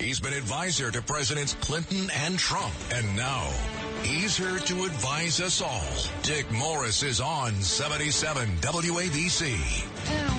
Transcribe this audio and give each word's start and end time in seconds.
He's 0.00 0.18
been 0.18 0.32
advisor 0.32 0.90
to 0.90 1.02
Presidents 1.02 1.52
Clinton 1.60 2.10
and 2.24 2.38
Trump. 2.38 2.72
And 2.90 3.14
now 3.14 3.50
he's 4.02 4.34
here 4.34 4.58
to 4.58 4.84
advise 4.84 5.42
us 5.42 5.60
all. 5.60 5.84
Dick 6.22 6.50
Morris 6.50 7.02
is 7.02 7.20
on 7.20 7.52
77 7.52 8.48
WABC. 8.62 10.29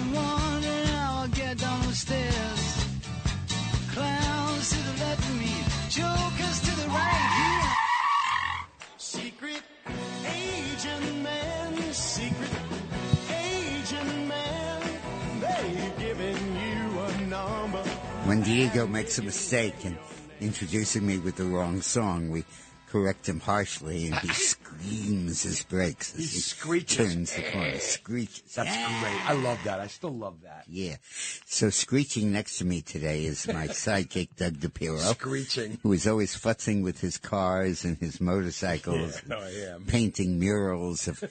Diego 18.52 18.86
makes 18.86 19.18
a 19.18 19.24
mistake 19.24 19.86
in 19.86 19.98
introducing 20.42 21.08
me 21.08 21.18
with 21.20 21.38
the 21.38 21.46
wrong 21.46 21.82
song, 21.82 22.30
we 22.30 22.44
correct 22.90 23.30
him 23.30 23.40
harshly 23.40 24.08
and 24.08 24.16
he 24.16 24.28
screams 24.34 25.44
his 25.44 25.64
brakes 25.64 26.14
as 26.16 26.20
He 26.20 26.28
breaks. 26.28 26.34
he 26.34 26.40
screeches. 26.42 26.98
turns 26.98 27.34
the 27.34 27.44
corner. 27.44 27.80
Screeches. 27.80 28.54
That's 28.54 28.76
great. 28.76 29.30
I 29.30 29.34
love 29.42 29.58
that. 29.64 29.80
I 29.80 29.88
still 29.88 30.14
love 30.14 30.42
that. 30.42 30.66
Yeah. 30.68 30.98
So 31.46 31.70
screeching 31.70 32.34
next 32.34 32.58
to 32.58 32.66
me 32.66 32.82
today 32.82 33.24
is 33.24 33.48
my 33.48 33.68
sidekick, 33.70 34.36
Doug 34.36 34.56
DePiro. 34.58 35.00
Screeching. 35.00 35.78
Who 35.84 35.94
is 35.94 36.06
always 36.06 36.36
futzing 36.36 36.84
with 36.84 37.00
his 37.00 37.18
cars 37.18 37.86
and 37.86 37.98
his 38.00 38.20
motorcycles. 38.20 39.22
Yeah, 39.30 39.78
I. 39.78 39.80
Painting 39.88 40.40
murals 40.40 41.08
of 41.08 41.24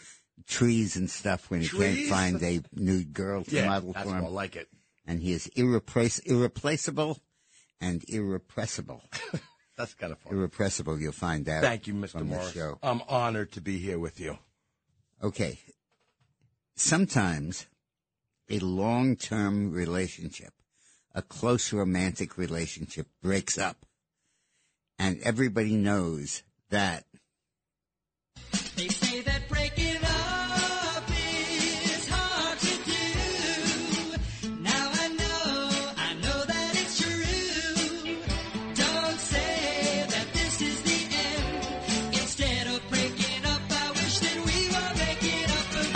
trees 0.46 0.96
and 0.96 1.10
stuff 1.10 1.50
when 1.50 1.60
he 1.60 1.68
can't 1.68 2.08
find 2.08 2.42
a 2.42 2.62
nude 2.74 3.12
girl 3.12 3.44
to 3.44 3.54
Yeah, 3.54 3.66
model 3.66 3.92
for 3.92 4.08
him. 4.08 4.20
more 4.22 4.30
like 4.30 4.56
it. 4.56 4.68
And 5.06 5.20
he 5.22 5.32
is 5.32 5.46
irreplace- 5.56 6.18
irreplaceable 6.20 7.18
and 7.80 8.04
irrepressible. 8.08 9.02
That's 9.76 9.94
kind 9.94 10.12
of 10.12 10.18
fun. 10.18 10.34
irrepressible, 10.34 11.00
you'll 11.00 11.12
find 11.12 11.48
out. 11.48 11.62
Thank 11.62 11.86
you, 11.86 11.94
Mr. 11.94 12.10
from 12.10 12.28
Morris. 12.28 12.52
show. 12.52 12.78
I'm 12.82 13.00
honored 13.08 13.52
to 13.52 13.60
be 13.60 13.78
here 13.78 13.98
with 13.98 14.20
you. 14.20 14.38
Okay. 15.22 15.58
Sometimes 16.76 17.66
a 18.50 18.58
long 18.58 19.16
term 19.16 19.70
relationship, 19.70 20.52
a 21.14 21.22
close 21.22 21.72
romantic 21.72 22.36
relationship 22.36 23.06
breaks 23.22 23.56
up. 23.58 23.86
And 24.98 25.18
everybody 25.22 25.76
knows 25.76 26.42
that 26.68 27.04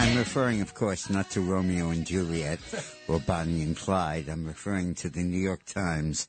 I'm 0.05 0.19
referring, 0.19 0.61
of 0.61 0.75
course, 0.75 1.09
not 1.09 1.31
to 1.31 1.41
Romeo 1.41 1.89
and 1.89 2.07
Juliet 2.07 2.61
or 3.09 3.19
Bonnie 3.21 3.63
and 3.63 3.75
Clyde. 3.75 4.29
I'm 4.29 4.45
referring 4.45 4.95
to 4.97 5.09
the 5.09 5.23
New 5.23 5.39
York 5.39 5.65
Times. 5.65 6.29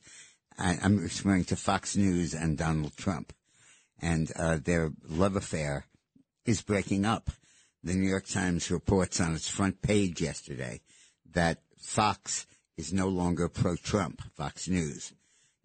I- 0.57 0.79
I'm 0.81 0.97
referring 0.97 1.43
to 1.45 1.57
Fox 1.57 1.97
News 1.97 2.33
and 2.33 2.57
Donald 2.57 2.95
Trump. 2.95 3.33
And 4.01 4.31
uh, 4.37 4.59
their 4.63 4.91
love 5.07 5.35
affair 5.35 5.87
is 6.45 6.61
breaking 6.61 7.03
up. 7.05 7.29
The 7.83 7.93
New 7.93 8.07
York 8.07 8.27
Times 8.27 8.71
reports 8.71 9.19
on 9.19 9.35
its 9.35 9.49
front 9.49 9.81
page 9.81 10.21
yesterday 10.21 10.79
that 11.33 11.59
Fox 11.77 12.47
is 12.77 12.93
no 12.93 13.09
longer 13.09 13.49
pro-Trump, 13.49 14.21
Fox 14.35 14.69
News. 14.69 15.13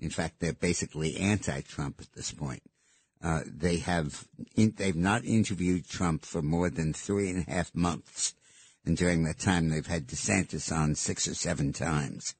In 0.00 0.10
fact, 0.10 0.40
they're 0.40 0.52
basically 0.52 1.16
anti-Trump 1.16 2.00
at 2.00 2.12
this 2.14 2.32
point. 2.32 2.62
Uh, 3.22 3.40
they 3.46 3.76
have 3.76 4.26
in, 4.56 4.72
they've 4.76 4.96
not 4.96 5.24
interviewed 5.24 5.86
Trump 5.86 6.24
for 6.24 6.40
more 6.40 6.70
than 6.70 6.92
three 6.92 7.28
and 7.28 7.46
a 7.46 7.50
half 7.50 7.74
months, 7.74 8.34
and 8.84 8.96
during 8.96 9.24
that 9.24 9.38
time 9.38 9.68
they've 9.68 9.86
had 9.86 10.06
DeSantis 10.06 10.74
on 10.74 10.94
six 10.94 11.28
or 11.28 11.34
seven 11.34 11.72
times, 11.72 12.34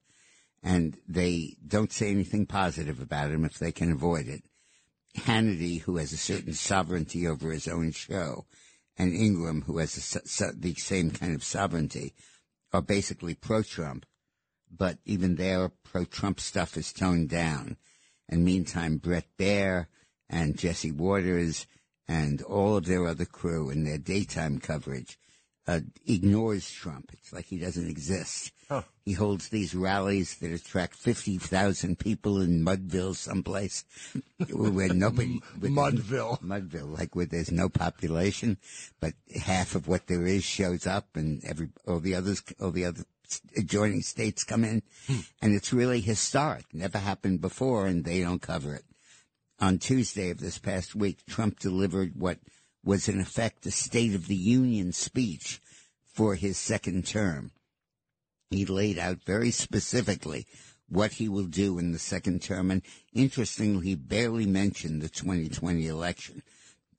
and 0.63 0.97
they 1.07 1.57
don't 1.67 1.93
say 1.93 2.11
anything 2.11 2.47
positive 2.47 2.99
about 2.99 3.31
him 3.31 3.45
if 3.45 3.59
they 3.59 3.73
can 3.73 3.93
avoid 3.93 4.27
it. 4.27 4.43
Hannity, 5.19 5.81
who 5.83 5.97
has 5.99 6.13
a 6.13 6.17
certain 6.17 6.55
sovereignty 6.55 7.27
over 7.27 7.51
his 7.51 7.69
own 7.69 7.93
show, 7.93 8.47
and 8.97 9.13
Ingraham, 9.13 9.63
who 9.63 9.79
has 9.79 9.97
a, 9.97 10.01
so- 10.01 10.53
the 10.57 10.75
same 10.75 11.11
kind 11.11 11.35
of 11.35 11.45
sovereignty, 11.45 12.15
are 12.73 12.83
basically 12.83 13.35
pro-Trump, 13.35 14.07
but 14.71 14.99
even 15.05 15.35
their 15.35 15.69
pro-Trump 15.69 16.41
stuff 16.41 16.77
is 16.77 16.93
toned 16.93 17.29
down. 17.29 17.77
And 18.29 18.45
meantime, 18.45 18.99
Bret 18.99 19.27
Baier 19.37 19.87
and 20.31 20.57
Jesse 20.57 20.93
Watters 20.93 21.67
and 22.09 22.41
all 22.43 22.77
of 22.77 22.87
their 22.87 23.07
other 23.07 23.27
crew 23.27 23.69
in 23.69 23.85
their 23.85 23.99
daytime 23.99 24.59
coverage 24.59 25.19
uh, 25.67 25.81
ignores 26.07 26.71
Trump. 26.71 27.11
It's 27.13 27.33
like 27.33 27.47
he 27.47 27.59
doesn't 27.59 27.89
exist. 27.89 28.53
He 29.05 29.13
holds 29.13 29.49
these 29.49 29.75
rallies 29.75 30.37
that 30.37 30.53
attract 30.53 30.95
50,000 30.95 31.99
people 31.99 32.41
in 32.41 32.65
Mudville 32.65 33.17
someplace 33.17 33.85
where 34.53 34.93
nobody... 34.95 35.41
Mudville. 35.61 36.41
Mudville, 36.41 36.97
like 36.97 37.17
where 37.17 37.27
there's 37.27 37.51
no 37.51 37.69
population, 37.69 38.59
but 39.01 39.15
half 39.37 39.75
of 39.75 39.89
what 39.89 40.07
there 40.07 40.27
is 40.27 40.45
shows 40.45 40.87
up 40.87 41.17
and 41.17 41.45
every, 41.45 41.69
all 41.87 41.99
the 41.99 42.15
others, 42.15 42.43
all 42.61 42.71
the 42.71 42.85
other 42.85 43.05
adjoining 43.57 44.03
states 44.03 44.45
come 44.45 44.65
in. 44.65 44.83
And 45.43 45.55
it's 45.55 45.73
really 45.73 46.01
historic. 46.01 46.65
Never 46.73 46.99
happened 46.99 47.41
before 47.41 47.87
and 47.87 48.05
they 48.05 48.21
don't 48.21 48.43
cover 48.43 48.75
it. 48.75 48.85
On 49.63 49.79
Tuesday 49.79 50.31
of 50.31 50.41
this 50.41 50.57
past 50.57 50.95
week, 50.95 51.27
Trump 51.27 51.59
delivered 51.59 52.17
what 52.17 52.39
was 52.83 53.11
in 53.11 53.21
effect 53.21 53.67
a 53.67 53.71
State 53.71 54.15
of 54.15 54.27
the 54.27 54.35
Union 54.35 54.91
speech 54.91 55.61
for 56.07 56.35
his 56.35 56.57
second 56.57 57.07
term. 57.07 57.53
He 58.49 58.65
laid 58.65 58.99
out 58.99 59.23
very 59.23 59.51
specifically 59.51 60.47
what 60.89 61.13
he 61.13 61.29
will 61.29 61.45
do 61.45 61.79
in 61.79 61.93
the 61.93 61.99
second 61.99 62.41
term, 62.43 62.71
and 62.71 62.81
interestingly, 63.13 63.89
he 63.89 63.95
barely 63.95 64.47
mentioned 64.47 65.03
the 65.03 65.11
2020 65.11 65.87
election. 65.87 66.43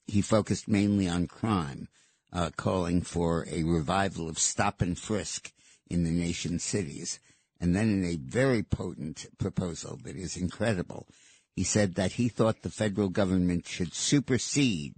He 0.06 0.22
focused 0.22 0.68
mainly 0.68 1.08
on 1.08 1.26
crime, 1.26 1.88
uh, 2.32 2.50
calling 2.56 3.02
for 3.02 3.44
a 3.50 3.64
revival 3.64 4.28
of 4.28 4.38
stop 4.38 4.80
and 4.80 4.96
frisk 4.96 5.52
in 5.90 6.04
the 6.04 6.10
nation's 6.10 6.62
cities. 6.62 7.18
And 7.60 7.74
then 7.74 7.90
in 7.90 8.04
a 8.04 8.16
very 8.16 8.62
potent 8.62 9.26
proposal 9.36 9.98
that 10.04 10.16
is 10.16 10.36
incredible, 10.36 11.08
he 11.54 11.64
said 11.64 11.94
that 11.94 12.12
he 12.12 12.28
thought 12.28 12.62
the 12.62 12.70
federal 12.70 13.08
government 13.08 13.66
should 13.66 13.94
supersede 13.94 14.94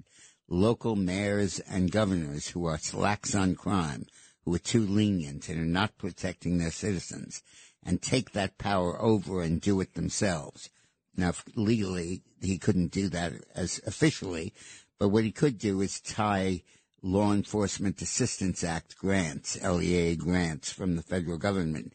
local 0.49 0.95
mayors 0.95 1.59
and 1.61 1.91
governors 1.91 2.49
who 2.49 2.67
are 2.67 2.79
slacks 2.79 3.35
on 3.35 3.55
crime, 3.55 4.07
who 4.45 4.55
are 4.55 4.59
too 4.59 4.87
lenient 4.87 5.49
and 5.49 5.61
are 5.61 5.65
not 5.65 5.99
protecting 5.99 6.59
their 6.59 6.71
citizens, 6.71 7.43
and 7.83 8.01
take 8.01 8.33
that 8.33 8.59
power 8.59 9.01
over 9.01 9.43
and 9.43 9.61
do 9.61 9.81
it 9.81 9.95
themselves. 9.95 10.71
Now, 11.17 11.33
legally, 11.55 12.23
he 12.41 12.59
couldn't 12.59 12.93
do 12.93 13.09
that 13.09 13.33
as 13.55 13.81
officially, 13.87 14.53
but 14.99 15.09
what 15.09 15.25
he 15.25 15.33
could 15.33 15.59
do 15.59 15.81
is 15.81 16.01
tie 16.01 16.63
Law 17.03 17.33
Enforcement 17.33 18.01
Assistance 18.01 18.65
Act 18.65 18.97
grants, 18.97 19.63
LEA 19.63 20.17
grants 20.17 20.73
from 20.73 20.97
the 20.97 21.03
federal 21.03 21.37
government 21.37 21.93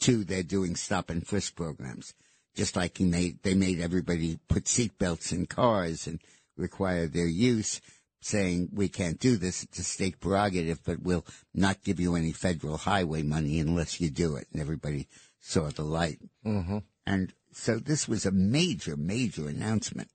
to 0.00 0.24
their 0.24 0.42
doing 0.42 0.76
stop 0.76 1.10
and 1.10 1.26
frisk 1.26 1.56
programs. 1.56 2.14
Just 2.60 2.76
like 2.76 2.98
he 2.98 3.06
made, 3.06 3.42
they 3.42 3.54
made 3.54 3.80
everybody 3.80 4.38
put 4.46 4.64
seatbelts 4.64 5.32
in 5.32 5.46
cars 5.46 6.06
and 6.06 6.20
require 6.58 7.06
their 7.06 7.26
use, 7.26 7.80
saying 8.20 8.68
we 8.74 8.86
can't 8.86 9.18
do 9.18 9.38
this. 9.38 9.62
It's 9.62 9.78
a 9.78 9.82
state 9.82 10.20
prerogative, 10.20 10.84
but 10.84 11.00
we'll 11.00 11.24
not 11.54 11.82
give 11.82 11.98
you 11.98 12.16
any 12.16 12.32
federal 12.32 12.76
highway 12.76 13.22
money 13.22 13.60
unless 13.60 13.98
you 13.98 14.10
do 14.10 14.36
it. 14.36 14.46
And 14.52 14.60
everybody 14.60 15.08
saw 15.40 15.70
the 15.70 15.84
light. 15.84 16.18
Mm-hmm. 16.44 16.80
And 17.06 17.32
so 17.50 17.78
this 17.78 18.06
was 18.06 18.26
a 18.26 18.30
major, 18.30 18.94
major 18.94 19.48
announcement. 19.48 20.10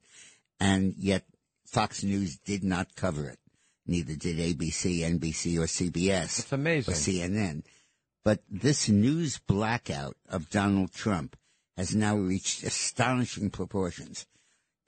And 0.59 0.93
yet 0.99 1.23
Fox 1.65 2.03
News 2.03 2.37
did 2.37 2.63
not 2.63 2.95
cover 2.95 3.27
it. 3.27 3.39
Neither 3.87 4.15
did 4.15 4.37
ABC, 4.37 4.99
NBC, 4.99 5.57
or 5.57 5.65
CBS. 5.65 6.41
It's 6.41 6.51
amazing. 6.51 6.93
Or 6.93 6.95
CNN. 6.95 7.63
But 8.23 8.43
this 8.47 8.87
news 8.87 9.39
blackout 9.39 10.15
of 10.29 10.51
Donald 10.51 10.93
Trump 10.93 11.35
has 11.77 11.95
now 11.95 12.15
reached 12.15 12.63
astonishing 12.63 13.49
proportions. 13.49 14.25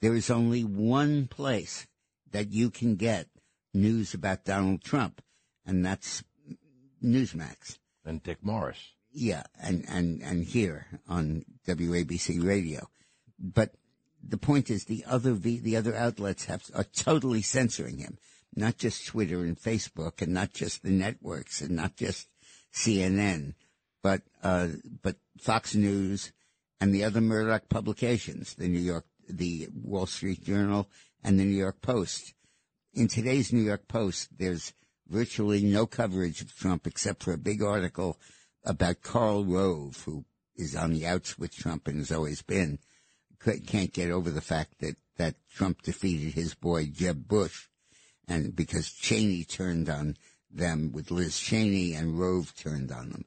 There 0.00 0.14
is 0.14 0.30
only 0.30 0.62
one 0.64 1.26
place 1.26 1.86
that 2.30 2.52
you 2.52 2.70
can 2.70 2.96
get 2.96 3.28
news 3.74 4.14
about 4.14 4.44
Donald 4.44 4.82
Trump, 4.82 5.22
and 5.66 5.84
that's 5.84 6.22
Newsmax. 7.02 7.78
And 8.04 8.22
Dick 8.22 8.38
Morris. 8.42 8.92
Yeah, 9.10 9.42
and, 9.60 9.84
and, 9.88 10.22
and 10.22 10.44
here 10.44 10.86
on 11.08 11.44
WABC 11.66 12.44
radio. 12.44 12.88
But 13.38 13.74
the 14.22 14.38
point 14.38 14.70
is 14.70 14.84
the 14.84 15.04
other, 15.06 15.32
v, 15.32 15.58
the 15.58 15.76
other 15.76 15.94
outlets 15.94 16.46
have, 16.46 16.64
are 16.74 16.84
totally 16.84 17.42
censoring 17.42 17.98
him. 17.98 18.18
Not 18.54 18.78
just 18.78 19.06
Twitter 19.06 19.40
and 19.40 19.58
Facebook 19.58 20.22
and 20.22 20.32
not 20.32 20.52
just 20.52 20.82
the 20.82 20.90
networks 20.90 21.60
and 21.60 21.70
not 21.70 21.96
just 21.96 22.28
CNN, 22.72 23.54
but, 24.02 24.22
uh, 24.42 24.68
but 25.02 25.16
Fox 25.38 25.74
News 25.74 26.32
and 26.80 26.94
the 26.94 27.04
other 27.04 27.20
Murdoch 27.20 27.68
publications, 27.68 28.54
the 28.54 28.68
New 28.68 28.78
York, 28.80 29.04
the 29.28 29.68
Wall 29.74 30.06
Street 30.06 30.44
Journal, 30.44 30.88
and 31.22 31.38
the 31.38 31.44
New 31.44 31.56
York 31.56 31.80
Post. 31.82 32.34
In 32.94 33.08
today's 33.08 33.52
New 33.52 33.62
York 33.62 33.88
Post, 33.88 34.28
there's 34.38 34.72
virtually 35.08 35.62
no 35.62 35.86
coverage 35.86 36.40
of 36.42 36.56
Trump 36.56 36.86
except 36.86 37.22
for 37.22 37.32
a 37.32 37.38
big 37.38 37.62
article 37.62 38.18
about 38.64 39.02
Karl 39.02 39.44
Rove, 39.44 40.02
who 40.04 40.24
is 40.56 40.74
on 40.76 40.92
the 40.92 41.06
outs 41.06 41.38
with 41.38 41.56
Trump 41.56 41.88
and 41.88 41.98
has 41.98 42.12
always 42.12 42.42
been, 42.42 42.78
can't 43.66 43.92
get 43.92 44.10
over 44.10 44.30
the 44.30 44.40
fact 44.40 44.80
that, 44.80 44.96
that 45.16 45.36
Trump 45.54 45.82
defeated 45.82 46.34
his 46.34 46.54
boy 46.54 46.86
Jeb 46.86 47.28
Bush, 47.28 47.68
and 48.26 48.54
because 48.54 48.90
Cheney 48.90 49.44
turned 49.44 49.88
on 49.88 50.16
them 50.50 50.92
with 50.92 51.10
Liz 51.10 51.38
Cheney 51.38 51.94
and 51.94 52.18
Rove 52.18 52.54
turned 52.56 52.90
on 52.90 53.10
them. 53.10 53.24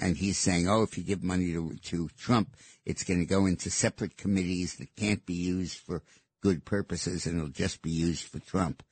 And 0.00 0.16
he's 0.16 0.38
saying, 0.38 0.68
oh, 0.68 0.82
if 0.82 0.96
you 0.96 1.02
give 1.02 1.24
money 1.24 1.52
to, 1.52 1.74
to 1.86 2.08
Trump, 2.16 2.56
it's 2.88 3.04
going 3.04 3.20
to 3.20 3.26
go 3.26 3.44
into 3.44 3.70
separate 3.70 4.16
committees 4.16 4.76
that 4.76 4.96
can't 4.96 5.26
be 5.26 5.34
used 5.34 5.76
for 5.76 6.02
good 6.42 6.64
purposes 6.64 7.26
and 7.26 7.36
it'll 7.36 7.50
just 7.50 7.82
be 7.82 7.90
used 7.90 8.24
for 8.24 8.38
Trump, 8.38 8.82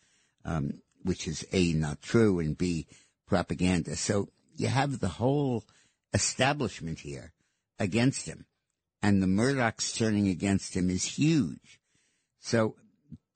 um, 0.44 0.82
which 1.02 1.26
is 1.26 1.46
A, 1.52 1.72
not 1.72 2.02
true, 2.02 2.38
and 2.38 2.58
B, 2.58 2.87
propaganda. 3.26 3.96
So 3.96 4.28
you 4.54 4.69
have 4.69 5.00
the 5.00 5.08
whole 5.08 5.64
establishment 6.12 7.00
here 7.00 7.32
against 7.78 8.26
him. 8.26 8.44
And 9.02 9.22
the 9.22 9.26
Murdochs 9.26 9.96
turning 9.96 10.28
against 10.28 10.76
him 10.76 10.90
is 10.90 11.04
huge. 11.04 11.81
So 12.38 12.76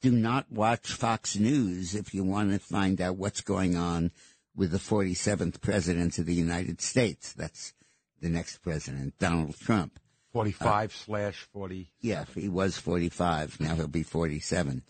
do 0.02 0.10
not 0.10 0.52
watch 0.52 0.92
Fox 0.92 1.36
News 1.36 1.94
if 1.94 2.12
you 2.12 2.22
want 2.22 2.52
to 2.52 2.58
find 2.58 3.00
out 3.00 3.16
what's 3.16 3.40
going 3.40 3.76
on 3.76 4.10
with 4.54 4.72
the 4.72 4.78
47th 4.78 5.62
president 5.62 6.18
of 6.18 6.26
the 6.26 6.34
United 6.34 6.82
States. 6.82 7.32
That's 7.32 7.72
the 8.20 8.28
next 8.28 8.58
president, 8.58 9.18
Donald 9.18 9.58
Trump. 9.58 9.99
45 10.32 10.94
slash 10.94 11.48
40. 11.52 11.90
Yeah, 12.00 12.24
he 12.34 12.48
was 12.48 12.78
45. 12.78 13.60
Now 13.60 13.74
he'll 13.74 13.88
be 13.88 14.02
47. 14.02 14.82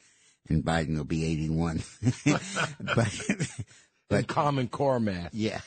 And 0.48 0.64
Biden 0.64 0.96
will 0.96 1.04
be 1.04 1.24
81. 1.24 1.82
but, 2.94 3.50
But 4.08 4.26
Common 4.26 4.68
Core 4.68 5.00
math. 5.00 5.32
yeah. 5.32 5.60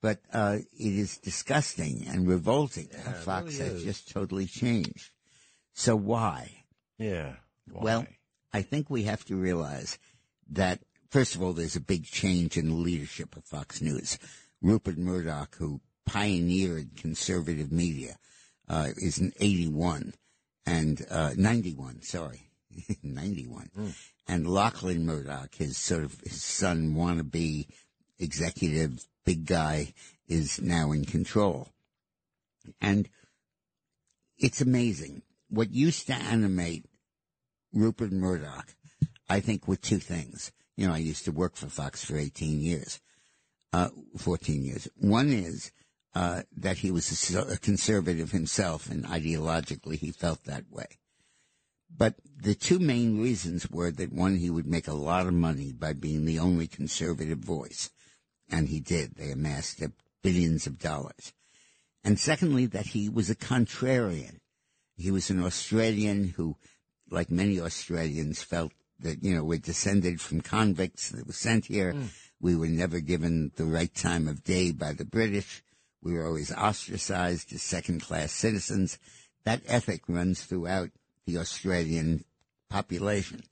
But 0.00 0.20
uh, 0.32 0.58
it 0.78 0.92
is 0.92 1.18
disgusting 1.18 2.06
and 2.08 2.28
revolting 2.28 2.88
how 3.04 3.12
Fox 3.12 3.58
really 3.58 3.72
has 3.72 3.82
just 3.82 4.10
totally 4.10 4.46
changed. 4.46 5.10
So 5.74 5.96
why? 5.96 6.52
Yeah. 6.98 7.34
Why? 7.70 7.82
Well, 7.82 8.06
I 8.52 8.62
think 8.62 8.90
we 8.90 9.04
have 9.04 9.24
to 9.24 9.34
realize 9.36 9.98
that, 10.50 10.80
first 11.10 11.34
of 11.34 11.42
all, 11.42 11.52
there's 11.52 11.74
a 11.74 11.80
big 11.80 12.04
change 12.04 12.56
in 12.56 12.68
the 12.68 12.74
leadership 12.74 13.36
of 13.36 13.44
Fox 13.44 13.80
News. 13.80 14.18
Rupert 14.62 14.98
Murdoch, 14.98 15.56
who 15.56 15.80
pioneered 16.06 16.96
conservative 16.96 17.72
media, 17.72 18.16
uh, 18.68 18.88
is 18.96 19.18
in 19.18 19.32
81 19.40 20.14
and, 20.66 21.04
uh, 21.10 21.32
91, 21.36 22.02
sorry, 22.02 22.50
91. 23.02 23.70
And 24.26 24.46
Lachlan 24.46 25.06
Murdoch, 25.06 25.54
his 25.54 25.78
sort 25.78 26.04
of, 26.04 26.20
his 26.20 26.42
son 26.42 26.94
wannabe 26.94 27.66
executive 28.18 29.06
big 29.24 29.46
guy 29.46 29.94
is 30.26 30.60
now 30.60 30.92
in 30.92 31.04
control. 31.04 31.68
And 32.80 33.08
it's 34.38 34.60
amazing. 34.60 35.22
What 35.48 35.72
used 35.72 36.06
to 36.08 36.14
animate 36.14 36.84
Rupert 37.72 38.12
Murdoch, 38.12 38.74
I 39.28 39.40
think, 39.40 39.66
were 39.66 39.76
two 39.76 39.98
things. 39.98 40.52
You 40.76 40.86
know, 40.86 40.94
I 40.94 40.98
used 40.98 41.24
to 41.24 41.32
work 41.32 41.56
for 41.56 41.66
Fox 41.68 42.04
for 42.04 42.16
18 42.16 42.60
years, 42.60 43.00
uh, 43.72 43.88
14 44.18 44.62
years. 44.64 44.88
One 44.96 45.30
is, 45.30 45.72
uh, 46.14 46.42
that 46.56 46.78
he 46.78 46.90
was 46.90 47.34
a, 47.34 47.40
a 47.52 47.56
conservative 47.58 48.32
himself 48.32 48.90
and 48.90 49.04
ideologically 49.04 49.98
he 49.98 50.10
felt 50.10 50.44
that 50.44 50.64
way. 50.70 50.86
But 51.94 52.16
the 52.36 52.54
two 52.54 52.78
main 52.78 53.20
reasons 53.20 53.70
were 53.70 53.90
that 53.92 54.12
one, 54.12 54.36
he 54.36 54.50
would 54.50 54.66
make 54.66 54.88
a 54.88 54.94
lot 54.94 55.26
of 55.26 55.32
money 55.34 55.72
by 55.72 55.92
being 55.94 56.24
the 56.24 56.38
only 56.38 56.66
conservative 56.66 57.38
voice. 57.38 57.90
And 58.50 58.68
he 58.68 58.80
did. 58.80 59.16
They 59.16 59.30
amassed 59.30 59.82
billions 60.22 60.66
of 60.66 60.78
dollars. 60.78 61.32
And 62.04 62.18
secondly, 62.18 62.66
that 62.66 62.86
he 62.86 63.08
was 63.08 63.28
a 63.28 63.34
contrarian. 63.34 64.38
He 64.96 65.10
was 65.10 65.30
an 65.30 65.42
Australian 65.42 66.28
who, 66.36 66.56
like 67.10 67.30
many 67.30 67.60
Australians, 67.60 68.42
felt 68.42 68.72
that, 69.00 69.22
you 69.22 69.34
know, 69.34 69.44
we're 69.44 69.58
descended 69.58 70.20
from 70.20 70.40
convicts 70.40 71.10
that 71.10 71.26
were 71.26 71.32
sent 71.32 71.66
here. 71.66 71.94
We 72.40 72.56
were 72.56 72.68
never 72.68 73.00
given 73.00 73.52
the 73.56 73.64
right 73.64 73.94
time 73.94 74.28
of 74.28 74.44
day 74.44 74.72
by 74.72 74.92
the 74.92 75.04
British. 75.04 75.62
We 76.02 76.14
were 76.14 76.26
always 76.26 76.52
ostracized 76.52 77.52
as 77.52 77.62
second 77.62 78.02
class 78.02 78.32
citizens. 78.32 78.98
That 79.44 79.62
ethic 79.66 80.02
runs 80.08 80.42
throughout 80.42 80.90
the 81.26 81.38
Australian 81.38 82.24
population. 82.68 83.42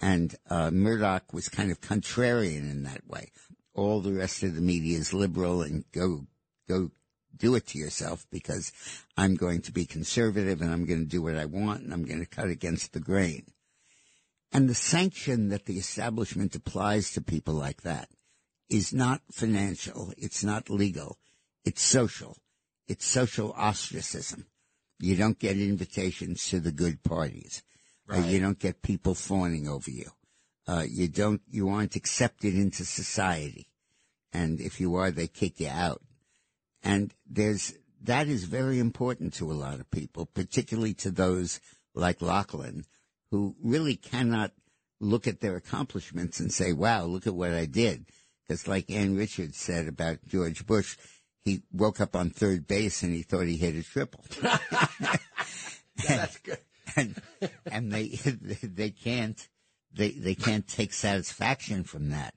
And 0.00 0.34
uh, 0.50 0.70
Murdoch 0.70 1.32
was 1.32 1.48
kind 1.48 1.70
of 1.70 1.80
contrarian 1.80 2.70
in 2.70 2.82
that 2.84 3.06
way. 3.06 3.30
All 3.74 4.00
the 4.00 4.12
rest 4.12 4.42
of 4.42 4.54
the 4.54 4.60
media 4.60 4.98
is 4.98 5.14
liberal 5.14 5.62
and 5.62 5.84
go 5.92 6.26
go 6.68 6.90
do 7.36 7.54
it 7.54 7.66
to 7.68 7.78
yourself 7.78 8.26
because 8.30 8.72
I'm 9.16 9.34
going 9.34 9.62
to 9.62 9.72
be 9.72 9.84
conservative 9.84 10.60
and 10.60 10.70
I'm 10.70 10.84
going 10.84 11.00
to 11.00 11.06
do 11.06 11.22
what 11.22 11.36
I 11.36 11.46
want 11.46 11.82
and 11.82 11.92
I'm 11.92 12.04
going 12.04 12.20
to 12.20 12.26
cut 12.26 12.48
against 12.48 12.92
the 12.92 13.00
grain. 13.00 13.46
And 14.52 14.68
the 14.68 14.74
sanction 14.74 15.48
that 15.48 15.64
the 15.64 15.78
establishment 15.78 16.54
applies 16.54 17.12
to 17.12 17.22
people 17.22 17.54
like 17.54 17.82
that 17.82 18.08
is 18.68 18.92
not 18.92 19.22
financial. 19.30 20.12
It's 20.18 20.44
not 20.44 20.68
legal. 20.68 21.18
It's 21.64 21.82
social. 21.82 22.36
It's 22.88 23.06
social 23.06 23.52
ostracism. 23.52 24.46
You 24.98 25.16
don't 25.16 25.38
get 25.38 25.58
invitations 25.58 26.48
to 26.50 26.60
the 26.60 26.72
good 26.72 27.02
parties. 27.02 27.62
Uh, 28.12 28.18
you 28.18 28.40
don't 28.40 28.58
get 28.58 28.82
people 28.82 29.14
fawning 29.14 29.68
over 29.68 29.90
you. 29.90 30.10
Uh, 30.66 30.84
you 30.88 31.08
don't, 31.08 31.40
you 31.50 31.68
aren't 31.68 31.96
accepted 31.96 32.54
into 32.54 32.84
society. 32.84 33.68
And 34.32 34.60
if 34.60 34.80
you 34.80 34.94
are, 34.96 35.10
they 35.10 35.26
kick 35.26 35.60
you 35.60 35.68
out. 35.68 36.02
And 36.82 37.14
there's, 37.28 37.74
that 38.02 38.28
is 38.28 38.44
very 38.44 38.78
important 38.78 39.34
to 39.34 39.50
a 39.50 39.54
lot 39.54 39.80
of 39.80 39.90
people, 39.90 40.26
particularly 40.26 40.94
to 40.94 41.10
those 41.10 41.60
like 41.94 42.22
Lachlan, 42.22 42.84
who 43.30 43.56
really 43.62 43.96
cannot 43.96 44.52
look 45.00 45.26
at 45.26 45.40
their 45.40 45.56
accomplishments 45.56 46.38
and 46.38 46.52
say, 46.52 46.72
wow, 46.72 47.04
look 47.04 47.26
at 47.26 47.34
what 47.34 47.52
I 47.52 47.66
did. 47.66 48.06
Because 48.42 48.68
like 48.68 48.90
Ann 48.90 49.16
Richards 49.16 49.56
said 49.56 49.88
about 49.88 50.26
George 50.26 50.66
Bush, 50.66 50.96
he 51.44 51.62
woke 51.72 52.00
up 52.00 52.14
on 52.14 52.30
third 52.30 52.66
base 52.66 53.02
and 53.02 53.14
he 53.14 53.22
thought 53.22 53.46
he 53.46 53.56
hit 53.56 53.74
a 53.74 53.82
triple. 53.82 54.24
That's 56.06 56.38
good. 56.38 56.58
and, 56.96 57.20
and 57.70 57.92
they, 57.92 58.08
they 58.62 58.90
can't, 58.90 59.48
they, 59.92 60.10
they 60.10 60.34
can't 60.34 60.66
take 60.66 60.92
satisfaction 60.92 61.84
from 61.84 62.10
that. 62.10 62.34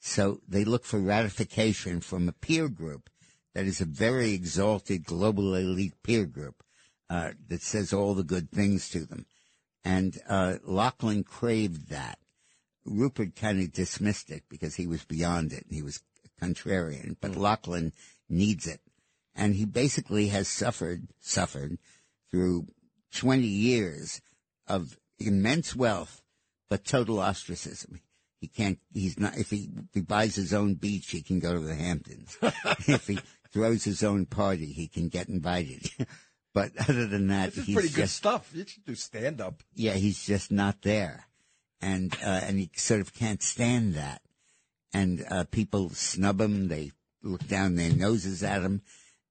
So 0.00 0.40
they 0.48 0.64
look 0.64 0.84
for 0.84 1.00
ratification 1.00 2.00
from 2.00 2.28
a 2.28 2.32
peer 2.32 2.68
group 2.68 3.10
that 3.54 3.66
is 3.66 3.80
a 3.80 3.86
very 3.86 4.32
exalted 4.32 5.04
global 5.04 5.54
elite 5.54 5.94
peer 6.02 6.26
group, 6.26 6.62
uh, 7.08 7.30
that 7.48 7.62
says 7.62 7.92
all 7.92 8.14
the 8.14 8.22
good 8.22 8.50
things 8.50 8.90
to 8.90 9.06
them. 9.06 9.26
And, 9.84 10.18
uh, 10.28 10.56
Lachlan 10.64 11.24
craved 11.24 11.88
that. 11.88 12.18
Rupert 12.84 13.34
kind 13.34 13.60
of 13.60 13.72
dismissed 13.72 14.30
it 14.30 14.42
because 14.48 14.74
he 14.74 14.86
was 14.86 15.04
beyond 15.04 15.52
it. 15.52 15.64
He 15.70 15.82
was 15.82 16.02
contrarian, 16.40 17.16
but 17.20 17.36
Lachlan 17.36 17.92
needs 18.28 18.66
it. 18.66 18.80
And 19.34 19.54
he 19.54 19.64
basically 19.64 20.28
has 20.28 20.48
suffered, 20.48 21.08
suffered 21.20 21.78
through 22.30 22.66
20 23.14 23.46
years 23.46 24.20
of 24.66 24.96
immense 25.18 25.76
wealth, 25.76 26.22
but 26.68 26.84
total 26.84 27.20
ostracism. 27.20 28.00
He 28.40 28.48
can't, 28.48 28.78
he's 28.92 29.18
not, 29.18 29.36
if 29.36 29.50
he, 29.50 29.68
if 29.76 29.94
he 29.94 30.00
buys 30.00 30.34
his 30.34 30.52
own 30.52 30.74
beach, 30.74 31.10
he 31.10 31.22
can 31.22 31.38
go 31.38 31.54
to 31.54 31.60
the 31.60 31.74
Hamptons. 31.74 32.36
if 32.86 33.06
he 33.06 33.18
throws 33.52 33.84
his 33.84 34.02
own 34.02 34.26
party, 34.26 34.66
he 34.66 34.88
can 34.88 35.08
get 35.08 35.28
invited. 35.28 35.90
but 36.54 36.72
other 36.88 37.06
than 37.06 37.28
that, 37.28 37.46
This 37.50 37.58
is 37.58 37.64
he's 37.66 37.74
pretty 37.74 37.88
good 37.88 38.02
just, 38.02 38.16
stuff. 38.16 38.50
You 38.54 38.66
should 38.66 38.84
do 38.84 38.94
stand 38.94 39.40
up. 39.40 39.62
yeah, 39.74 39.94
he's 39.94 40.24
just 40.26 40.50
not 40.50 40.82
there. 40.82 41.26
And, 41.80 42.14
uh, 42.24 42.40
and 42.44 42.58
he 42.58 42.70
sort 42.74 43.00
of 43.00 43.14
can't 43.14 43.42
stand 43.42 43.94
that. 43.94 44.22
And, 44.92 45.24
uh, 45.30 45.44
people 45.44 45.90
snub 45.90 46.40
him. 46.40 46.68
They 46.68 46.92
look 47.22 47.46
down 47.46 47.74
their 47.74 47.92
noses 47.92 48.42
at 48.42 48.62
him. 48.62 48.82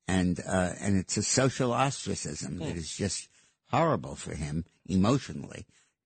And, 0.07 0.39
uh, 0.39 0.71
and 0.79 0.97
it's 0.97 1.17
a 1.17 1.23
social 1.23 1.73
ostracism 1.73 2.59
that 2.59 2.75
is 2.75 2.95
just 2.95 3.27
horrible 3.71 4.15
for 4.15 4.35
him 4.35 4.65
emotionally. 4.85 5.65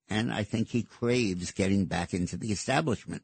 And 0.09 0.31
I 0.31 0.43
think 0.43 0.69
he 0.69 0.83
craves 0.83 1.51
getting 1.51 1.85
back 1.85 2.13
into 2.13 2.37
the 2.37 2.51
establishment. 2.51 3.23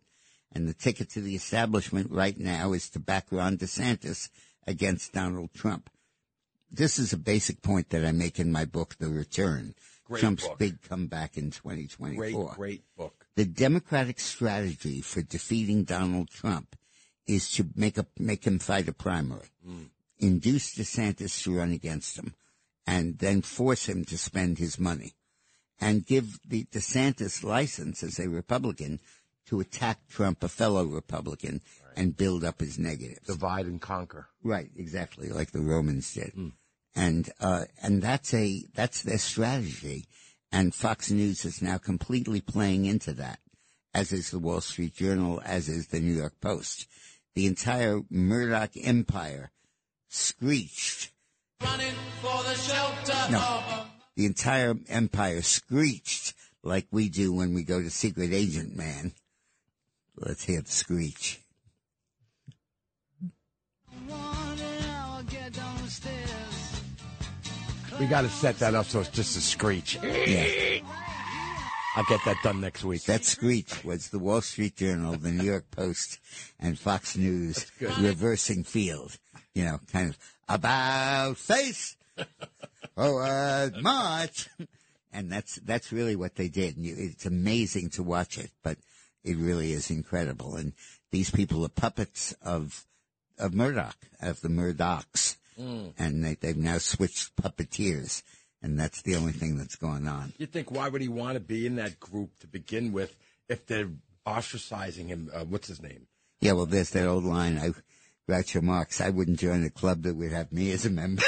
And 0.52 0.68
the 0.68 0.74
ticket 0.74 1.10
to 1.12 1.22
the 1.22 1.36
establishment 1.36 2.12
right 2.12 2.38
now 2.38 2.74
is 2.74 2.90
to 2.92 3.00
back 3.00 3.28
Ron 3.32 3.58
DeSantis 3.58 4.30
against 4.68 5.14
Donald 5.14 5.54
Trump. 5.54 5.90
This 6.72 7.00
is 7.00 7.14
a 7.14 7.18
basic 7.18 7.62
point 7.62 7.90
that 7.90 8.06
I 8.06 8.12
make 8.12 8.40
in 8.40 8.52
my 8.52 8.66
book, 8.66 8.96
The 9.00 9.08
Return. 9.08 9.76
Great 10.06 10.20
Trump's 10.20 10.48
book. 10.48 10.58
big 10.60 10.82
comeback 10.82 11.38
in 11.38 11.52
2024. 11.52 12.16
Great, 12.16 12.56
great 12.56 12.84
book. 12.96 13.26
The 13.36 13.46
Democratic 13.46 14.20
strategy 14.20 15.02
for 15.02 15.22
defeating 15.22 15.84
Donald 15.84 16.30
Trump 16.30 16.76
is 17.28 17.52
to 17.52 17.68
make 17.76 17.98
a 17.98 18.06
make 18.20 18.46
him 18.46 18.60
fight 18.60 18.88
a 18.88 18.94
primary, 18.94 19.48
induce 20.20 20.76
DeSantis 20.76 21.44
to 21.44 21.58
run 21.58 21.72
against 21.72 22.18
him, 22.18 22.34
and 22.86 23.18
then 23.20 23.42
force 23.42 23.88
him 23.88 24.06
to 24.06 24.18
spend 24.18 24.58
his 24.58 24.80
money 24.80 25.14
and 25.80 26.06
give 26.06 26.40
the 26.48 26.66
DeSantis 26.66 27.44
license 27.44 28.04
as 28.04 28.20
a 28.20 28.30
Republican 28.30 29.00
to 29.48 29.60
attack 29.60 30.08
Trump, 30.08 30.44
a 30.44 30.48
fellow 30.48 30.86
Republican, 30.86 31.62
and 31.96 32.18
build 32.18 32.44
up 32.44 32.60
his 32.60 32.80
negatives. 32.80 33.28
Divide 33.28 33.66
and 33.66 33.82
conquer. 33.82 34.28
Right, 34.44 34.70
exactly, 34.76 35.30
like 35.30 35.52
the 35.52 35.62
Romans 35.62 36.14
did. 36.14 36.34
And 36.96 37.30
uh, 37.40 37.66
and 37.82 38.02
that's 38.02 38.34
a 38.34 38.64
that's 38.74 39.04
their 39.04 39.18
strategy. 39.18 40.06
And 40.52 40.74
Fox 40.74 41.12
News 41.12 41.44
is 41.44 41.62
now 41.62 41.78
completely 41.78 42.40
playing 42.40 42.86
into 42.86 43.12
that, 43.14 43.40
as 43.94 44.14
is 44.14 44.32
the 44.32 44.40
Wall 44.40 44.62
Street 44.62 44.96
Journal, 44.96 45.42
as 45.44 45.68
is 45.68 45.88
the 45.88 46.00
New 46.00 46.14
York 46.14 46.40
Post. 46.40 46.88
The 47.36 47.48
entire 47.48 48.02
Murdoch 48.10 48.72
empire 48.82 49.52
screeched. 50.08 51.12
No, 53.30 53.86
the 54.16 54.26
entire 54.26 54.76
empire 54.88 55.42
screeched 55.42 56.34
like 56.64 56.88
we 56.92 57.10
do 57.10 57.34
when 57.34 57.54
we 57.54 57.64
go 57.64 57.82
to 57.82 57.90
Secret 57.90 58.32
Agent 58.32 58.76
Man. 58.76 59.12
Let's 60.16 60.46
hear 60.46 60.62
the 60.62 60.72
screech. 60.72 61.42
We 68.00 68.08
got 68.08 68.22
to 68.22 68.30
set 68.30 68.60
that 68.60 68.76
up 68.76 68.86
so 68.86 69.02
it's 69.02 69.10
just 69.10 69.38
a 69.38 69.42
screech. 69.42 69.98
Yeah. 70.02 70.80
I'll 71.96 72.04
get 72.04 72.26
that 72.26 72.44
done 72.44 72.60
next 72.60 72.84
week. 72.84 73.04
That 73.04 73.24
screech 73.24 73.86
was 73.86 74.10
the 74.10 74.20
Wall 74.20 74.42
Street 74.42 74.76
Journal, 74.76 75.14
the 75.14 75.32
New 75.32 75.46
York 75.46 75.72
Post, 75.72 76.20
and 76.60 76.78
Fox 76.78 77.16
News 77.16 77.72
reversing 77.80 78.66
field. 78.66 79.18
You 79.54 79.64
know, 79.64 79.80
kind 79.94 80.10
of 80.10 80.18
about 80.50 81.38
face, 81.38 81.96
forward 82.96 83.82
march, 83.82 84.50
and 85.14 85.32
that's 85.32 85.56
that's 85.56 85.94
really 85.94 86.18
what 86.18 86.36
they 86.36 86.50
did. 86.50 86.76
And 86.76 86.86
you, 86.86 86.96
it's 86.98 87.26
amazing 87.26 87.92
to 87.92 88.04
watch 88.04 88.38
it, 88.38 88.52
but 88.62 88.78
it 89.24 89.38
really 89.38 89.72
is 89.72 89.90
incredible. 89.90 90.58
And 90.58 90.74
these 91.12 91.32
people 91.32 91.64
are 91.64 91.70
puppets 91.70 92.36
of 92.42 92.86
of 93.40 93.54
Murdoch, 93.54 93.98
of 94.22 94.42
the 94.42 94.50
Murdochs, 94.50 95.38
hmm. 95.58 95.88
and 95.98 96.26
they, 96.26 96.36
they've 96.36 96.58
now 96.58 96.78
switched 96.78 97.38
puppeteers, 97.38 98.22
and 98.66 98.80
that's 98.80 99.04
the 99.04 99.16
only 99.16 99.32
thing 99.32 99.58
that's 99.58 99.76
going 99.76 100.08
on. 100.08 100.34
You 100.40 100.48
think 100.48 100.72
why 100.72 100.90
would 100.90 101.02
he 101.02 101.08
want 101.08 101.36
to 101.36 101.40
be 101.40 101.68
in 101.68 101.76
that 101.76 102.00
group 102.00 102.40
to 102.40 102.48
begin 102.48 102.92
with 102.92 103.16
if 103.48 103.68
they're 103.68 103.92
ostracizing 104.26 105.06
him? 105.06 105.30
Uh, 105.32 105.46
what's 105.46 105.68
his 105.68 105.84
name? 105.84 106.08
Yeah, 106.42 106.54
well, 106.54 106.66
there's 106.66 106.90
that 106.90 107.08
old 107.08 107.26
line. 107.26 107.60
I, 107.60 107.74
Groucho 108.28 108.64
Marx, 108.64 109.02
I 109.02 109.12
wouldn't 109.12 109.40
join 109.40 109.64
a 109.64 109.70
club 109.70 110.02
that 110.02 110.16
would 110.16 110.32
have 110.32 110.52
me 110.52 110.72
as 110.72 110.84
a 110.84 110.90
member. 110.90 111.24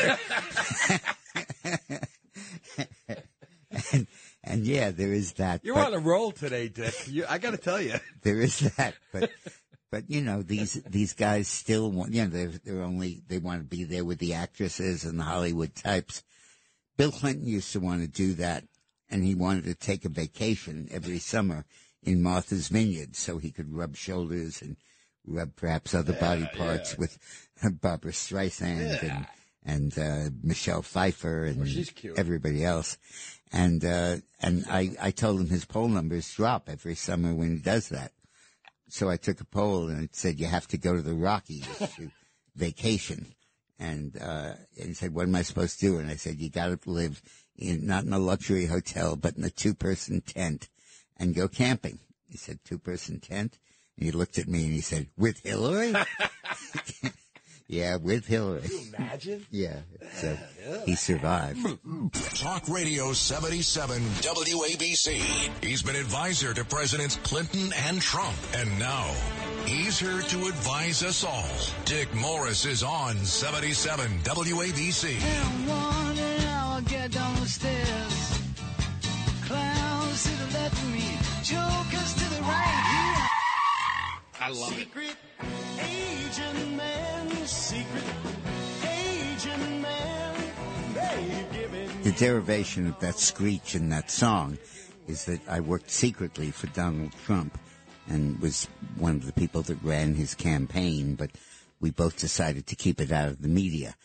and, 3.91 4.07
and 4.43 4.65
yeah, 4.65 4.89
there 4.89 5.13
is 5.13 5.33
that. 5.33 5.63
You're 5.63 5.77
on 5.77 5.93
a 5.93 5.99
roll 5.99 6.31
today, 6.31 6.69
Dick. 6.69 6.95
You, 7.07 7.25
I 7.29 7.37
got 7.37 7.51
to 7.51 7.57
tell 7.57 7.79
you. 7.79 7.93
there 8.23 8.41
is 8.41 8.61
that, 8.77 8.95
but, 9.13 9.29
but 9.91 10.09
you 10.09 10.21
know, 10.21 10.41
these, 10.41 10.81
these 10.89 11.13
guys 11.13 11.47
still 11.47 11.91
want, 11.91 12.13
you 12.13 12.23
know, 12.23 12.29
they're, 12.29 12.59
they're 12.65 12.81
only, 12.81 13.21
they 13.27 13.37
want 13.37 13.61
to 13.61 13.67
be 13.67 13.83
there 13.83 14.03
with 14.03 14.17
the 14.17 14.33
actresses 14.33 15.05
and 15.05 15.19
the 15.19 15.23
Hollywood 15.23 15.75
types. 15.75 16.23
Bill 16.97 17.11
Clinton 17.11 17.47
used 17.47 17.71
to 17.73 17.79
want 17.79 18.01
to 18.01 18.07
do 18.07 18.33
that 18.33 18.65
and 19.09 19.23
he 19.23 19.35
wanted 19.35 19.65
to 19.65 19.75
take 19.75 20.03
a 20.03 20.09
vacation 20.09 20.87
every 20.91 21.19
summer 21.19 21.65
in 22.03 22.21
Martha's 22.21 22.67
Vineyard 22.67 23.15
so 23.15 23.37
he 23.37 23.51
could 23.51 23.73
rub 23.73 23.95
shoulders 23.95 24.61
and 24.61 24.77
rub 25.25 25.55
perhaps 25.55 25.93
other 25.93 26.13
body 26.13 26.47
parts 26.55 26.97
with 26.97 27.17
Barbra 27.81 28.11
Streisand 28.11 29.03
and 29.03 29.27
and 29.67 29.99
uh, 29.99 30.29
Michelle 30.41 30.81
Pfeiffer 30.81 31.43
and 31.43 31.67
cute. 31.93 32.17
everybody 32.17 32.63
else. 32.63 32.97
And 33.51 33.83
uh, 33.83 34.17
and 34.41 34.65
I 34.69 34.91
I 35.01 35.11
told 35.11 35.41
him 35.41 35.49
his 35.49 35.65
poll 35.65 35.89
numbers 35.89 36.33
drop 36.33 36.69
every 36.69 36.95
summer 36.95 37.33
when 37.33 37.57
he 37.57 37.61
does 37.61 37.89
that. 37.89 38.13
So 38.89 39.09
I 39.09 39.17
took 39.17 39.41
a 39.41 39.45
poll 39.45 39.89
and 39.89 40.03
it 40.05 40.15
said 40.15 40.39
you 40.39 40.45
have 40.45 40.67
to 40.69 40.77
go 40.77 40.95
to 40.95 41.01
the 41.01 41.13
Rockies 41.13 41.67
to 41.97 42.11
vacation. 42.55 43.33
And, 43.79 44.17
uh, 44.19 44.53
and 44.77 44.87
he 44.87 44.93
said, 44.93 45.13
what 45.13 45.27
am 45.27 45.35
I 45.35 45.43
supposed 45.43 45.79
to 45.79 45.85
do? 45.85 45.97
And 45.99 46.09
I 46.09 46.15
said, 46.15 46.39
you 46.39 46.49
gotta 46.49 46.79
live 46.85 47.21
in, 47.57 47.85
not 47.85 48.05
in 48.05 48.13
a 48.13 48.19
luxury 48.19 48.65
hotel, 48.65 49.15
but 49.15 49.37
in 49.37 49.43
a 49.43 49.49
two 49.49 49.73
person 49.73 50.21
tent 50.21 50.69
and 51.17 51.35
go 51.35 51.47
camping. 51.47 51.99
He 52.29 52.37
said, 52.37 52.59
two 52.63 52.79
person 52.79 53.19
tent? 53.19 53.59
And 53.97 54.05
he 54.05 54.11
looked 54.11 54.37
at 54.37 54.47
me 54.47 54.63
and 54.63 54.73
he 54.73 54.81
said, 54.81 55.07
with 55.17 55.39
Hillary? 55.43 55.93
yeah, 57.67 57.97
with 57.97 58.25
Hillary. 58.25 58.61
Can 58.61 58.71
you 58.71 58.93
Imagine. 58.97 59.45
Yeah. 59.51 59.79
So 60.13 60.37
he 60.85 60.95
survived. 60.95 61.59
Talk 62.35 62.67
Radio 62.69 63.13
77 63.13 64.01
WABC. 64.01 65.21
He's 65.63 65.81
been 65.81 65.95
advisor 65.95 66.53
to 66.53 66.63
Presidents 66.63 67.17
Clinton 67.23 67.71
and 67.87 68.01
Trump. 68.01 68.37
And 68.55 68.79
now 68.79 69.13
he's 69.65 69.99
here 69.99 70.21
to 70.21 70.47
advise 70.47 71.03
us 71.03 71.23
all. 71.23 71.49
Dick 71.85 72.13
Morris 72.15 72.65
is 72.65 72.83
on 72.83 73.15
77 73.17 74.19
WABC. 74.19 75.19
And 75.21 75.67
one 75.67 76.19
hour, 76.47 76.81
get 76.81 77.11
down 77.11 77.35
the 77.39 77.47
stairs. 77.47 78.39
Clowns 79.45 80.23
to 80.23 80.29
the 80.29 80.53
left 80.59 80.73
of 80.73 80.93
me, 80.93 81.17
jokers 81.43 82.13
to 82.13 82.35
the 82.35 82.41
right. 82.43 82.86
I 84.47 84.51
love 84.51 84.79
it. 84.79 84.87
Secret 84.87 85.17
agent 85.77 86.77
man, 86.77 87.45
secret 87.45 88.03
agent 88.81 89.81
man. 89.81 90.35
They 90.93 91.87
The 92.03 92.13
derivation 92.13 92.87
of 92.87 92.97
that 93.01 93.19
screech 93.19 93.75
in 93.75 93.89
that 93.89 94.09
song 94.09 94.57
is 95.05 95.25
that 95.25 95.41
I 95.49 95.59
worked 95.59 95.91
secretly 95.91 96.51
for 96.51 96.67
Donald 96.67 97.11
Trump 97.25 97.59
and 98.07 98.39
was 98.39 98.69
one 98.95 99.15
of 99.15 99.25
the 99.25 99.33
people 99.33 99.63
that 99.63 99.83
ran 99.83 100.13
his 100.13 100.33
campaign, 100.33 101.15
but 101.15 101.31
we 101.81 101.91
both 101.91 102.17
decided 102.17 102.67
to 102.67 102.77
keep 102.77 103.01
it 103.01 103.11
out 103.11 103.27
of 103.27 103.41
the 103.41 103.49
media. 103.49 103.95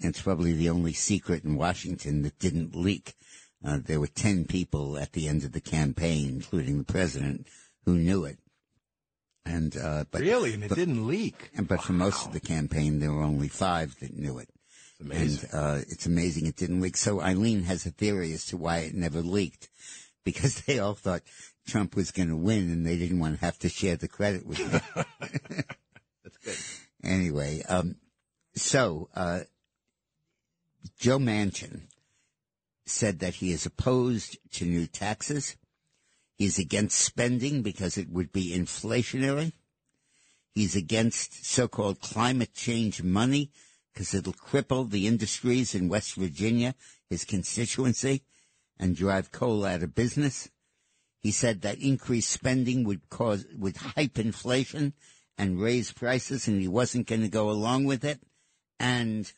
And 0.00 0.10
it's 0.10 0.22
probably 0.22 0.52
the 0.52 0.70
only 0.70 0.92
secret 0.92 1.42
in 1.42 1.56
Washington 1.56 2.22
that 2.22 2.38
didn't 2.38 2.76
leak. 2.76 3.16
Uh, 3.64 3.80
there 3.84 3.98
were 3.98 4.06
10 4.06 4.44
people 4.44 4.96
at 4.96 5.10
the 5.14 5.26
end 5.26 5.42
of 5.42 5.50
the 5.50 5.60
campaign, 5.60 6.28
including 6.28 6.78
the 6.78 6.84
president, 6.84 7.48
who 7.84 7.98
knew 7.98 8.24
it. 8.24 8.38
And, 9.48 9.76
uh, 9.76 10.04
but, 10.10 10.20
Really? 10.20 10.52
And 10.54 10.64
it 10.64 10.68
but- 10.68 10.76
didn't 10.76 11.06
leak. 11.06 11.50
and 11.54 11.66
but 11.66 11.82
for 11.82 11.92
most 11.94 12.26
of 12.26 12.32
the 12.32 12.40
campaign, 12.40 12.98
there 13.00 13.12
were 13.12 13.22
only 13.22 13.48
five 13.48 13.96
that 14.00 14.14
knew 14.16 14.38
it. 14.38 14.48
amazing. 15.00 15.48
And 15.52 15.60
uh, 15.60 15.78
it's 15.88 16.06
amazing 16.06 16.46
it 16.46 16.56
didn't 16.56 16.80
leak. 16.80 16.96
So 16.96 17.20
Eileen 17.22 17.62
has 17.64 17.86
a 17.86 17.90
theory 17.90 18.32
as 18.32 18.44
to 18.46 18.56
why 18.56 18.78
it 18.78 18.94
never 18.94 19.22
leaked, 19.22 19.68
because 20.24 20.60
they 20.62 20.78
all 20.78 20.94
thought 20.94 21.22
Trump 21.66 21.96
was 21.96 22.10
going 22.10 22.28
to 22.28 22.36
win, 22.36 22.70
and 22.70 22.86
they 22.86 22.96
didn't 22.98 23.20
want 23.20 23.38
to 23.38 23.44
have 23.44 23.58
to 23.60 23.68
share 23.68 23.96
the 23.96 24.08
credit 24.08 24.44
with 24.46 24.58
him. 24.58 24.80
That's 26.24 26.36
good. 26.44 26.56
anyway, 27.04 27.62
um, 27.68 27.96
so 28.54 29.08
uh, 29.14 29.40
Joe 30.98 31.18
Manchin 31.18 31.82
said 32.86 33.20
that 33.20 33.34
he 33.36 33.52
is 33.52 33.66
opposed 33.66 34.36
to 34.52 34.64
new 34.64 34.86
taxes. 34.86 35.56
He's 36.38 36.58
against 36.58 37.00
spending 37.00 37.62
because 37.62 37.98
it 37.98 38.08
would 38.10 38.32
be 38.32 38.56
inflationary. 38.56 39.52
He's 40.54 40.76
against 40.76 41.44
so-called 41.44 42.00
climate 42.00 42.54
change 42.54 43.02
money 43.02 43.50
because 43.92 44.14
it'll 44.14 44.32
cripple 44.32 44.88
the 44.88 45.08
industries 45.08 45.74
in 45.74 45.88
West 45.88 46.14
Virginia, 46.14 46.76
his 47.10 47.24
constituency, 47.24 48.22
and 48.78 48.94
drive 48.94 49.32
coal 49.32 49.64
out 49.64 49.82
of 49.82 49.96
business. 49.96 50.48
He 51.20 51.32
said 51.32 51.62
that 51.62 51.78
increased 51.78 52.30
spending 52.30 52.84
would 52.84 53.10
cause, 53.10 53.44
would 53.56 53.76
hype 53.76 54.20
inflation 54.20 54.92
and 55.36 55.60
raise 55.60 55.90
prices 55.92 56.46
and 56.46 56.60
he 56.60 56.68
wasn't 56.68 57.08
going 57.08 57.22
to 57.22 57.28
go 57.28 57.50
along 57.50 57.84
with 57.84 58.04
it. 58.04 58.20
And 58.78 59.32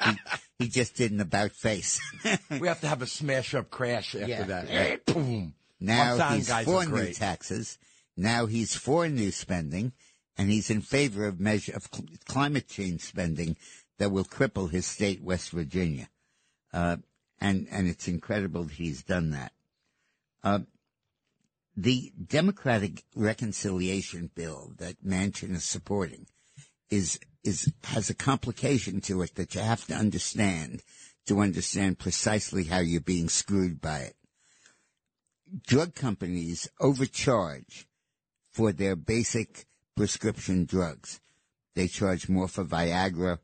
he, 0.04 0.12
he 0.58 0.68
just 0.68 0.94
did 0.96 1.12
an 1.12 1.20
about 1.20 1.52
face. 1.52 2.00
We 2.50 2.66
have 2.68 2.80
to 2.80 2.88
have 2.88 3.02
a 3.02 3.06
smash 3.06 3.54
up 3.54 3.70
crash 3.70 4.14
after 4.14 4.26
Yeah. 4.28 4.42
that. 4.44 5.06
Boom. 5.06 5.54
Now 5.80 6.16
he's 6.34 6.52
for 6.64 6.84
new 6.84 6.90
great. 6.90 7.16
taxes. 7.16 7.78
Now 8.16 8.46
he's 8.46 8.74
for 8.74 9.08
new 9.08 9.30
spending, 9.30 9.92
and 10.36 10.50
he's 10.50 10.70
in 10.70 10.80
favor 10.80 11.26
of 11.26 11.38
measure 11.38 11.76
of 11.76 11.88
cl- 11.92 12.08
climate 12.26 12.66
change 12.68 13.02
spending 13.02 13.56
that 13.98 14.10
will 14.10 14.24
cripple 14.24 14.70
his 14.70 14.86
state, 14.86 15.22
West 15.22 15.50
Virginia. 15.50 16.08
Uh, 16.72 16.96
and 17.40 17.68
and 17.70 17.86
it's 17.88 18.08
incredible 18.08 18.64
that 18.64 18.72
he's 18.74 19.02
done 19.04 19.30
that. 19.30 19.52
Uh, 20.42 20.60
the 21.76 22.12
Democratic 22.26 23.04
reconciliation 23.14 24.30
bill 24.34 24.72
that 24.78 24.96
Manchin 25.04 25.54
is 25.54 25.64
supporting 25.64 26.26
is 26.90 27.20
is 27.48 27.72
has 27.84 28.10
a 28.10 28.14
complication 28.14 29.00
to 29.00 29.22
it 29.22 29.34
that 29.34 29.54
you 29.54 29.60
have 29.60 29.84
to 29.86 29.94
understand 29.94 30.82
to 31.26 31.40
understand 31.40 31.98
precisely 31.98 32.64
how 32.64 32.78
you're 32.78 33.00
being 33.00 33.28
screwed 33.28 33.80
by 33.80 33.98
it 33.98 34.14
drug 35.66 35.94
companies 35.94 36.68
overcharge 36.80 37.86
for 38.52 38.72
their 38.72 38.96
basic 38.96 39.66
prescription 39.96 40.64
drugs. 40.64 41.20
They 41.74 41.88
charge 41.88 42.28
more 42.28 42.48
for 42.48 42.64
Viagra. 42.64 43.38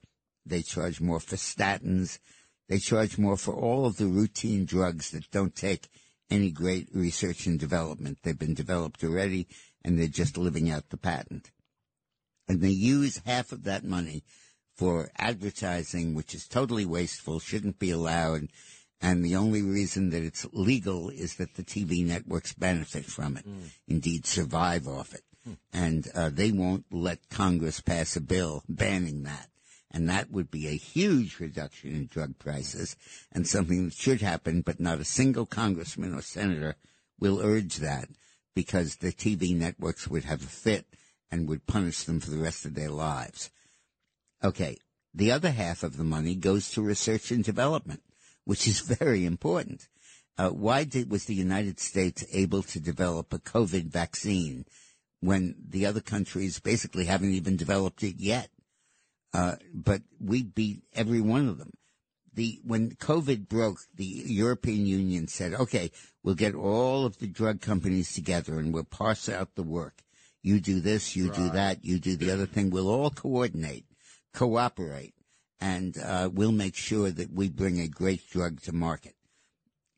They 0.46 0.62
charge 0.62 1.00
more 1.00 1.20
for 1.20 1.36
statins. 1.36 2.18
They 2.68 2.78
charge 2.78 3.18
more 3.18 3.36
for 3.36 3.54
all 3.54 3.86
of 3.86 3.96
the 3.96 4.06
routine 4.06 4.64
drugs 4.64 5.10
that 5.10 5.30
don't 5.30 5.54
take 5.54 5.88
any 6.30 6.50
great 6.50 6.88
research 6.92 7.46
and 7.46 7.58
development. 7.58 8.18
They've 8.22 8.38
been 8.38 8.54
developed 8.54 9.04
already 9.04 9.46
and 9.84 9.98
they're 9.98 10.08
just 10.08 10.36
living 10.36 10.70
out 10.70 10.88
the 10.88 10.96
patent. 10.96 11.50
And 12.48 12.60
they 12.60 12.70
use 12.70 13.22
half 13.24 13.52
of 13.52 13.64
that 13.64 13.84
money 13.84 14.22
for 14.76 15.10
advertising, 15.16 16.14
which 16.14 16.34
is 16.34 16.46
totally 16.48 16.84
wasteful, 16.84 17.38
shouldn't 17.38 17.78
be 17.78 17.90
allowed. 17.90 18.48
And 19.00 19.24
the 19.24 19.36
only 19.36 19.62
reason 19.62 20.10
that 20.10 20.22
it's 20.22 20.46
legal 20.52 21.10
is 21.10 21.36
that 21.36 21.54
the 21.54 21.62
TV 21.62 22.04
networks 22.04 22.52
benefit 22.54 23.04
from 23.04 23.36
it, 23.36 23.44
indeed 23.86 24.26
survive 24.26 24.88
off 24.88 25.14
it. 25.14 25.22
And 25.72 26.08
uh, 26.14 26.30
they 26.30 26.52
won't 26.52 26.86
let 26.90 27.28
Congress 27.28 27.80
pass 27.80 28.16
a 28.16 28.20
bill 28.20 28.62
banning 28.68 29.24
that. 29.24 29.48
And 29.90 30.08
that 30.08 30.30
would 30.30 30.50
be 30.50 30.66
a 30.66 30.76
huge 30.76 31.38
reduction 31.38 31.90
in 31.90 32.06
drug 32.06 32.38
prices 32.38 32.96
and 33.30 33.46
something 33.46 33.84
that 33.84 33.94
should 33.94 34.22
happen, 34.22 34.62
but 34.62 34.80
not 34.80 35.00
a 35.00 35.04
single 35.04 35.46
congressman 35.46 36.14
or 36.14 36.22
senator 36.22 36.76
will 37.20 37.40
urge 37.40 37.76
that 37.76 38.08
because 38.54 38.96
the 38.96 39.12
TV 39.12 39.56
networks 39.56 40.08
would 40.08 40.24
have 40.24 40.42
a 40.42 40.46
fit 40.46 40.86
and 41.34 41.48
would 41.48 41.66
punish 41.66 42.04
them 42.04 42.20
for 42.20 42.30
the 42.30 42.38
rest 42.38 42.64
of 42.64 42.74
their 42.74 42.90
lives. 42.90 43.50
Okay. 44.42 44.78
The 45.12 45.32
other 45.32 45.50
half 45.50 45.82
of 45.82 45.96
the 45.96 46.04
money 46.04 46.36
goes 46.36 46.70
to 46.72 46.82
research 46.82 47.32
and 47.32 47.42
development, 47.42 48.02
which 48.44 48.68
is 48.68 48.80
very 49.00 49.24
important. 49.24 49.88
Uh, 50.38 50.50
why 50.50 50.84
did, 50.84 51.10
was 51.10 51.24
the 51.24 51.34
United 51.34 51.80
States 51.80 52.24
able 52.32 52.62
to 52.62 52.78
develop 52.78 53.32
a 53.32 53.38
COVID 53.40 53.86
vaccine 53.86 54.64
when 55.20 55.56
the 55.68 55.86
other 55.86 56.00
countries 56.00 56.60
basically 56.60 57.06
haven't 57.06 57.34
even 57.34 57.56
developed 57.56 58.04
it 58.04 58.16
yet? 58.18 58.48
Uh, 59.32 59.56
but 59.72 60.02
we 60.20 60.44
beat 60.44 60.82
every 60.92 61.20
one 61.20 61.48
of 61.48 61.58
them. 61.58 61.72
The, 62.32 62.60
when 62.64 62.92
COVID 62.92 63.48
broke, 63.48 63.78
the 63.94 64.04
European 64.04 64.86
Union 64.86 65.26
said, 65.26 65.54
okay, 65.54 65.90
we'll 66.22 66.36
get 66.36 66.54
all 66.54 67.04
of 67.04 67.18
the 67.18 67.26
drug 67.26 67.60
companies 67.60 68.12
together 68.12 68.60
and 68.60 68.72
we'll 68.72 68.84
parse 68.84 69.28
out 69.28 69.56
the 69.56 69.62
work. 69.64 70.04
You 70.44 70.60
do 70.60 70.80
this, 70.80 71.16
you 71.16 71.30
do 71.30 71.48
that, 71.50 71.86
you 71.86 71.98
do 71.98 72.16
the 72.16 72.30
other 72.30 72.44
thing. 72.44 72.68
We'll 72.68 72.90
all 72.90 73.08
coordinate, 73.08 73.86
cooperate, 74.34 75.14
and 75.58 75.96
uh, 75.96 76.28
we'll 76.30 76.52
make 76.52 76.76
sure 76.76 77.10
that 77.10 77.32
we 77.32 77.48
bring 77.48 77.80
a 77.80 77.88
great 77.88 78.28
drug 78.28 78.60
to 78.64 78.72
market. 78.74 79.14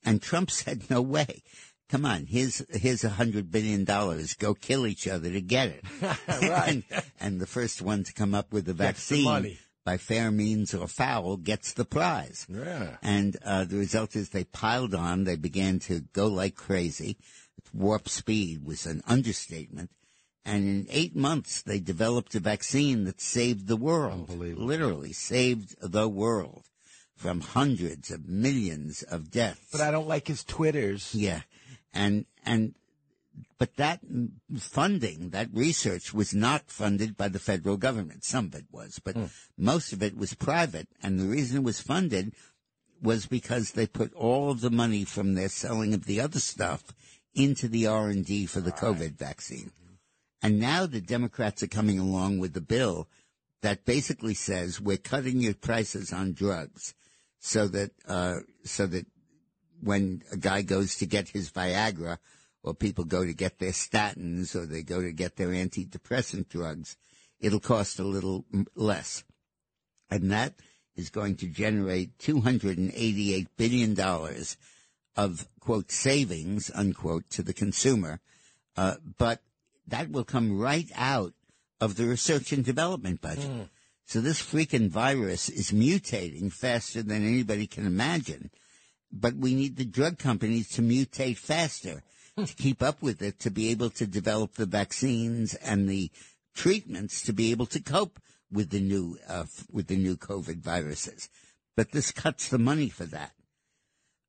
And 0.04 0.22
Trump 0.22 0.50
said, 0.52 0.88
no 0.88 1.02
way. 1.02 1.42
Come 1.88 2.04
on, 2.04 2.26
here's, 2.26 2.64
here's 2.70 3.02
a 3.02 3.08
hundred 3.08 3.50
billion 3.50 3.84
dollars. 3.84 4.34
Go 4.34 4.54
kill 4.54 4.86
each 4.86 5.08
other 5.08 5.30
to 5.30 5.40
get 5.40 5.68
it. 5.68 5.84
Right. 6.28 6.68
and, 6.68 6.84
and 7.18 7.40
the 7.40 7.46
first 7.48 7.82
one 7.82 8.04
to 8.04 8.12
come 8.12 8.32
up 8.32 8.52
with 8.52 8.66
the 8.66 8.72
vaccine 8.72 9.56
by 9.84 9.96
fair 9.96 10.30
means 10.30 10.74
or 10.74 10.86
foul 10.86 11.36
gets 11.36 11.72
the 11.72 11.84
prize. 11.84 12.46
Yeah. 12.48 12.98
And 13.02 13.36
uh, 13.44 13.64
the 13.64 13.78
result 13.78 14.14
is 14.14 14.28
they 14.28 14.44
piled 14.44 14.94
on. 14.94 15.24
They 15.24 15.36
began 15.36 15.80
to 15.80 16.02
go 16.12 16.28
like 16.28 16.54
crazy. 16.54 17.16
Warp 17.72 18.08
speed 18.08 18.64
was 18.64 18.86
an 18.86 19.02
understatement. 19.08 19.90
And 20.46 20.64
in 20.64 20.86
eight 20.90 21.16
months, 21.16 21.60
they 21.60 21.80
developed 21.80 22.36
a 22.36 22.40
vaccine 22.40 23.02
that 23.04 23.20
saved 23.20 23.66
the 23.66 23.76
world. 23.76 24.30
Literally 24.30 25.12
saved 25.12 25.74
the 25.80 26.08
world 26.08 26.62
from 27.16 27.40
hundreds 27.40 28.12
of 28.12 28.28
millions 28.28 29.02
of 29.02 29.32
deaths. 29.32 29.68
But 29.72 29.80
I 29.80 29.90
don't 29.90 30.06
like 30.06 30.28
his 30.28 30.44
Twitters. 30.44 31.12
Yeah. 31.16 31.40
And, 31.92 32.26
and, 32.44 32.76
but 33.58 33.74
that 33.74 34.00
funding, 34.56 35.30
that 35.30 35.48
research 35.52 36.14
was 36.14 36.32
not 36.32 36.70
funded 36.70 37.16
by 37.16 37.26
the 37.26 37.40
federal 37.40 37.76
government. 37.76 38.22
Some 38.22 38.44
of 38.46 38.54
it 38.54 38.66
was, 38.70 39.00
but 39.02 39.16
hmm. 39.16 39.24
most 39.58 39.92
of 39.92 40.00
it 40.00 40.16
was 40.16 40.34
private. 40.34 40.86
And 41.02 41.18
the 41.18 41.26
reason 41.26 41.56
it 41.56 41.64
was 41.64 41.80
funded 41.80 42.34
was 43.02 43.26
because 43.26 43.72
they 43.72 43.88
put 43.88 44.14
all 44.14 44.52
of 44.52 44.60
the 44.60 44.70
money 44.70 45.04
from 45.04 45.34
their 45.34 45.48
selling 45.48 45.92
of 45.92 46.04
the 46.04 46.20
other 46.20 46.38
stuff 46.38 46.84
into 47.34 47.66
the 47.66 47.88
R&D 47.88 48.46
for 48.46 48.60
the 48.60 48.72
COVID 48.72 49.18
vaccine. 49.18 49.72
And 50.46 50.60
now 50.60 50.86
the 50.86 51.00
Democrats 51.00 51.64
are 51.64 51.66
coming 51.66 51.98
along 51.98 52.38
with 52.38 52.56
a 52.56 52.60
bill 52.60 53.08
that 53.62 53.84
basically 53.84 54.34
says 54.34 54.80
we're 54.80 54.96
cutting 54.96 55.40
your 55.40 55.54
prices 55.54 56.12
on 56.12 56.34
drugs 56.34 56.94
so 57.40 57.66
that, 57.66 57.90
uh, 58.06 58.36
so 58.62 58.86
that 58.86 59.06
when 59.82 60.22
a 60.30 60.36
guy 60.36 60.62
goes 60.62 60.94
to 60.98 61.06
get 61.06 61.30
his 61.30 61.50
Viagra 61.50 62.18
or 62.62 62.74
people 62.74 63.02
go 63.02 63.24
to 63.24 63.34
get 63.34 63.58
their 63.58 63.72
statins 63.72 64.54
or 64.54 64.66
they 64.66 64.84
go 64.84 65.02
to 65.02 65.10
get 65.10 65.34
their 65.34 65.48
antidepressant 65.48 66.48
drugs, 66.48 66.96
it'll 67.40 67.58
cost 67.58 67.98
a 67.98 68.04
little 68.04 68.44
less. 68.76 69.24
And 70.12 70.30
that 70.30 70.54
is 70.94 71.10
going 71.10 71.38
to 71.38 71.48
generate 71.48 72.18
$288 72.18 73.46
billion 73.56 74.00
of 75.16 75.48
quote 75.58 75.90
savings 75.90 76.70
unquote 76.72 77.28
to 77.30 77.42
the 77.42 77.52
consumer. 77.52 78.20
Uh, 78.76 78.94
but 79.18 79.40
that 79.88 80.10
will 80.10 80.24
come 80.24 80.58
right 80.58 80.90
out 80.94 81.32
of 81.80 81.96
the 81.96 82.06
research 82.06 82.52
and 82.52 82.64
development 82.64 83.20
budget. 83.20 83.68
So 84.06 84.20
this 84.20 84.40
freaking 84.40 84.88
virus 84.88 85.48
is 85.48 85.72
mutating 85.72 86.52
faster 86.52 87.02
than 87.02 87.26
anybody 87.26 87.66
can 87.66 87.86
imagine. 87.86 88.50
But 89.12 89.34
we 89.34 89.54
need 89.54 89.76
the 89.76 89.84
drug 89.84 90.18
companies 90.18 90.68
to 90.70 90.82
mutate 90.82 91.38
faster 91.38 92.02
to 92.36 92.54
keep 92.54 92.82
up 92.82 93.02
with 93.02 93.22
it, 93.22 93.38
to 93.40 93.50
be 93.50 93.70
able 93.70 93.90
to 93.90 94.06
develop 94.06 94.54
the 94.54 94.66
vaccines 94.66 95.54
and 95.54 95.88
the 95.88 96.10
treatments 96.54 97.22
to 97.22 97.32
be 97.32 97.50
able 97.50 97.66
to 97.66 97.80
cope 97.80 98.20
with 98.50 98.70
the 98.70 98.80
new, 98.80 99.18
uh, 99.28 99.44
with 99.70 99.86
the 99.86 99.96
new 99.96 100.16
COVID 100.16 100.58
viruses. 100.58 101.28
But 101.76 101.92
this 101.92 102.12
cuts 102.12 102.48
the 102.48 102.58
money 102.58 102.88
for 102.88 103.04
that. 103.04 103.32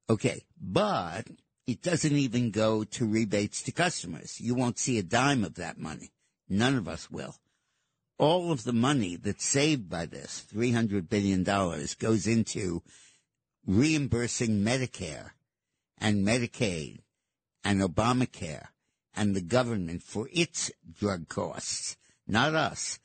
Okay, 0.10 0.44
but 0.60 1.28
it 1.68 1.82
doesn't 1.82 2.16
even 2.16 2.50
go 2.52 2.86
to 2.86 3.06
rebates 3.06 3.62
to 3.64 3.72
customers. 3.74 4.40
You 4.40 4.56
won't 4.56 4.80
see 4.80 4.98
a 4.98 5.04
dime 5.04 5.44
of 5.44 5.56
that 5.56 5.78
money. 5.78 6.12
None 6.50 6.76
of 6.76 6.88
us 6.88 7.12
will. 7.12 7.36
All 8.18 8.52
of 8.52 8.64
the 8.64 8.74
money 8.74 9.18
that's 9.18 9.46
saved 9.46 9.90
by 9.90 10.06
this, 10.06 10.46
$300 10.52 11.10
billion, 11.10 11.44
goes 11.44 12.26
into 12.26 12.82
reimbursing 13.68 14.64
Medicare 14.64 15.32
and 15.98 16.26
Medicaid 16.26 17.00
and 17.64 17.82
Obamacare 17.82 18.68
and 19.14 19.36
the 19.36 19.42
government 19.42 20.04
for 20.04 20.30
its 20.32 20.72
drug 20.98 21.28
costs, 21.28 21.98
not 22.28 22.56
us, 22.56 23.00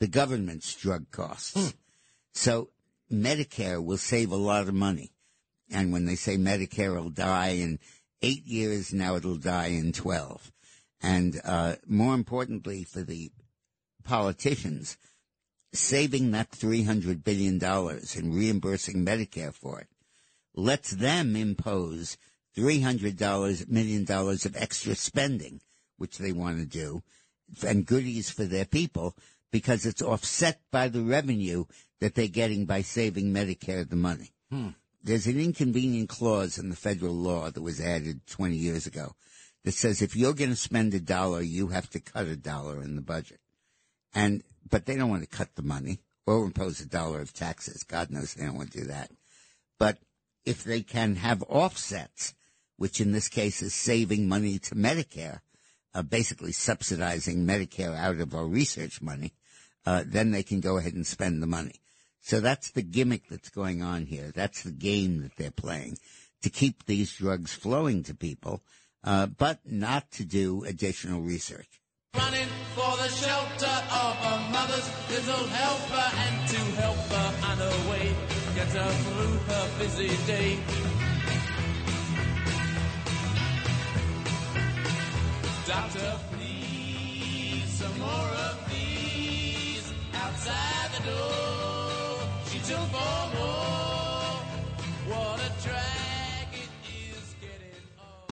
the 0.00 0.08
government's 0.08 0.74
drug 0.74 1.10
costs. 1.10 1.54
Hmm. 1.54 1.76
So 2.34 2.70
Medicare 3.10 3.82
will 3.82 3.98
save 3.98 4.32
a 4.32 4.36
lot 4.36 4.66
of 4.66 4.74
money. 4.74 5.12
And 5.70 5.92
when 5.92 6.06
they 6.06 6.16
say 6.16 6.36
Medicare 6.36 6.94
will 7.00 7.10
die 7.10 7.50
in 7.50 7.78
eight 8.22 8.46
years, 8.46 8.92
now 8.92 9.16
it'll 9.16 9.36
die 9.36 9.68
in 9.68 9.92
12. 9.92 10.52
And, 11.02 11.40
uh, 11.44 11.76
more 11.86 12.14
importantly 12.14 12.84
for 12.84 13.02
the 13.02 13.30
politicians, 14.04 14.96
saving 15.72 16.30
that 16.32 16.50
$300 16.50 17.24
billion 17.24 17.62
and 17.62 18.34
reimbursing 18.34 19.04
Medicare 19.04 19.54
for 19.54 19.80
it 19.80 19.88
lets 20.54 20.90
them 20.90 21.36
impose 21.36 22.16
$300 22.56 23.68
million 23.68 24.04
of 24.10 24.56
extra 24.56 24.94
spending, 24.94 25.60
which 25.96 26.18
they 26.18 26.32
want 26.32 26.58
to 26.58 26.66
do, 26.66 27.02
and 27.66 27.86
goodies 27.86 28.30
for 28.30 28.44
their 28.44 28.64
people 28.64 29.16
because 29.50 29.86
it's 29.86 30.02
offset 30.02 30.60
by 30.70 30.88
the 30.88 31.02
revenue 31.02 31.64
that 32.00 32.14
they're 32.14 32.28
getting 32.28 32.64
by 32.64 32.82
saving 32.82 33.32
Medicare 33.32 33.88
the 33.88 33.96
money. 33.96 34.30
There's 35.02 35.26
an 35.26 35.40
inconvenient 35.40 36.08
clause 36.08 36.58
in 36.58 36.68
the 36.68 36.76
federal 36.76 37.14
law 37.14 37.50
that 37.50 37.62
was 37.62 37.80
added 37.80 38.26
20 38.26 38.56
years 38.56 38.86
ago 38.86 39.14
that 39.64 39.72
says 39.72 40.02
if 40.02 40.14
you're 40.14 40.34
going 40.34 40.50
to 40.50 40.56
spend 40.56 40.92
a 40.94 41.00
dollar, 41.00 41.40
you 41.40 41.68
have 41.68 41.88
to 41.90 42.00
cut 42.00 42.26
a 42.26 42.36
dollar 42.36 42.82
in 42.82 42.96
the 42.96 43.02
budget. 43.02 43.40
And, 44.14 44.42
but 44.68 44.86
they 44.86 44.96
don't 44.96 45.10
want 45.10 45.22
to 45.22 45.36
cut 45.36 45.54
the 45.54 45.62
money 45.62 46.00
or 46.26 46.44
impose 46.44 46.80
a 46.80 46.86
dollar 46.86 47.20
of 47.20 47.32
taxes. 47.32 47.82
God 47.82 48.10
knows 48.10 48.34
they 48.34 48.44
don't 48.44 48.56
want 48.56 48.72
to 48.72 48.80
do 48.80 48.86
that. 48.86 49.10
But 49.78 49.98
if 50.44 50.64
they 50.64 50.82
can 50.82 51.16
have 51.16 51.42
offsets, 51.48 52.34
which 52.76 53.00
in 53.00 53.12
this 53.12 53.28
case 53.28 53.62
is 53.62 53.74
saving 53.74 54.28
money 54.28 54.58
to 54.58 54.74
Medicare, 54.74 55.40
uh, 55.94 56.02
basically 56.02 56.52
subsidizing 56.52 57.46
Medicare 57.46 57.96
out 57.96 58.20
of 58.20 58.34
our 58.34 58.46
research 58.46 59.02
money, 59.02 59.32
uh, 59.86 60.04
then 60.06 60.30
they 60.30 60.42
can 60.42 60.60
go 60.60 60.76
ahead 60.76 60.94
and 60.94 61.06
spend 61.06 61.42
the 61.42 61.46
money. 61.46 61.80
So 62.22 62.40
that's 62.40 62.70
the 62.72 62.82
gimmick 62.82 63.28
that's 63.28 63.48
going 63.48 63.82
on 63.82 64.06
here. 64.06 64.30
That's 64.34 64.62
the 64.62 64.70
game 64.70 65.22
that 65.22 65.36
they're 65.36 65.50
playing 65.50 65.98
to 66.42 66.50
keep 66.50 66.86
these 66.86 67.16
drugs 67.16 67.52
flowing 67.52 68.02
to 68.04 68.14
people, 68.14 68.62
uh, 69.04 69.26
but 69.26 69.60
not 69.64 70.10
to 70.12 70.24
do 70.24 70.64
additional 70.64 71.20
research. 71.20 71.80
Running 72.14 72.48
for 72.74 72.96
the 72.96 73.08
shelter 73.08 73.66
of 73.66 74.16
a 74.32 74.50
mother's 74.50 74.90
little 75.10 75.46
helper 75.48 76.16
and 76.16 76.48
to 76.48 76.56
help 76.80 76.96
her 76.96 77.50
on 77.50 77.58
her 77.58 77.90
way, 77.90 78.14
get 78.54 78.68
her 78.68 78.90
through 78.90 79.38
her 79.52 79.70
busy 79.78 80.26
day. 80.26 80.58
Doctor, 85.66 86.18
please, 86.32 87.68
some 87.68 87.98
more 87.98 88.08
of 88.08 88.70
these 88.70 89.92
outside. 90.14 90.80
special 91.00 91.49
for 92.70 92.86
more. 92.92 93.39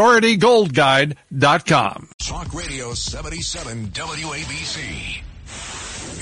PriorityGoldGuide.com. 0.00 2.08
Talk 2.18 2.54
Radio 2.54 2.94
77 2.94 3.88
WABC. 3.88 5.22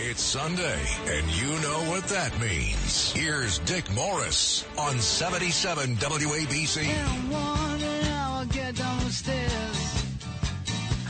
It's 0.00 0.20
Sunday, 0.20 0.80
and 1.06 1.24
you 1.30 1.46
know 1.60 1.84
what 1.88 2.02
that 2.08 2.36
means. 2.40 3.12
Here's 3.12 3.60
Dick 3.60 3.88
Morris 3.94 4.64
on 4.76 4.98
77 4.98 5.94
WABC. 5.94 6.86
And 6.88 7.30
one 7.30 7.84
hour 8.10 8.44
get 8.46 8.74
down 8.74 8.98
the 8.98 9.12
stairs. 9.12 10.02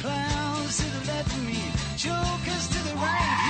Clowns 0.00 0.76
to 0.76 0.84
the 0.84 1.06
left 1.10 1.32
of 1.32 1.46
me, 1.46 1.62
jokers 1.96 2.68
to 2.68 2.78
the 2.86 2.94
right. 2.96 3.47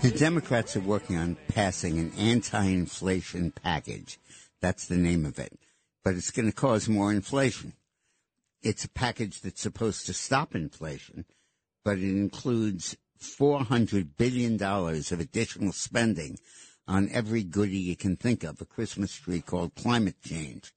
The 0.00 0.12
Democrats 0.16 0.76
are 0.76 0.80
working 0.80 1.16
on 1.16 1.36
passing 1.48 1.98
an 1.98 2.12
anti-inflation 2.16 3.50
package. 3.50 4.20
That's 4.60 4.86
the 4.86 4.96
name 4.96 5.26
of 5.26 5.40
it. 5.40 5.58
But 6.04 6.14
it's 6.14 6.30
going 6.30 6.46
to 6.46 6.54
cause 6.54 6.88
more 6.88 7.10
inflation. 7.10 7.72
It's 8.62 8.84
a 8.84 8.90
package 8.90 9.40
that's 9.40 9.60
supposed 9.60 10.06
to 10.06 10.12
stop 10.12 10.54
inflation, 10.54 11.24
but 11.84 11.98
it 11.98 12.04
includes 12.04 12.96
$400 13.20 14.10
billion 14.16 14.62
of 14.62 15.20
additional 15.20 15.72
spending 15.72 16.38
on 16.86 17.08
every 17.10 17.42
goodie 17.42 17.78
you 17.78 17.96
can 17.96 18.16
think 18.16 18.44
of, 18.44 18.60
a 18.60 18.64
Christmas 18.66 19.12
tree 19.16 19.40
called 19.40 19.74
climate 19.74 20.22
change. 20.24 20.72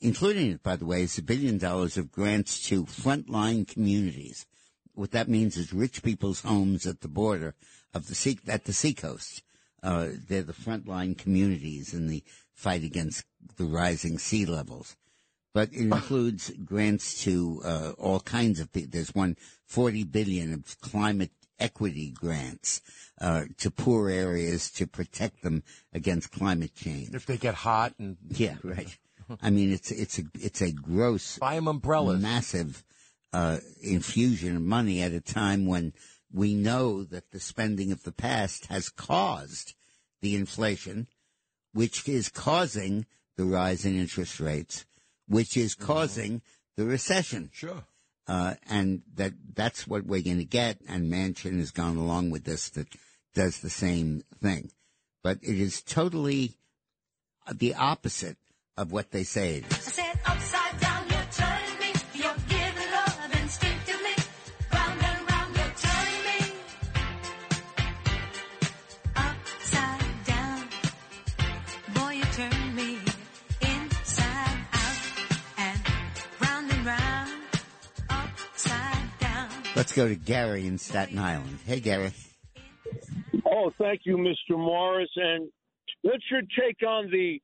Including 0.00 0.52
it, 0.52 0.62
by 0.62 0.76
the 0.76 0.86
way, 0.86 1.02
is 1.02 1.18
a 1.18 1.22
billion 1.22 1.58
dollars 1.58 1.98
of 1.98 2.10
grants 2.10 2.66
to 2.68 2.86
frontline 2.86 3.68
communities. 3.68 4.46
What 4.94 5.10
that 5.10 5.28
means 5.28 5.58
is 5.58 5.74
rich 5.74 6.02
people's 6.02 6.40
homes 6.40 6.86
at 6.86 7.02
the 7.02 7.08
border 7.08 7.54
of 7.94 8.08
the 8.08 8.14
sea, 8.14 8.38
at 8.48 8.64
the 8.64 8.72
seacoast. 8.72 9.42
Uh, 9.82 10.08
they're 10.28 10.42
the 10.42 10.52
frontline 10.52 11.16
communities 11.16 11.92
in 11.92 12.08
the 12.08 12.22
fight 12.54 12.82
against 12.82 13.24
the 13.56 13.64
rising 13.64 14.18
sea 14.18 14.46
levels. 14.46 14.96
But 15.52 15.72
it 15.72 15.80
includes 15.82 16.50
grants 16.64 17.22
to 17.24 17.60
uh, 17.64 17.92
all 17.98 18.20
kinds 18.20 18.58
of 18.60 18.72
people. 18.72 18.90
There's 18.92 19.14
one 19.14 19.36
40 19.66 20.04
billion 20.04 20.52
of 20.52 20.80
climate 20.80 21.30
equity 21.60 22.10
grants 22.10 22.80
uh, 23.20 23.44
to 23.58 23.70
poor 23.70 24.10
areas 24.10 24.70
to 24.72 24.86
protect 24.86 25.42
them 25.42 25.62
against 25.92 26.32
climate 26.32 26.74
change. 26.74 27.14
If 27.14 27.26
they 27.26 27.36
get 27.36 27.54
hot 27.54 27.94
and 27.98 28.16
Yeah, 28.30 28.56
right. 28.64 28.96
I 29.40 29.50
mean, 29.50 29.72
it's 29.72 29.90
it's 29.90 30.18
a 30.18 30.22
it's 30.40 30.60
a 30.60 30.72
gross, 30.72 31.38
buy 31.38 31.54
them 31.54 31.68
umbrellas. 31.68 32.20
massive 32.20 32.84
uh, 33.32 33.58
infusion 33.80 34.56
of 34.56 34.62
money 34.62 35.00
at 35.02 35.12
a 35.12 35.20
time 35.20 35.66
when 35.66 35.92
we 36.34 36.54
know 36.54 37.04
that 37.04 37.30
the 37.30 37.38
spending 37.38 37.92
of 37.92 38.02
the 38.02 38.12
past 38.12 38.66
has 38.66 38.88
caused 38.88 39.74
the 40.20 40.34
inflation, 40.34 41.06
which 41.72 42.08
is 42.08 42.28
causing 42.28 43.06
the 43.36 43.44
rise 43.44 43.84
in 43.84 43.98
interest 43.98 44.40
rates, 44.40 44.84
which 45.28 45.56
is 45.56 45.74
causing 45.74 46.42
the 46.76 46.84
recession. 46.84 47.50
Sure. 47.52 47.84
Uh, 48.26 48.54
and 48.68 49.02
that 49.14 49.32
that's 49.54 49.86
what 49.86 50.04
we're 50.06 50.22
going 50.22 50.38
to 50.38 50.44
get. 50.44 50.78
And 50.88 51.12
Manchin 51.12 51.58
has 51.58 51.70
gone 51.70 51.96
along 51.96 52.30
with 52.30 52.44
this 52.44 52.68
that 52.70 52.88
does 53.34 53.60
the 53.60 53.70
same 53.70 54.24
thing, 54.42 54.70
but 55.22 55.38
it 55.42 55.60
is 55.60 55.82
totally 55.82 56.54
the 57.52 57.74
opposite 57.74 58.38
of 58.76 58.90
what 58.90 59.10
they 59.12 59.22
say 59.22 59.56
it 59.56 59.70
is. 59.70 60.00
Let's 79.84 79.92
go 79.92 80.08
to 80.08 80.14
Gary 80.14 80.66
in 80.66 80.78
Staten 80.78 81.18
Island. 81.18 81.58
Hey, 81.66 81.78
Gary. 81.78 82.10
Oh, 83.44 83.70
thank 83.76 84.00
you, 84.04 84.16
Mr. 84.16 84.56
Morris. 84.56 85.10
And 85.14 85.50
what's 86.00 86.24
your 86.30 86.40
take 86.58 86.82
on 86.88 87.10
the 87.10 87.38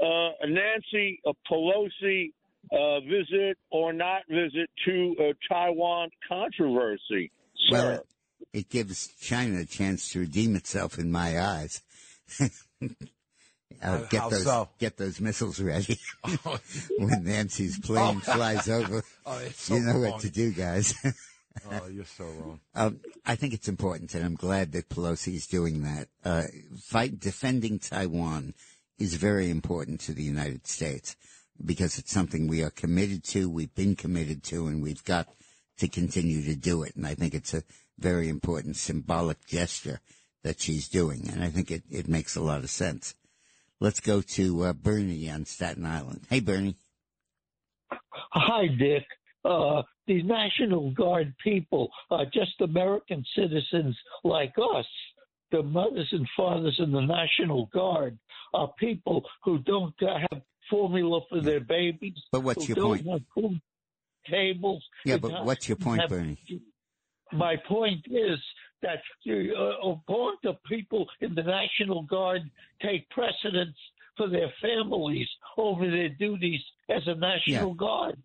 uh, 0.00 0.46
Nancy 0.46 1.20
Pelosi 1.50 2.30
uh, 2.70 3.00
visit 3.00 3.58
or 3.72 3.92
not 3.92 4.22
visit 4.28 4.70
to 4.84 5.16
uh, 5.18 5.32
Taiwan 5.52 6.10
controversy? 6.28 7.32
Well, 7.72 7.82
sir? 7.82 8.02
it, 8.52 8.58
it 8.60 8.70
gives 8.70 9.08
China 9.20 9.58
a 9.58 9.64
chance 9.64 10.12
to 10.12 10.20
redeem 10.20 10.54
itself 10.54 10.96
in 10.96 11.10
my 11.10 11.40
eyes. 11.40 11.82
uh, 12.40 13.98
get 14.10 14.20
how 14.20 14.28
those 14.28 14.44
so? 14.44 14.68
get 14.78 14.96
those 14.96 15.20
missiles 15.20 15.60
ready 15.60 15.98
when 16.98 17.24
Nancy's 17.24 17.80
plane 17.80 18.20
flies 18.20 18.68
over. 18.68 19.02
Oh, 19.26 19.38
it's 19.38 19.62
so 19.62 19.74
you 19.74 19.80
know 19.80 19.94
wrong. 19.94 20.12
what 20.12 20.20
to 20.20 20.30
do, 20.30 20.52
guys. 20.52 20.94
Oh, 21.70 21.88
you're 21.88 22.04
so 22.04 22.24
wrong. 22.24 22.60
Um, 22.74 23.00
I 23.26 23.34
think 23.34 23.54
it's 23.54 23.68
important, 23.68 24.14
and 24.14 24.24
I'm 24.24 24.36
glad 24.36 24.72
that 24.72 24.88
Pelosi 24.88 25.34
is 25.34 25.46
doing 25.46 25.82
that. 25.82 26.08
Uh, 26.24 26.44
fight 26.78 27.18
defending 27.18 27.78
Taiwan 27.78 28.54
is 28.98 29.14
very 29.14 29.50
important 29.50 30.00
to 30.02 30.12
the 30.12 30.22
United 30.22 30.66
States 30.66 31.16
because 31.64 31.98
it's 31.98 32.12
something 32.12 32.46
we 32.46 32.62
are 32.62 32.70
committed 32.70 33.24
to, 33.24 33.50
we've 33.50 33.74
been 33.74 33.96
committed 33.96 34.42
to, 34.44 34.66
and 34.66 34.82
we've 34.82 35.04
got 35.04 35.28
to 35.78 35.88
continue 35.88 36.42
to 36.42 36.54
do 36.54 36.82
it. 36.82 36.94
And 36.96 37.06
I 37.06 37.14
think 37.14 37.34
it's 37.34 37.54
a 37.54 37.64
very 37.98 38.28
important 38.28 38.76
symbolic 38.76 39.44
gesture 39.46 40.00
that 40.42 40.60
she's 40.60 40.88
doing, 40.88 41.28
and 41.30 41.42
I 41.42 41.48
think 41.48 41.70
it, 41.70 41.82
it 41.90 42.08
makes 42.08 42.36
a 42.36 42.40
lot 42.42 42.60
of 42.60 42.70
sense. 42.70 43.14
Let's 43.78 44.00
go 44.00 44.20
to 44.20 44.64
uh, 44.64 44.72
Bernie 44.72 45.30
on 45.30 45.46
Staten 45.46 45.86
Island. 45.86 46.26
Hey, 46.28 46.40
Bernie. 46.40 46.76
Hi, 48.32 48.66
Dick. 48.68 49.04
Uh, 49.44 49.82
these 50.10 50.24
National 50.24 50.90
Guard 50.90 51.32
people 51.42 51.88
are 52.10 52.24
just 52.24 52.60
American 52.60 53.24
citizens 53.36 53.96
like 54.24 54.52
us. 54.58 54.86
The 55.52 55.62
mothers 55.62 56.08
and 56.10 56.28
fathers 56.36 56.76
in 56.80 56.90
the 56.90 57.00
National 57.00 57.66
Guard 57.66 58.18
are 58.52 58.72
people 58.76 59.22
who 59.44 59.58
don't 59.58 59.94
uh, 60.02 60.18
have 60.18 60.42
formula 60.68 61.20
for 61.28 61.40
their 61.40 61.60
babies. 61.60 62.18
But 62.32 62.42
what's 62.42 62.68
your 62.68 62.76
point? 62.76 63.06
Tables. 64.28 64.82
Yeah, 65.04 65.18
but 65.18 65.44
what's 65.44 65.68
your 65.68 65.76
point, 65.76 66.00
have- 66.00 66.10
Bernie? 66.10 66.38
My 67.32 67.54
point 67.68 68.04
is 68.10 68.38
that 68.82 68.98
uh, 69.28 69.94
the 70.42 70.58
people 70.68 71.06
in 71.20 71.36
the 71.36 71.44
National 71.44 72.02
Guard 72.02 72.42
take 72.82 73.08
precedence 73.10 73.76
for 74.16 74.28
their 74.28 74.52
families 74.60 75.28
over 75.56 75.88
their 75.88 76.08
duties 76.08 76.60
as 76.88 77.02
a 77.06 77.14
National 77.14 77.74
Guard. 77.74 78.20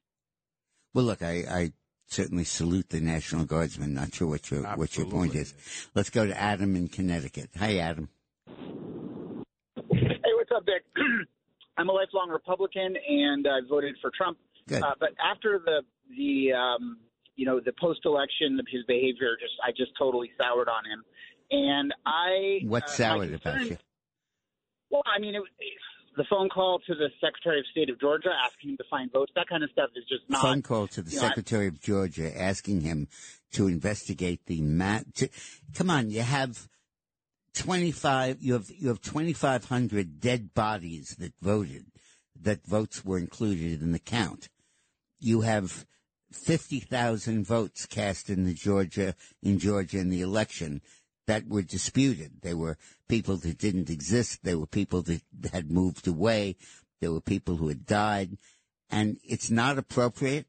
Well, 0.95 1.03
look, 1.03 1.21
I, 1.21 1.43
I 1.49 1.71
certainly 2.07 2.45
salute 2.45 2.87
the 2.87 3.01
National 3.01 3.43
Guardsmen. 3.43 3.93
Not 3.93 4.15
sure 4.15 4.29
what 4.29 4.49
your 4.49 4.63
what 4.63 4.97
your 4.97 5.05
point 5.07 5.35
is. 5.35 5.53
Let's 5.93 6.09
go 6.09 6.25
to 6.25 6.41
Adam 6.41 6.77
in 6.77 6.87
Connecticut. 6.87 7.49
Hi, 7.59 7.79
Adam. 7.79 8.07
Hey, 8.47 10.31
what's 10.35 10.51
up, 10.55 10.65
Dick? 10.65 10.85
I'm 11.77 11.89
a 11.89 11.91
lifelong 11.91 12.29
Republican, 12.29 12.95
and 13.09 13.45
I 13.45 13.59
voted 13.69 13.97
for 14.01 14.09
Trump. 14.15 14.37
Good. 14.69 14.81
Uh, 14.81 14.93
but 14.97 15.09
after 15.21 15.61
the 15.65 15.81
the 16.15 16.53
um, 16.53 16.99
you 17.35 17.45
know 17.45 17.59
the 17.59 17.73
post 17.77 17.99
election, 18.05 18.57
his 18.71 18.85
behavior 18.85 19.35
just 19.37 19.55
I 19.61 19.71
just 19.71 19.91
totally 19.99 20.31
soured 20.39 20.69
on 20.69 20.85
him, 20.85 21.03
and 21.51 21.93
I 22.05 22.59
What 22.65 22.85
uh, 22.85 22.87
soured 22.87 23.31
my 23.31 23.35
about 23.35 23.65
you? 23.65 23.77
Well, 24.89 25.03
I 25.13 25.19
mean, 25.19 25.35
it, 25.35 25.43
the 26.15 26.25
phone 26.29 26.49
call 26.49 26.79
to 26.87 26.95
the 26.95 27.09
Secretary 27.21 27.59
of 27.59 27.65
State 27.71 27.89
of 27.89 27.99
Georgia 27.99 28.29
asking 28.45 28.71
him 28.71 28.77
to 28.77 28.83
find 28.89 29.11
votes, 29.11 29.31
that 29.35 29.47
kind 29.47 29.63
of 29.63 29.69
stuff 29.71 29.89
is 29.95 30.03
just 30.07 30.29
not. 30.29 30.41
Phone 30.41 30.61
call 30.61 30.87
to 30.87 31.01
the 31.01 31.11
you 31.11 31.17
know, 31.17 31.27
Secretary 31.27 31.67
of 31.67 31.81
Georgia 31.81 32.31
asking 32.39 32.81
him 32.81 33.07
to 33.53 33.67
investigate 33.67 34.45
the 34.45 34.61
mat. 34.61 35.05
To, 35.15 35.29
come 35.73 35.89
on, 35.89 36.09
you 36.09 36.21
have 36.21 36.67
twenty 37.53 37.91
five. 37.91 38.37
You 38.41 38.53
have 38.53 38.69
you 38.69 38.87
have 38.89 39.01
twenty 39.01 39.33
five 39.33 39.65
hundred 39.65 40.19
dead 40.19 40.53
bodies 40.53 41.15
that 41.19 41.33
voted. 41.41 41.85
that 42.41 42.65
votes 42.65 43.03
were 43.03 43.17
included 43.17 43.81
in 43.81 43.91
the 43.91 43.99
count. 43.99 44.49
You 45.19 45.41
have 45.41 45.85
50,000 46.31 47.45
votes 47.45 47.85
cast 47.85 48.29
in 48.29 48.43
the 48.43 48.53
Georgia, 48.53 49.15
in 49.41 49.57
Georgia 49.57 49.99
in 49.99 50.09
the 50.09 50.21
election 50.21 50.81
that 51.27 51.47
were 51.47 51.61
disputed. 51.61 52.41
There 52.41 52.57
were 52.57 52.77
people 53.07 53.37
that 53.37 53.57
didn't 53.57 53.89
exist. 53.89 54.43
There 54.43 54.57
were 54.59 54.67
people 54.67 55.01
that 55.03 55.21
had 55.51 55.71
moved 55.71 56.07
away. 56.07 56.55
There 57.01 57.11
were 57.11 57.21
people 57.21 57.57
who 57.57 57.67
had 57.67 57.85
died. 57.85 58.37
And 58.89 59.17
it's 59.23 59.49
not 59.49 59.77
appropriate 59.77 60.45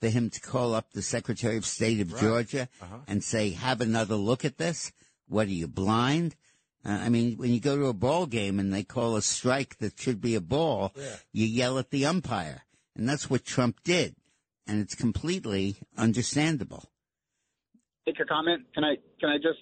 for 0.00 0.08
him 0.08 0.30
to 0.30 0.40
call 0.40 0.74
up 0.74 0.92
the 0.92 1.02
Secretary 1.02 1.56
of 1.56 1.66
State 1.66 2.00
of 2.00 2.12
Right. 2.12 2.22
Georgia 2.22 2.68
Uh-huh. 2.80 2.98
and 3.08 3.24
say, 3.24 3.50
have 3.50 3.80
another 3.80 4.14
look 4.16 4.44
at 4.44 4.58
this. 4.58 4.92
What 5.26 5.46
are 5.48 5.50
you 5.52 5.66
blind? 5.68 6.36
Uh, 6.84 6.90
I 6.90 7.08
mean, 7.08 7.36
when 7.36 7.52
you 7.52 7.60
go 7.60 7.76
to 7.76 7.86
a 7.86 7.92
ball 7.92 8.26
game 8.26 8.60
and 8.60 8.72
they 8.72 8.84
call 8.84 9.16
a 9.16 9.22
strike 9.22 9.78
that 9.78 9.98
should 9.98 10.20
be 10.20 10.34
a 10.34 10.40
ball, 10.40 10.92
you 11.32 11.46
yell 11.46 11.78
at 11.78 11.90
the 11.90 12.06
umpire. 12.06 12.62
And 12.94 13.08
that's 13.08 13.28
what 13.28 13.44
Trump 13.44 13.82
did. 13.82 14.14
And 14.66 14.80
it's 14.80 14.94
completely 14.94 15.76
understandable. 15.96 16.84
Take 18.06 18.18
your 18.18 18.26
comment. 18.26 18.62
Can 18.74 18.84
I? 18.84 18.96
Can 19.20 19.28
I 19.30 19.36
just? 19.36 19.58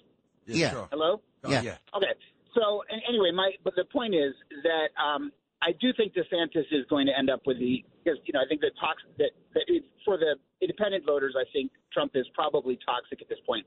Yeah, 0.47 0.71
sure. 0.71 0.87
Hello. 0.91 1.21
Oh, 1.43 1.49
Yeah. 1.51 1.61
yeah. 1.61 1.77
Okay. 1.95 2.13
So 2.55 2.83
an- 2.89 3.01
anyway, 3.07 3.31
my 3.33 3.51
but 3.63 3.75
the 3.75 3.85
point 3.85 4.15
is 4.15 4.33
that 4.63 4.89
um, 5.01 5.31
I 5.61 5.71
do 5.79 5.91
think 5.95 6.13
DeSantis 6.13 6.65
is 6.71 6.85
going 6.89 7.05
to 7.07 7.13
end 7.17 7.29
up 7.29 7.41
with 7.45 7.59
the 7.59 7.83
because 8.03 8.19
you 8.25 8.33
know 8.33 8.39
I 8.39 8.47
think 8.47 8.61
that 8.61 8.71
talks 8.79 9.03
that, 9.17 9.31
that 9.53 9.63
it, 9.67 9.83
for 10.05 10.17
the 10.17 10.35
independent 10.61 11.05
voters 11.05 11.35
I 11.37 11.43
think 11.53 11.71
Trump 11.93 12.11
is 12.15 12.25
probably 12.33 12.79
toxic 12.85 13.21
at 13.21 13.29
this 13.29 13.39
point. 13.45 13.65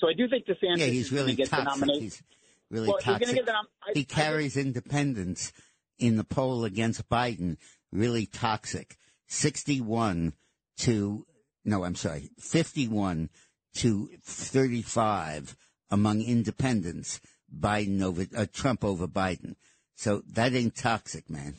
So 0.00 0.08
I 0.08 0.12
do 0.14 0.28
think 0.28 0.46
DeSantis 0.46 0.78
Yeah, 0.78 0.86
is 0.86 0.92
he's 0.92 1.10
going 1.10 1.20
really 1.22 1.32
to 1.32 1.36
get 1.36 1.50
the 1.50 1.56
toxic. 1.56 1.80
nomination. 1.80 2.02
He's 2.02 2.22
really 2.70 2.88
Well, 2.88 2.96
he's 2.98 3.04
toxic. 3.04 3.34
get 3.36 3.46
the 3.46 3.52
nom- 3.52 3.66
I- 3.86 3.92
he 3.94 4.00
I 4.00 4.04
carries 4.04 4.56
independence 4.56 5.52
in 5.98 6.16
the 6.16 6.24
poll 6.24 6.64
against 6.64 7.08
Biden. 7.08 7.58
Really 7.92 8.26
toxic. 8.26 8.96
61 9.28 10.32
to, 10.78 11.26
no, 11.64 11.84
I'm 11.84 11.94
sorry, 11.94 12.30
51 12.38 13.28
to 13.74 14.08
35 14.22 15.56
among 15.92 16.22
independents. 16.22 17.20
Biden 17.56 18.02
over, 18.02 18.26
uh, 18.36 18.46
Trump 18.52 18.82
over 18.82 19.06
Biden. 19.06 19.54
So 19.94 20.22
that 20.32 20.54
ain't 20.54 20.74
toxic, 20.74 21.28
man. 21.30 21.54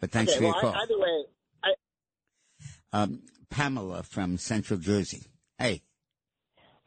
But 0.00 0.10
thanks 0.10 0.32
okay, 0.32 0.38
for 0.38 0.44
your 0.44 0.52
well, 0.54 0.60
call. 0.62 0.74
I, 0.74 0.82
either 0.82 0.98
way, 0.98 1.24
I, 1.62 1.74
um, 3.02 3.22
Pamela 3.50 4.02
from 4.02 4.38
Central 4.38 4.80
Jersey. 4.80 5.22
Hey. 5.58 5.82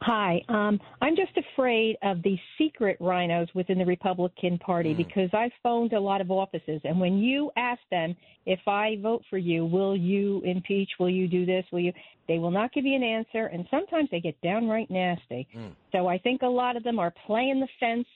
Hi. 0.04 0.42
Um, 0.48 0.80
I'm 1.00 1.14
just 1.16 1.32
afraid 1.36 1.96
of 2.02 2.22
the 2.22 2.36
secret 2.58 2.98
RINOs 3.00 3.48
within 3.54 3.78
the 3.78 3.86
Republican 3.86 4.58
Party 4.58 4.94
because 4.94 5.30
I've 5.32 5.52
phoned 5.62 5.92
a 5.92 6.00
lot 6.00 6.20
of 6.20 6.30
offices, 6.30 6.80
and 6.84 6.98
when 7.00 7.18
you 7.18 7.50
ask 7.56 7.80
them 7.90 8.16
if 8.44 8.58
I 8.66 8.96
vote 9.00 9.22
for 9.30 9.38
you, 9.38 9.64
will 9.64 9.96
you 9.96 10.40
impeach? 10.44 10.90
Will 10.98 11.08
you 11.10 11.28
do 11.28 11.46
this? 11.46 11.64
Will 11.72 11.80
you? 11.80 11.92
They 12.26 12.38
will 12.38 12.50
not 12.50 12.72
give 12.72 12.84
you 12.84 12.96
an 12.96 13.02
answer, 13.04 13.46
and 13.46 13.66
sometimes 13.70 14.08
they 14.10 14.20
get 14.20 14.40
downright 14.42 14.90
nasty. 14.90 15.46
So 15.92 16.08
I 16.08 16.18
think 16.18 16.42
a 16.42 16.46
lot 16.46 16.76
of 16.76 16.82
them 16.82 16.98
are 16.98 17.12
playing 17.26 17.60
the 17.60 17.68
fence, 17.78 18.06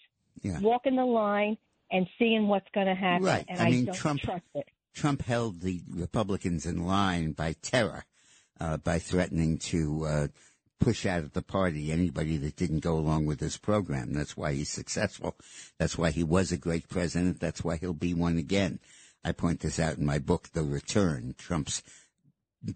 Yeah. 0.43 0.59
walking 0.61 0.97
the 0.97 1.05
line, 1.05 1.57
and 1.93 2.07
seeing 2.19 2.49
what's 2.49 2.67
going 2.75 2.87
to 2.89 2.95
happen. 2.97 3.27
Right. 3.27 3.45
And 3.49 3.61
I 3.61 3.67
I, 3.67 3.71
mean, 3.71 3.85
don't 3.87 3.95
Trump- 3.95 4.21
trust 4.23 4.45
it. 4.55 4.67
Trump 4.95 5.23
held 5.23 5.61
the 5.61 5.83
Republicans 5.95 6.67
in 6.67 6.85
line 6.87 7.33
by 7.33 7.53
terror, 7.63 8.05
uh, 8.59 8.79
by 8.79 8.99
threatening 8.99 9.59
to 9.59 10.05
uh, 10.07 10.27
push 10.79 11.07
out 11.07 11.21
of 11.21 11.33
the 11.33 11.43
party 11.43 11.91
anybody 11.91 12.37
that 12.39 12.57
didn't 12.57 12.81
go 12.81 12.99
along 12.99 13.27
with 13.27 13.41
his 13.41 13.57
program. 13.57 14.13
That's 14.13 14.37
why 14.37 14.55
he's 14.55 14.69
successful. 14.69 15.37
That's 15.79 15.97
why 15.99 16.11
he 16.11 16.23
was 16.23 16.53
a 16.53 16.57
great 16.57 16.89
president. 16.89 17.41
That's 17.41 17.65
why 17.65 17.77
he'll 17.77 17.93
be 17.93 18.15
one 18.15 18.37
again. 18.39 18.79
I 19.25 19.33
point 19.33 19.61
this 19.61 19.81
out 19.81 19.99
in 19.99 20.07
my 20.07 20.19
book, 20.19 20.51
The 20.53 20.63
Return, 20.63 21.35
Trump's 21.39 21.83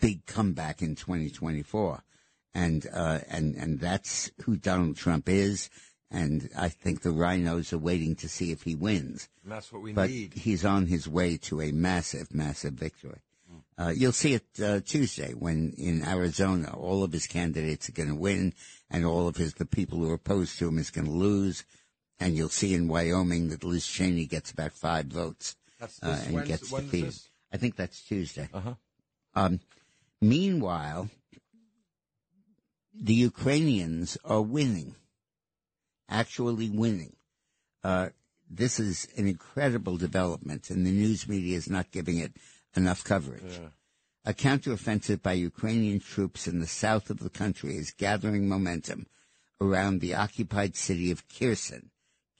big 0.00 0.26
comeback 0.26 0.82
in 0.82 0.96
2024. 0.96 2.02
And, 2.54 2.86
uh, 2.92 3.20
and, 3.28 3.54
and 3.54 3.78
that's 3.78 4.30
who 4.42 4.56
Donald 4.56 4.96
Trump 4.96 5.28
is. 5.28 5.70
And 6.10 6.50
I 6.58 6.68
think 6.68 7.02
the 7.02 7.10
RINOs 7.10 7.72
are 7.72 7.78
waiting 7.78 8.16
to 8.16 8.28
see 8.28 8.50
if 8.50 8.62
he 8.62 8.74
wins 8.74 9.28
And 9.44 9.52
that's 9.52 9.72
what 9.72 9.82
we 9.82 9.92
but 9.92 10.10
need. 10.10 10.34
he's 10.34 10.64
on 10.64 10.86
his 10.86 11.06
way 11.06 11.36
to 11.42 11.60
a 11.60 11.70
massive, 11.70 12.34
massive 12.34 12.72
victory. 12.72 13.20
Uh, 13.78 13.92
you'll 13.96 14.12
see 14.12 14.34
it 14.34 14.44
uh, 14.62 14.80
Tuesday 14.80 15.32
when 15.32 15.72
in 15.78 16.04
Arizona 16.04 16.70
all 16.74 17.02
of 17.02 17.12
his 17.12 17.26
candidates 17.26 17.88
are 17.88 17.92
going 17.92 18.10
to 18.10 18.14
win, 18.14 18.52
and 18.90 19.06
all 19.06 19.26
of 19.26 19.36
his 19.36 19.54
the 19.54 19.64
people 19.64 19.98
who 19.98 20.10
are 20.10 20.14
opposed 20.14 20.58
to 20.58 20.68
him 20.68 20.78
is 20.78 20.90
going 20.90 21.06
to 21.06 21.12
lose. 21.12 21.64
And 22.18 22.36
you'll 22.36 22.50
see 22.50 22.74
in 22.74 22.86
Wyoming 22.86 23.48
that 23.48 23.64
Liz 23.64 23.86
Cheney 23.86 24.26
gets 24.26 24.50
about 24.50 24.72
five 24.72 25.06
votes 25.06 25.56
That's 25.78 26.02
uh, 26.02 26.20
and 26.26 26.34
Wednesday- 26.34 26.52
gets 26.52 26.70
defeated. 26.70 27.14
I 27.52 27.56
think 27.56 27.76
that's 27.76 28.02
Tuesday. 28.02 28.48
Uh-huh. 28.52 28.74
Um, 29.34 29.60
meanwhile, 30.20 31.08
the 32.94 33.14
Ukrainians 33.14 34.18
are 34.24 34.42
winning, 34.42 34.94
actually 36.08 36.68
winning. 36.68 37.16
Uh, 37.82 38.10
this 38.50 38.78
is 38.78 39.08
an 39.16 39.26
incredible 39.26 39.96
development, 39.96 40.70
and 40.70 40.84
the 40.86 40.90
news 40.90 41.28
media 41.28 41.56
is 41.56 41.70
not 41.70 41.90
giving 41.90 42.18
it 42.18 42.32
enough 42.76 43.04
coverage. 43.04 43.60
A 44.24 44.34
counteroffensive 44.34 45.22
by 45.22 45.32
Ukrainian 45.32 46.00
troops 46.00 46.46
in 46.46 46.60
the 46.60 46.66
south 46.66 47.10
of 47.10 47.20
the 47.20 47.30
country 47.30 47.76
is 47.76 47.90
gathering 47.90 48.48
momentum 48.48 49.06
around 49.60 50.00
the 50.00 50.14
occupied 50.14 50.76
city 50.76 51.10
of 51.10 51.28
Kherson, 51.28 51.90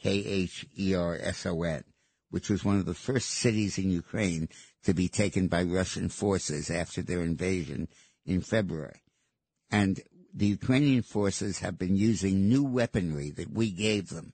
K-H-E-R-S-O-N, 0.03 1.85
which 2.31 2.49
was 2.49 2.64
one 2.64 2.79
of 2.79 2.87
the 2.87 2.95
first 2.95 3.31
cities 3.31 3.79
in 3.79 3.90
Ukraine 3.90 4.49
to 4.85 4.95
be 4.95 5.09
taken 5.09 5.49
by 5.49 5.62
Russian 5.62 6.09
forces 6.09 6.71
after 6.71 7.03
their 7.03 7.23
invasion 7.23 7.88
in 8.25 8.40
February. 8.40 9.03
And 9.71 10.01
the 10.33 10.47
Ukrainian 10.47 11.03
forces 11.03 11.59
have 11.59 11.79
been 11.79 11.97
using 11.97 12.49
new 12.49 12.64
weaponry 12.64 13.31
that 13.31 13.53
we 13.53 13.71
gave 13.71 14.11
them, 14.11 14.33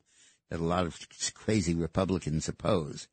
that 0.50 0.60
a 0.60 0.64
lot 0.64 0.86
of 0.86 0.98
crazy 1.34 1.74
Republicans 1.74 2.48
oppose, 2.48 3.08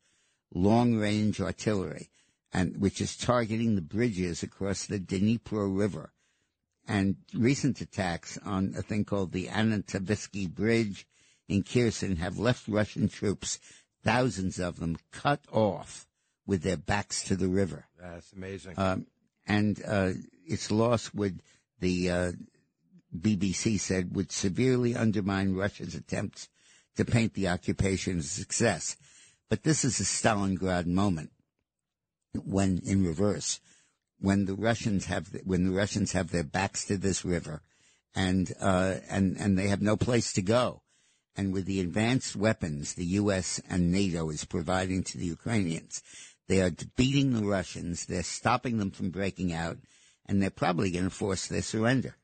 long 0.52 0.96
range 0.96 1.40
artillery, 1.40 2.10
and 2.54 2.80
which 2.80 3.00
is 3.00 3.16
targeting 3.16 3.74
the 3.74 3.82
bridges 3.82 4.44
across 4.44 4.86
the 4.86 5.00
Dnipro 5.00 5.76
River. 5.76 6.12
And 6.86 7.16
recent 7.34 7.80
attacks 7.80 8.38
on 8.44 8.74
a 8.78 8.82
thing 8.82 9.04
called 9.04 9.32
the 9.32 9.48
Antonovsky 9.48 10.48
Bridge 10.48 11.06
in 11.48 11.64
Kherson 11.64 12.16
have 12.16 12.38
left 12.38 12.68
Russian 12.68 13.08
troops, 13.08 13.58
thousands 14.04 14.60
of 14.60 14.78
them, 14.78 14.96
cut 15.10 15.40
off 15.50 16.06
with 16.46 16.62
their 16.62 16.76
backs 16.76 17.24
to 17.24 17.36
the 17.36 17.48
river. 17.48 17.86
That's 18.00 18.32
amazing. 18.32 18.74
Um, 18.76 19.06
and 19.46 19.82
uh, 19.84 20.10
its 20.46 20.70
loss 20.70 21.12
would, 21.12 21.42
the 21.80 22.10
uh, 22.10 22.32
BBC 23.18 23.80
said, 23.80 24.14
would 24.14 24.30
severely 24.30 24.94
undermine 24.94 25.54
Russia's 25.54 25.94
attempts 25.94 26.48
to 26.96 27.04
paint 27.04 27.34
the 27.34 27.48
occupation 27.48 28.18
as 28.18 28.26
a 28.26 28.28
success. 28.28 28.96
But 29.48 29.62
this 29.64 29.84
is 29.84 30.00
a 30.00 30.04
Stalingrad 30.04 30.86
moment 30.86 31.30
when, 32.42 32.80
in 32.84 33.04
reverse, 33.04 33.60
when 34.20 34.46
the 34.46 34.54
Russians 34.54 35.06
have 35.06 35.28
when 35.44 35.64
the 35.64 35.76
Russians 35.76 36.12
have 36.12 36.30
their 36.30 36.44
backs 36.44 36.84
to 36.86 36.96
this 36.96 37.24
river, 37.24 37.62
and 38.14 38.52
uh, 38.60 38.96
and 39.08 39.36
and 39.38 39.58
they 39.58 39.68
have 39.68 39.82
no 39.82 39.96
place 39.96 40.32
to 40.34 40.42
go, 40.42 40.82
and 41.36 41.52
with 41.52 41.66
the 41.66 41.80
advanced 41.80 42.36
weapons 42.36 42.94
the 42.94 43.04
U.S. 43.04 43.60
and 43.68 43.92
NATO 43.92 44.30
is 44.30 44.44
providing 44.44 45.02
to 45.04 45.18
the 45.18 45.26
Ukrainians, 45.26 46.02
they 46.48 46.60
are 46.60 46.72
beating 46.96 47.32
the 47.32 47.46
Russians. 47.46 48.06
They're 48.06 48.22
stopping 48.22 48.78
them 48.78 48.90
from 48.90 49.10
breaking 49.10 49.52
out, 49.52 49.78
and 50.26 50.42
they're 50.42 50.50
probably 50.50 50.90
going 50.90 51.04
to 51.04 51.10
force 51.10 51.46
their 51.46 51.62
surrender. 51.62 52.16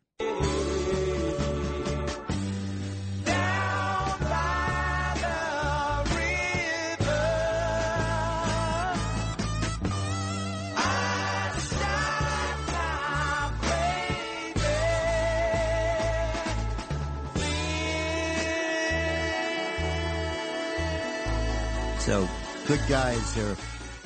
So 22.10 22.28
good 22.66 22.80
guys 22.88 23.38
are 23.38 23.56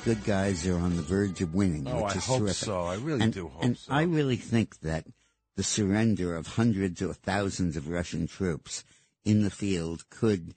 good 0.03 0.23
guys 0.25 0.67
are 0.67 0.77
on 0.77 0.95
the 0.95 1.01
verge 1.01 1.41
of 1.41 1.55
winning, 1.55 1.87
Oh, 1.87 2.03
which 2.03 2.15
I 2.15 2.19
hope 2.19 2.41
terrific. 2.41 2.57
so. 2.57 2.83
I 2.83 2.97
really 2.97 3.21
and, 3.23 3.33
do 3.33 3.47
hope 3.47 3.63
and 3.63 3.75
so. 3.75 3.91
I 3.91 4.03
really 4.03 4.35
think 4.35 4.81
that 4.81 5.07
the 5.55 5.63
surrender 5.63 6.35
of 6.35 6.45
hundreds 6.45 7.01
or 7.01 7.15
thousands 7.15 7.75
of 7.75 7.89
Russian 7.89 8.27
troops 8.27 8.83
in 9.23 9.41
the 9.41 9.49
field 9.49 10.07
could 10.11 10.53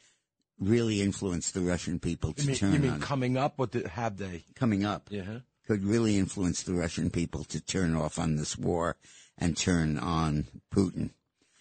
really 0.60 1.00
influence 1.00 1.50
the 1.50 1.62
Russian 1.62 1.98
people 1.98 2.34
to 2.34 2.42
You 2.42 2.48
mean, 2.48 2.56
turn 2.58 2.72
you 2.74 2.78
mean 2.80 2.90
on 2.90 3.00
coming 3.00 3.38
up? 3.38 3.54
What 3.56 3.70
did, 3.70 3.86
have 3.86 4.18
they? 4.18 4.44
coming 4.54 4.84
up 4.84 5.08
Yeah. 5.10 5.38
could 5.66 5.84
really 5.84 6.18
influence 6.18 6.62
the 6.62 6.74
Russian 6.74 7.08
people 7.08 7.44
to 7.44 7.62
turn 7.62 7.96
off 7.96 8.18
on 8.18 8.36
this 8.36 8.58
war 8.58 8.98
and 9.38 9.56
turn 9.56 9.96
on 9.98 10.48
Putin. 10.70 11.12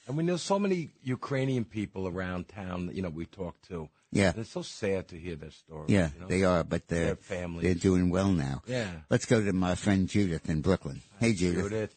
And 0.05 0.17
we 0.17 0.23
know 0.25 0.35
so 0.35 0.59
many 0.59 0.89
Ukrainian 1.01 1.63
people 1.63 2.09
around 2.09 2.49
town 2.49 2.87
that, 2.87 2.95
you 2.95 3.01
know, 3.01 3.09
we 3.09 3.25
talk 3.25 3.61
to. 3.69 3.87
Yeah. 4.11 4.29
And 4.29 4.39
it's 4.39 4.51
so 4.51 4.61
sad 4.61 5.09
to 5.09 5.17
hear 5.17 5.35
their 5.35 5.51
stories. 5.51 5.89
Yeah, 5.89 6.09
you 6.15 6.21
know? 6.21 6.27
they 6.27 6.43
are, 6.43 6.63
but 6.63 6.87
they're 6.87 7.05
Their 7.07 7.15
families. 7.17 7.63
they're 7.65 7.73
doing 7.75 8.09
well 8.09 8.31
now. 8.31 8.61
Yeah. 8.65 8.87
Let's 9.09 9.25
go 9.25 9.43
to 9.43 9.51
my 9.53 9.75
friend 9.75 10.07
Judith 10.07 10.49
in 10.49 10.61
Brooklyn. 10.61 11.01
Hey, 11.19 11.33
Judith. 11.33 11.63
Judith. 11.63 11.95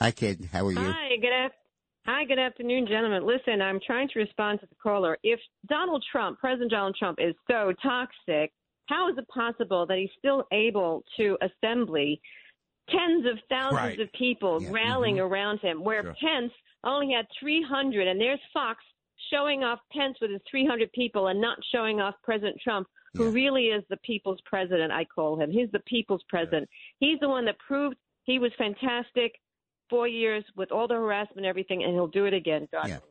Hi, 0.00 0.10
kid. 0.10 0.48
How 0.52 0.66
are 0.66 0.72
you? 0.72 0.78
Hi, 0.78 1.16
good 1.20 1.32
af- 1.46 1.52
Hi, 2.04 2.24
good 2.24 2.38
afternoon, 2.40 2.86
gentlemen. 2.88 3.24
Listen, 3.24 3.62
I'm 3.62 3.78
trying 3.86 4.08
to 4.08 4.18
respond 4.18 4.58
to 4.60 4.66
the 4.66 4.74
caller. 4.82 5.16
If 5.22 5.38
Donald 5.68 6.04
Trump, 6.10 6.40
President 6.40 6.72
Donald 6.72 6.96
Trump, 6.98 7.18
is 7.20 7.34
so 7.48 7.72
toxic, 7.80 8.52
how 8.86 9.08
is 9.08 9.16
it 9.16 9.28
possible 9.28 9.86
that 9.86 9.96
he's 9.98 10.10
still 10.18 10.44
able 10.52 11.04
to 11.16 11.38
assembly 11.40 12.20
tens 12.90 13.24
of 13.26 13.38
thousands 13.48 13.76
Right. 13.80 14.00
of 14.00 14.12
people 14.14 14.60
Yeah. 14.60 14.70
rallying 14.72 15.16
Mm-hmm. 15.16 15.32
around 15.32 15.60
him, 15.60 15.84
where 15.84 16.02
Sure. 16.02 16.14
Pence 16.20 16.52
only 16.82 17.12
had 17.14 17.28
300, 17.38 18.08
and 18.08 18.20
there's 18.20 18.40
Fox 18.52 18.82
showing 19.30 19.62
off 19.62 19.78
Pence 19.92 20.16
with 20.20 20.30
his 20.30 20.40
300 20.50 20.92
people 20.92 21.28
and 21.28 21.40
not 21.40 21.58
showing 21.72 22.00
off 22.00 22.14
President 22.22 22.56
Trump, 22.62 22.86
who 23.14 23.30
really 23.30 23.64
is 23.66 23.84
the 23.90 23.98
people's 23.98 24.40
president, 24.46 24.90
I 24.90 25.04
call 25.04 25.38
him. 25.38 25.50
He's 25.50 25.70
the 25.70 25.80
people's 25.80 26.22
president. 26.28 26.68
He's 26.98 27.20
the 27.20 27.28
one 27.28 27.44
that 27.44 27.56
proved 27.58 27.96
he 28.24 28.38
was 28.38 28.52
fantastic 28.56 29.34
four 29.90 30.08
years 30.08 30.44
with 30.56 30.72
all 30.72 30.88
the 30.88 30.94
harassment 30.94 31.38
and 31.38 31.46
everything, 31.46 31.82
and 31.82 31.92
he'll 31.92 32.06
do 32.06 32.24
it 32.24 32.32
again. 32.32 32.68
God 32.72 32.88
Yeah. 32.88 32.98
willing. 32.98 33.08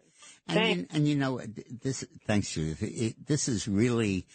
And, 0.48 0.80
you, 0.80 0.88
and 0.92 1.08
you 1.08 1.16
know, 1.16 1.42
this, 1.84 2.04
thanks, 2.26 2.52
Judith. 2.54 2.82
It, 2.82 3.28
this 3.28 3.48
is 3.48 3.68
really, 3.68 4.26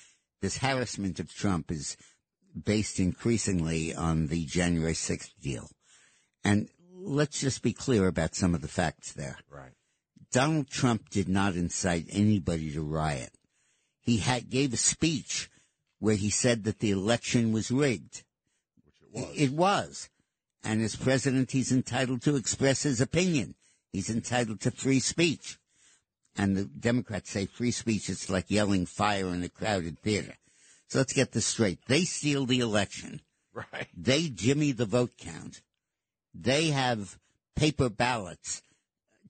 this 0.40 0.58
harassment 0.58 1.18
of 1.18 1.34
Trump 1.34 1.72
is 1.72 1.96
based 2.64 3.00
increasingly 3.00 3.94
on 3.94 4.28
the 4.28 4.44
January 4.46 4.94
6th 4.94 5.32
deal. 5.40 5.68
And 6.44 6.68
let's 6.92 7.40
just 7.40 7.62
be 7.62 7.72
clear 7.72 8.06
about 8.06 8.34
some 8.34 8.54
of 8.54 8.62
the 8.62 8.68
facts 8.68 9.12
there. 9.12 9.38
Right. 9.50 9.72
Donald 10.30 10.68
Trump 10.68 11.10
did 11.10 11.28
not 11.28 11.54
incite 11.54 12.06
anybody 12.10 12.72
to 12.72 12.82
riot. 12.82 13.30
He 14.00 14.18
had, 14.18 14.50
gave 14.50 14.72
a 14.72 14.76
speech 14.76 15.50
where 15.98 16.14
he 16.14 16.30
said 16.30 16.64
that 16.64 16.78
the 16.78 16.90
election 16.90 17.52
was 17.52 17.70
rigged. 17.70 18.22
Which 18.84 18.94
it 19.02 19.12
was. 19.12 19.36
It 19.36 19.52
was. 19.52 20.10
And 20.62 20.82
as 20.82 20.96
president, 20.96 21.52
he's 21.52 21.72
entitled 21.72 22.22
to 22.22 22.36
express 22.36 22.82
his 22.82 23.00
opinion. 23.00 23.54
He's 23.92 24.10
entitled 24.10 24.60
to 24.62 24.70
free 24.70 25.00
speech. 25.00 25.58
And 26.36 26.56
the 26.56 26.64
Democrats 26.64 27.30
say 27.30 27.46
free 27.46 27.70
speech 27.70 28.10
is 28.10 28.28
like 28.28 28.50
yelling 28.50 28.84
fire 28.84 29.28
in 29.28 29.42
a 29.42 29.48
crowded 29.48 29.98
theater. 30.00 30.34
So 30.88 30.98
let's 30.98 31.12
get 31.12 31.32
this 31.32 31.46
straight. 31.46 31.80
They 31.86 32.02
steal 32.02 32.46
the 32.46 32.60
election. 32.60 33.22
Right. 33.54 33.88
They 33.96 34.28
jimmy 34.28 34.72
the 34.72 34.84
vote 34.84 35.12
count. 35.16 35.62
They 36.34 36.68
have 36.68 37.18
paper 37.54 37.88
ballots 37.88 38.62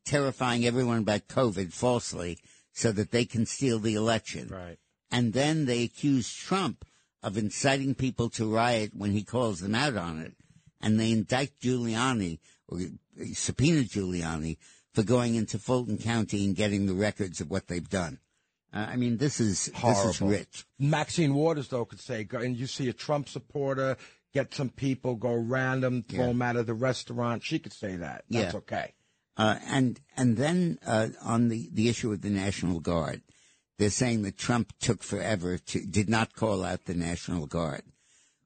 terrifying 0.07 0.65
everyone 0.65 0.99
about 0.99 1.29
COVID 1.29 1.73
falsely 1.73 2.39
so 2.73 2.93
that 2.93 3.11
they 3.11 3.25
can 3.25 3.45
steal 3.47 3.79
the 3.79 3.95
election. 3.95 4.49
Right. 4.49 4.79
And 5.11 5.33
then 5.33 5.67
they 5.67 5.83
accuse 5.83 6.33
Trump 6.33 6.85
of 7.23 7.37
inciting 7.37 7.95
people 7.95 8.29
to 8.31 8.51
riot 8.53 8.93
when 8.95 9.13
he 9.13 9.23
calls 9.23 9.61
them 9.61 9.75
out 9.75 9.97
on 9.97 10.21
it. 10.21 10.35
And 10.81 10.99
they 11.01 11.11
indict 11.13 11.59
Giuliani 11.61 12.39
or 12.69 12.79
subpoena 13.35 13.83
Giuliani 13.83 14.57
for 14.93 15.03
going 15.03 15.35
into 15.35 15.59
Fulton 15.59 15.99
County 15.99 16.45
and 16.45 16.55
getting 16.55 16.87
the 16.87 16.95
records 16.95 17.41
of 17.41 17.51
what 17.51 17.67
they've 17.67 17.89
done. 17.89 18.19
Uh, 18.73 18.87
I 18.91 18.97
mean, 18.97 19.17
this 19.17 19.41
is 19.41 19.71
Horrible. 19.75 20.05
this 20.07 20.15
is 20.17 20.21
rich. 20.23 20.67
Maxine 20.79 21.35
Waters, 21.35 21.69
though, 21.69 21.85
could 21.85 22.01
say, 22.01 22.27
and 22.33 22.57
you 22.57 22.67
see 22.67 22.89
a 22.89 22.93
Trump 22.93 23.29
supporter 23.29 23.97
get 24.35 24.53
some 24.53 24.69
people, 24.69 25.15
go 25.15 25.33
random, 25.35 26.03
throw 26.03 26.21
Yeah. 26.21 26.27
them 26.27 26.43
out 26.43 26.57
of 26.57 26.67
the 26.67 26.75
restaurant. 26.75 27.43
She 27.43 27.59
could 27.59 27.73
say 27.73 27.97
that. 27.97 28.25
That's 28.29 28.53
Yeah. 28.53 28.59
okay. 28.59 28.93
Uh, 29.37 29.59
and 29.67 30.01
and 30.17 30.37
then 30.37 30.79
uh, 30.87 31.09
on 31.23 31.49
the, 31.49 31.69
the 31.73 31.89
issue 31.89 32.11
of 32.13 32.23
the 32.23 32.31
National 32.31 32.81
Guard, 32.81 33.21
they're 33.79 33.91
saying 33.91 34.23
that 34.23 34.39
Trump 34.39 34.73
took 34.81 35.03
forever 35.03 35.59
to 35.59 35.85
did 35.85 36.09
not 36.09 36.35
call 36.35 36.65
out 36.65 36.87
the 36.87 36.95
National 36.95 37.47
Guard. 37.47 37.83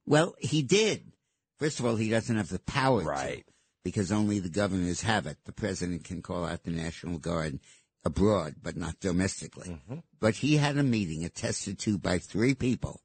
Well, 0.06 0.34
he 0.40 0.62
did. 0.62 1.12
First 1.58 1.78
of 1.78 1.86
all, 1.86 1.96
he 1.96 2.10
doesn't 2.10 2.36
have 2.36 2.48
the 2.48 2.58
power 2.58 3.02
Right. 3.02 3.46
to, 3.46 3.52
because 3.84 4.10
only 4.10 4.40
the 4.40 4.48
governors 4.48 5.02
have 5.02 5.26
it. 5.26 5.36
The 5.44 5.52
president 5.52 6.04
can 6.04 6.22
call 6.22 6.44
out 6.44 6.64
the 6.64 6.70
National 6.70 7.18
Guard 7.18 7.60
abroad, 8.04 8.56
but 8.62 8.76
not 8.76 8.98
domestically. 8.98 9.78
But 10.18 10.36
he 10.36 10.56
had 10.56 10.76
a 10.78 10.82
meeting 10.82 11.24
attested 11.24 11.78
to 11.80 11.98
by 11.98 12.18
three 12.18 12.54
people 12.54 13.02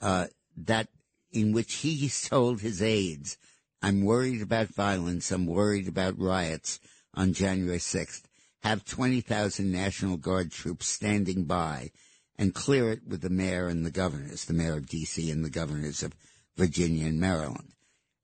uh, 0.00 0.26
that 0.56 0.88
in 1.32 1.52
which 1.52 1.74
he 1.76 2.08
told 2.24 2.60
his 2.60 2.80
aides, 2.80 3.38
"I'm 3.82 4.04
worried 4.04 4.40
about 4.42 4.68
violence. 4.68 5.32
I'm 5.32 5.46
worried 5.46 5.88
about 5.88 6.16
riots 6.18 6.78
on 7.16 7.32
January 7.32 7.78
6th. 7.78 8.22
Have 8.62 8.84
20,000 8.84 9.70
National 9.70 10.16
Guard 10.16 10.50
troops 10.50 10.86
standing 10.86 11.44
by 11.44 11.90
and 12.38 12.54
clear 12.54 12.90
it 12.90 13.06
with 13.06 13.20
the 13.20 13.30
mayor 13.30 13.68
and 13.68 13.84
the 13.84 13.90
governors, 13.90 14.46
the 14.46 14.54
mayor 14.54 14.78
of 14.78 14.88
D.C. 14.88 15.30
and 15.30 15.44
the 15.44 15.50
governors 15.50 16.02
of 16.02 16.14
Virginia 16.56 17.06
and 17.06 17.20
Maryland." 17.20 17.74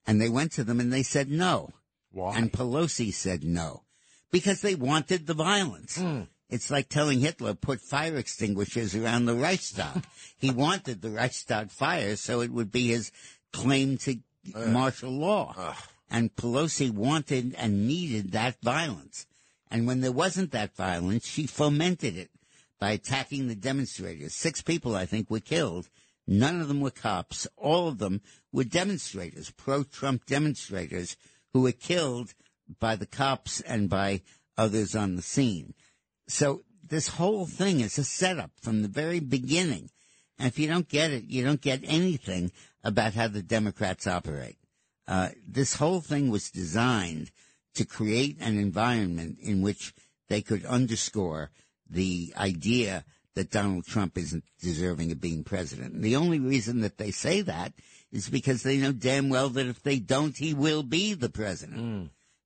And 0.06 0.20
they 0.20 0.28
went 0.28 0.52
to 0.52 0.64
them 0.64 0.80
and 0.80 0.92
they 0.92 1.02
said 1.02 1.30
no. 1.30 1.70
Why? 2.10 2.36
And 2.36 2.52
Pelosi 2.52 3.12
said 3.12 3.44
no 3.44 3.82
because 4.30 4.60
they 4.60 4.74
wanted 4.74 5.26
the 5.26 5.34
violence. 5.34 5.98
Hmm. 5.98 6.22
It's 6.48 6.70
like 6.70 6.88
telling 6.88 7.20
Hitler 7.20 7.54
put 7.54 7.80
fire 7.80 8.16
extinguishers 8.16 8.94
around 8.94 9.26
the 9.26 9.36
Reichstag. 9.36 10.04
he 10.36 10.50
wanted 10.66 11.00
the 11.00 11.10
Reichstag 11.10 11.70
fire 11.70 12.16
so 12.16 12.40
it 12.40 12.50
would 12.50 12.72
be 12.72 12.88
his 12.88 13.12
claim 13.52 13.98
to 13.98 14.16
martial 14.66 15.12
law. 15.12 15.54
And 16.10 16.34
Pelosi 16.34 16.90
wanted 16.90 17.54
and 17.56 17.86
needed 17.86 18.32
that 18.32 18.60
violence. 18.62 19.26
And 19.70 19.86
when 19.86 20.00
there 20.00 20.12
wasn't 20.12 20.50
that 20.52 20.74
violence, 20.74 21.26
she 21.26 21.46
fomented 21.46 22.16
it 22.16 22.30
by 22.80 22.90
attacking 22.92 23.46
the 23.46 23.54
demonstrators. 23.54 24.34
Six 24.34 24.62
people, 24.62 24.96
I 24.96 25.06
think, 25.06 25.30
were 25.30 25.40
killed. 25.40 25.88
None 26.26 26.60
of 26.60 26.68
them 26.68 26.80
were 26.80 26.90
cops. 26.90 27.46
All 27.56 27.88
of 27.88 27.98
them 27.98 28.22
were 28.52 28.64
demonstrators, 28.64 29.50
pro-Trump 29.50 30.26
demonstrators 30.26 31.16
who 31.52 31.62
were 31.62 31.72
killed 31.72 32.34
by 32.78 32.96
the 32.96 33.06
cops 33.06 33.60
and 33.60 33.88
by 33.88 34.22
others 34.56 34.94
on 34.94 35.16
the 35.16 35.22
scene. 35.22 35.74
So 36.26 36.64
this 36.86 37.08
whole 37.08 37.46
thing 37.46 37.80
is 37.80 37.98
a 37.98 38.04
setup 38.04 38.50
from 38.60 38.82
the 38.82 38.88
very 38.88 39.20
beginning. 39.20 39.90
And 40.38 40.48
if 40.48 40.58
you 40.58 40.68
don't 40.68 40.88
get 40.88 41.10
it, 41.10 41.24
you 41.24 41.44
don't 41.44 41.60
get 41.60 41.80
anything 41.84 42.50
about 42.82 43.14
how 43.14 43.28
the 43.28 43.42
Democrats 43.42 44.06
operate. 44.06 44.56
Uh, 45.10 45.30
this 45.44 45.74
whole 45.74 46.00
thing 46.00 46.30
was 46.30 46.52
designed 46.52 47.32
to 47.74 47.84
create 47.84 48.36
an 48.40 48.56
environment 48.56 49.38
in 49.40 49.60
which 49.60 49.92
they 50.28 50.40
could 50.40 50.64
underscore 50.64 51.50
the 51.88 52.32
idea 52.36 53.04
that 53.34 53.50
Donald 53.50 53.84
Trump 53.86 54.16
isn't 54.16 54.44
deserving 54.60 55.10
of 55.10 55.20
being 55.20 55.42
president. 55.42 55.94
And 55.94 56.04
the 56.04 56.14
only 56.14 56.38
reason 56.38 56.80
that 56.82 56.98
they 56.98 57.10
say 57.10 57.40
that 57.42 57.72
is 58.12 58.28
because 58.28 58.62
they 58.62 58.76
know 58.76 58.92
damn 58.92 59.28
well 59.28 59.48
that 59.48 59.66
if 59.66 59.82
they 59.82 59.98
don't, 59.98 60.36
he 60.36 60.54
will 60.54 60.84
be 60.84 61.14
the 61.14 61.28
president. 61.28 61.80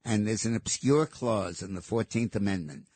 And 0.02 0.26
there's 0.26 0.46
an 0.46 0.56
obscure 0.56 1.04
clause 1.04 1.60
in 1.60 1.74
the 1.74 1.82
14th 1.82 2.34
Amendment 2.34 2.86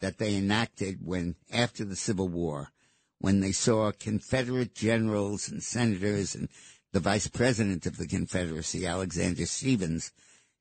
that 0.00 0.16
they 0.16 0.36
enacted 0.36 1.04
when, 1.04 1.36
after 1.52 1.84
the 1.84 1.96
Civil 1.96 2.28
War, 2.28 2.70
when 3.18 3.40
they 3.40 3.52
saw 3.52 3.92
Confederate 3.92 4.74
generals 4.74 5.50
and 5.50 5.62
senators 5.62 6.34
and 6.34 6.48
the 6.92 7.00
vice 7.00 7.28
president 7.28 7.86
of 7.86 7.96
the 7.96 8.06
Confederacy, 8.06 8.86
Alexander 8.86 9.46
Stephens, 9.46 10.12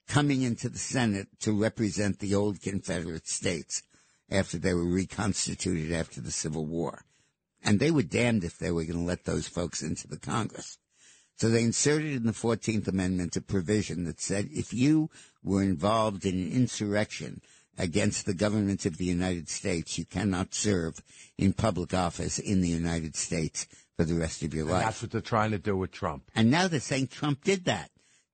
coming 0.07 0.41
into 0.41 0.69
the 0.69 0.77
Senate 0.77 1.27
to 1.41 1.51
represent 1.51 2.19
the 2.19 2.35
old 2.35 2.61
Confederate 2.61 3.27
states 3.27 3.83
after 4.29 4.57
they 4.57 4.73
were 4.73 4.85
reconstituted 4.85 5.91
after 5.91 6.19
the 6.21 6.31
Civil 6.31 6.65
War. 6.65 7.05
And 7.63 7.79
they 7.79 7.91
were 7.91 8.03
damned 8.03 8.43
if 8.43 8.57
they 8.57 8.71
were 8.71 8.83
going 8.83 8.99
to 8.99 9.05
let 9.05 9.25
those 9.25 9.47
folks 9.47 9.81
into 9.81 10.07
the 10.07 10.19
Congress. 10.19 10.77
So 11.37 11.49
they 11.49 11.63
inserted 11.63 12.13
in 12.13 12.25
the 12.25 12.31
14th 12.31 12.87
Amendment 12.87 13.35
a 13.35 13.41
provision 13.41 14.05
that 14.05 14.19
said 14.19 14.49
if 14.51 14.73
you 14.73 15.09
were 15.43 15.63
involved 15.63 16.25
in 16.25 16.35
an 16.35 16.51
insurrection 16.51 17.41
against 17.77 18.25
the 18.25 18.33
government 18.33 18.85
of 18.85 18.97
the 18.97 19.05
United 19.05 19.47
States, 19.47 19.97
you 19.97 20.05
cannot 20.05 20.53
serve 20.53 21.01
in 21.37 21.53
public 21.53 21.93
office 21.93 22.39
in 22.39 22.61
the 22.61 22.69
United 22.69 23.15
States 23.15 23.67
for 23.97 24.05
the 24.05 24.13
rest 24.13 24.43
of 24.43 24.53
your 24.53 24.63
And 24.65 24.71
life. 24.71 24.85
that's 24.85 25.01
what 25.01 25.11
they're 25.11 25.21
trying 25.21 25.51
to 25.51 25.57
do 25.57 25.75
with 25.75 25.91
Trump. 25.91 26.29
And 26.35 26.51
now 26.51 26.67
they're 26.67 26.79
saying 26.79 27.07
Trump 27.07 27.43
did 27.43 27.65
that. 27.65 27.89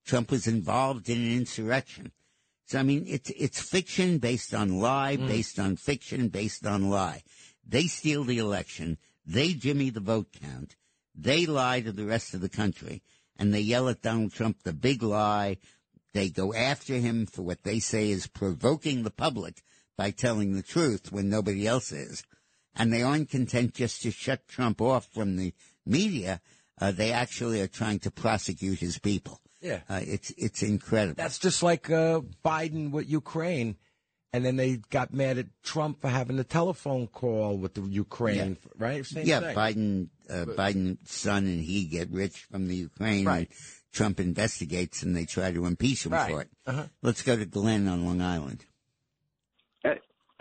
Trump 0.05 0.30
was 0.30 0.45
involved 0.45 1.09
in 1.09 1.18
an 1.18 1.32
insurrection. 1.32 2.11
So 2.66 2.80
I 2.80 2.84
mean, 2.84 3.05
it's 3.07 3.30
it's 3.30 3.59
fiction 3.61 4.18
based 4.20 4.53
on 4.53 4.80
lie, 4.80 5.18
mm. 5.18 5.28
based 5.28 5.59
on 5.59 5.78
fiction, 5.78 6.28
based 6.28 6.66
on 6.66 6.89
lie. 6.89 7.24
They 7.66 7.84
steal 7.84 8.24
the 8.24 8.39
election. 8.39 8.97
They 9.26 9.53
jimmy 9.53 9.89
the 9.89 10.01
vote 10.01 10.28
count. 10.41 10.76
They 11.16 11.45
lie 11.45 11.82
to 11.82 11.91
the 11.91 12.05
rest 12.05 12.34
of 12.34 12.41
the 12.41 12.49
country, 12.49 13.01
and 13.38 13.53
they 13.53 13.61
yell 13.61 13.88
at 13.88 14.01
Donald 14.01 14.34
Trump 14.34 14.64
the 14.64 14.74
big 14.74 15.01
lie. 15.01 15.57
They 16.14 16.30
go 16.30 16.53
after 16.53 16.95
him 16.95 17.26
for 17.26 17.41
what 17.41 17.64
they 17.64 17.80
say 17.80 18.09
is 18.09 18.28
provoking 18.28 19.03
the 19.03 19.11
public 19.11 19.64
by 19.97 20.11
telling 20.11 20.53
the 20.53 20.64
truth 20.64 21.11
when 21.11 21.30
nobody 21.30 21.68
else 21.68 21.91
is. 21.91 22.24
And 22.76 22.92
they 22.92 23.02
aren't 23.04 23.30
content 23.30 23.74
just 23.76 24.02
to 24.04 24.12
shut 24.12 24.48
Trump 24.48 24.82
off 24.82 25.08
from 25.14 25.36
the 25.38 25.54
media. 25.86 26.42
Uh, 26.82 26.92
they 26.92 27.12
actually 27.12 27.62
are 27.62 27.68
trying 27.68 28.00
to 28.00 28.12
prosecute 28.12 28.80
his 28.80 28.98
people. 29.00 29.40
Yeah. 29.62 29.82
Uh, 29.88 30.02
it's 30.02 30.32
it's 30.38 30.64
incredible. 30.64 31.16
That's 31.16 31.40
just 31.40 31.62
like 31.64 31.90
uh, 31.90 32.22
Biden 32.44 32.92
with 32.92 33.10
Ukraine. 33.10 33.78
and 34.34 34.44
then 34.44 34.56
they 34.56 34.78
got 34.90 35.14
mad 35.14 35.38
at 35.38 35.46
Trump 35.62 36.02
for 36.02 36.10
having 36.10 36.38
the 36.38 36.44
telephone 36.44 37.06
call 37.08 37.56
with 37.56 37.76
the 37.76 37.82
Ukraine, 37.84 38.58
right? 38.80 39.06
Same 39.06 39.28
yeah, 39.28 39.40
thing. 39.42 39.56
Biden, 39.56 40.08
uh, 40.28 40.46
Biden's 40.58 41.12
son 41.12 41.46
and 41.46 41.62
he 41.62 41.86
get 41.86 42.10
rich 42.10 42.48
from 42.52 42.68
the 42.68 42.76
Ukraine. 42.76 43.26
Right. 43.26 43.48
And 43.48 43.58
Trump 43.94 44.20
investigates 44.20 45.04
and 45.04 45.16
they 45.16 45.26
try 45.26 45.52
to 45.52 45.68
impeach 45.68 46.06
him 46.08 46.14
Right. 46.14 46.32
for 46.32 46.42
it. 46.42 46.50
Uh-huh. 46.66 46.88
Let's 47.04 47.22
go 47.22 47.36
to 47.38 47.46
Glenn 47.46 47.88
on 47.88 48.04
Long 48.06 48.22
Island. 48.22 48.66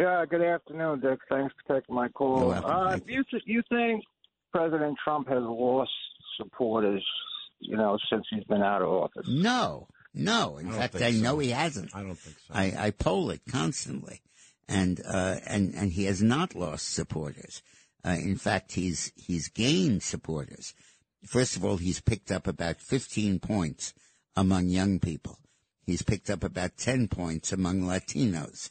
Yeah, 0.02 0.24
good 0.28 0.42
afternoon, 0.42 0.98
Dick. 0.98 1.20
Thanks 1.30 1.54
for 1.64 1.80
taking 1.80 1.94
my 1.94 2.08
call. 2.08 2.50
Uh, 2.50 2.90
Thank 2.90 3.04
you 3.06 3.22
you 3.46 3.62
think 3.68 4.02
President 4.50 4.98
Trump 5.04 5.28
has 5.28 5.44
lost 5.44 5.92
supporters, 6.36 7.06
you 7.60 7.76
know, 7.76 7.96
since 8.10 8.24
he's 8.28 8.42
been 8.42 8.62
out 8.62 8.82
of 8.82 8.88
office? 8.88 9.28
No, 9.28 9.86
no. 10.12 10.56
In 10.56 10.70
I 10.70 10.72
fact, 10.72 10.96
I 10.96 11.12
so. 11.12 11.22
know 11.22 11.38
he 11.38 11.50
hasn't. 11.50 11.94
I 11.94 12.02
don't 12.02 12.18
think 12.18 12.36
so. 12.48 12.52
I, 12.52 12.86
I 12.86 12.90
poll 12.90 13.30
it 13.30 13.42
constantly, 13.48 14.22
and 14.68 15.00
uh, 15.06 15.36
and 15.46 15.72
and 15.72 15.92
he 15.92 16.06
has 16.06 16.20
not 16.20 16.56
lost 16.56 16.92
supporters. 16.92 17.62
Uh, 18.04 18.16
in 18.18 18.34
fact, 18.34 18.72
he's 18.72 19.12
he's 19.14 19.46
gained 19.46 20.02
supporters. 20.02 20.74
First 21.28 21.54
of 21.54 21.64
all, 21.64 21.76
he's 21.76 22.00
picked 22.00 22.32
up 22.32 22.48
about 22.48 22.80
15 22.80 23.38
points 23.38 23.94
among 24.34 24.66
young 24.66 24.98
people. 24.98 25.38
He's 25.86 26.02
picked 26.02 26.28
up 26.28 26.42
about 26.42 26.76
10 26.76 27.06
points 27.06 27.52
among 27.52 27.82
Latinos. 27.82 28.70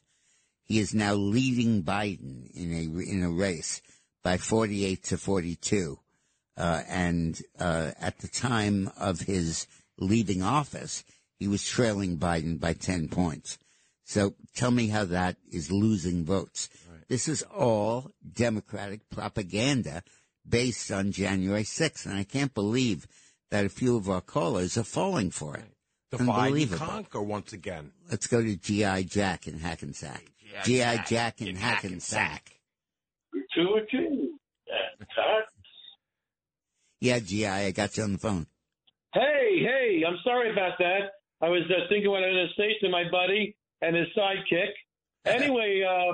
He 0.72 0.80
is 0.80 0.94
now 0.94 1.16
leading 1.16 1.84
Biden 1.84 2.50
in 2.56 2.72
a 2.72 3.02
in 3.02 3.24
a 3.24 3.30
race 3.30 3.82
by 4.24 4.38
48 4.38 5.04
to 5.04 5.18
42. 5.18 6.00
Uh, 6.56 6.82
and 6.88 7.42
uh, 7.60 7.92
at 8.00 8.20
the 8.20 8.30
time 8.30 8.90
of 8.98 9.20
his 9.20 9.68
leaving 9.98 10.42
office, 10.42 11.04
he 11.38 11.50
was 11.50 11.68
trailing 11.68 12.18
Biden 12.18 12.58
by 12.58 12.72
10 12.72 13.10
points. 13.10 13.58
So 14.06 14.36
tell 14.56 14.72
me 14.72 14.88
how 14.88 15.04
that 15.04 15.36
is 15.52 15.74
losing 15.74 16.24
votes. 16.24 16.70
This 17.10 17.28
is 17.28 17.44
all 17.44 18.12
Democratic 18.32 19.10
propaganda 19.10 20.04
based 20.48 20.90
on 20.90 21.12
January 21.12 21.64
6th. 21.64 22.06
And 22.06 22.16
I 22.16 22.24
can't 22.24 22.54
believe 22.54 23.08
that 23.50 23.66
a 23.66 23.70
few 23.70 23.98
of 23.98 24.10
our 24.10 24.22
callers 24.22 24.78
are 24.78 24.86
falling 24.86 25.32
for 25.32 25.58
it. 25.58 25.74
Divide 26.12 26.28
and 26.28 26.30
Unbelievable. 26.30 26.86
conquer 26.86 27.22
once 27.22 27.54
again. 27.54 27.92
Let's 28.10 28.28
go 28.28 28.42
to 28.42 28.56
G.I. 28.56 29.04
Jack 29.04 29.48
in 29.48 29.60
Hackensack. 29.60 30.24
G.I. 30.66 31.04
Jack 31.06 31.42
in 31.42 31.56
Hackensack. 31.56 32.60
Two 33.56 33.70
or 33.70 33.82
two. 33.90 34.34
Yeah, 37.00 37.20
G.I., 37.20 37.66
I 37.66 37.72
got 37.72 37.96
you 37.98 38.04
on 38.04 38.14
the 38.14 38.20
phone. 38.20 38.46
Hey, 39.14 39.60
hey, 39.60 40.04
I'm 40.08 40.18
sorry 40.24 40.52
about 40.52 40.78
that. 40.80 41.14
I 41.42 41.50
was 41.50 41.64
uh, 41.70 41.88
thinking 41.90 42.12
what 42.12 42.24
I 42.24 42.28
was 42.28 42.36
going 42.36 42.48
to 42.48 42.62
say 42.62 42.86
to 42.86 42.92
my 42.92 43.10
buddy 43.10 43.56
and 43.82 43.96
his 43.96 44.08
sidekick. 44.18 44.70
Anyway, 45.24 45.84
uh, 45.88 46.14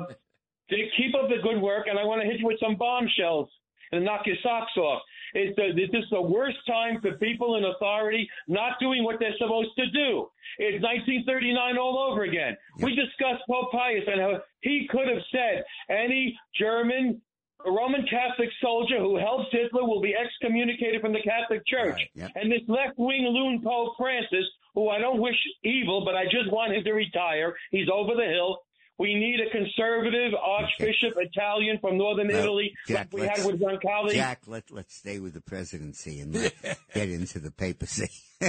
keep 0.69 1.15
up 1.15 1.29
the 1.29 1.41
good 1.41 1.61
work, 1.61 1.87
and 1.89 1.97
I 1.97 2.03
want 2.03 2.21
to 2.21 2.27
hit 2.27 2.41
you 2.41 2.45
with 2.45 2.59
some 2.61 2.75
bombshells 2.75 3.47
and 3.91 4.03
knock 4.05 4.21
your 4.25 4.37
socks 4.43 4.75
off. 4.77 5.01
It's 5.33 5.55
the, 5.55 5.73
this 5.75 5.89
is 5.93 6.09
the 6.09 6.21
worst 6.21 6.57
time 6.67 7.01
for 7.01 7.13
people 7.17 7.55
in 7.55 7.65
authority 7.65 8.29
not 8.47 8.79
doing 8.79 9.03
what 9.03 9.17
they're 9.19 9.37
supposed 9.37 9.71
to 9.77 9.85
do. 9.91 10.27
It's 10.57 10.81
1939 10.83 11.77
all 11.77 11.99
over 12.11 12.23
again. 12.23 12.55
We 12.79 12.95
discussed 12.95 13.43
Pope 13.49 13.71
Pius 13.71 14.03
and 14.07 14.21
how 14.21 14.41
he 14.61 14.87
could 14.89 15.07
have 15.07 15.21
said 15.31 15.63
any 15.89 16.37
German 16.59 17.21
Roman 17.65 18.05
Catholic 18.07 18.49
soldier 18.61 18.99
who 18.99 19.17
helps 19.17 19.47
Hitler 19.51 19.83
will 19.83 20.01
be 20.01 20.13
excommunicated 20.15 21.01
from 21.01 21.11
the 21.11 21.21
Catholic 21.21 21.65
Church. 21.67 21.99
And 22.35 22.51
this 22.51 22.61
left 22.67 22.97
wing 22.97 23.25
loon 23.25 23.61
Pope 23.63 23.95
Francis, 23.97 24.45
who 24.75 24.89
I 24.89 24.99
don't 24.99 25.19
wish 25.19 25.35
evil, 25.63 26.05
but 26.05 26.15
I 26.15 26.25
just 26.25 26.51
want 26.51 26.73
him 26.75 26.83
to 26.83 26.93
retire. 26.93 27.55
He's 27.71 27.87
over 27.91 28.13
the 28.15 28.25
hill. 28.25 28.59
We 28.99 29.13
need 29.13 29.39
a 29.39 29.49
conservative 29.51 30.33
Archbishop 30.33 31.13
Italian 31.17 31.77
from 31.79 31.97
Northern 31.99 32.29
Well, 32.29 32.37
Italy, 32.39 32.73
Jack, 32.87 32.97
like 32.97 33.13
we 33.13 33.21
let's- 33.21 33.37
had 33.43 33.51
with 33.51 33.61
Roncalli. 33.61 34.13
Jack, 34.13 34.41
let, 34.47 34.71
let's 34.71 34.95
stay 34.95 35.19
with 35.19 35.33
the 35.33 35.41
presidency 35.41 36.19
and 36.19 36.33
not 36.33 36.51
get 36.95 37.09
into 37.09 37.39
the 37.39 37.51
papacy. 37.51 38.09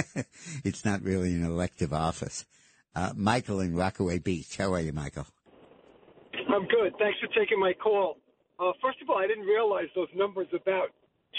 it's 0.63 0.83
not 0.83 1.03
really 1.03 1.33
an 1.33 1.43
elective 1.45 1.93
office. 1.93 2.45
Uh, 2.95 3.11
Michael 3.15 3.59
in 3.59 3.75
Rockaway 3.75 4.17
Beach. 4.17 4.57
How 4.57 4.73
are 4.73 4.79
you, 4.79 4.91
Michael? 4.91 5.27
I'm 6.49 6.67
good. 6.67 6.93
Thanks 6.97 7.19
for 7.19 7.27
taking 7.39 7.59
my 7.59 7.73
call. 7.73 8.17
Uh, 8.59 8.71
first 8.81 9.01
of 9.01 9.09
all, 9.09 9.17
I 9.17 9.27
didn't 9.27 9.45
realize 9.45 9.87
those 9.95 10.09
numbers 10.15 10.47
about 10.53 10.89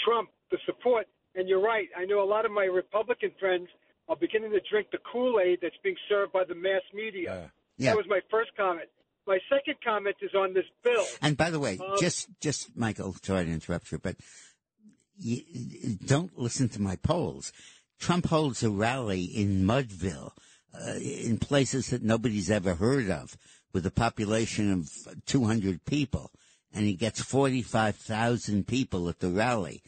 Trump, 0.05 0.29
the 0.51 0.57
support. 0.65 1.05
And 1.35 1.47
you're 1.49 1.61
right. 1.61 1.87
I 1.97 2.05
know 2.05 2.23
a 2.23 2.25
lot 2.27 2.45
of 2.45 2.51
my 2.51 2.63
Republican 2.65 3.31
friends 3.39 3.67
are 4.07 4.15
beginning 4.15 4.51
to 4.51 4.59
drink 4.69 4.87
the 4.91 4.97
Kool 5.11 5.39
Aid 5.39 5.59
that's 5.61 5.75
being 5.83 5.95
served 6.09 6.31
by 6.33 6.43
the 6.47 6.55
mass 6.55 6.81
media. 6.93 7.51
Yeah. 7.77 7.91
That 7.91 7.97
was 7.97 8.05
my 8.09 8.19
first 8.29 8.51
comment. 8.55 8.89
My 9.31 9.39
second 9.47 9.75
comment 9.81 10.17
is 10.21 10.35
on 10.35 10.53
this 10.53 10.65
bill. 10.83 11.05
And 11.21 11.37
by 11.37 11.51
the 11.51 11.59
way, 11.59 11.77
Um, 11.77 11.95
just, 11.97 12.27
just, 12.41 12.75
Michael, 12.75 13.15
sorry 13.23 13.45
to 13.45 13.51
interrupt 13.51 13.89
you, 13.89 13.97
but 13.97 14.17
you, 15.17 15.95
don't 16.05 16.37
listen 16.37 16.67
to 16.67 16.81
my 16.81 16.97
polls. 16.97 17.53
Trump 17.97 18.25
holds 18.25 18.61
a 18.61 18.69
rally 18.69 19.23
in 19.23 19.63
Mudville, 19.63 20.33
uh, 20.73 20.95
in 20.99 21.37
places 21.37 21.91
that 21.91 22.03
nobody's 22.03 22.51
ever 22.51 22.75
heard 22.75 23.09
of, 23.09 23.37
with 23.71 23.85
a 23.85 23.91
population 23.91 24.69
of 24.69 24.89
200 25.25 25.85
people, 25.85 26.31
and 26.73 26.85
he 26.85 26.93
gets 26.93 27.23
45,000 27.23 28.67
people 28.67 29.07
at 29.07 29.19
the 29.19 29.29
rally, 29.29 29.81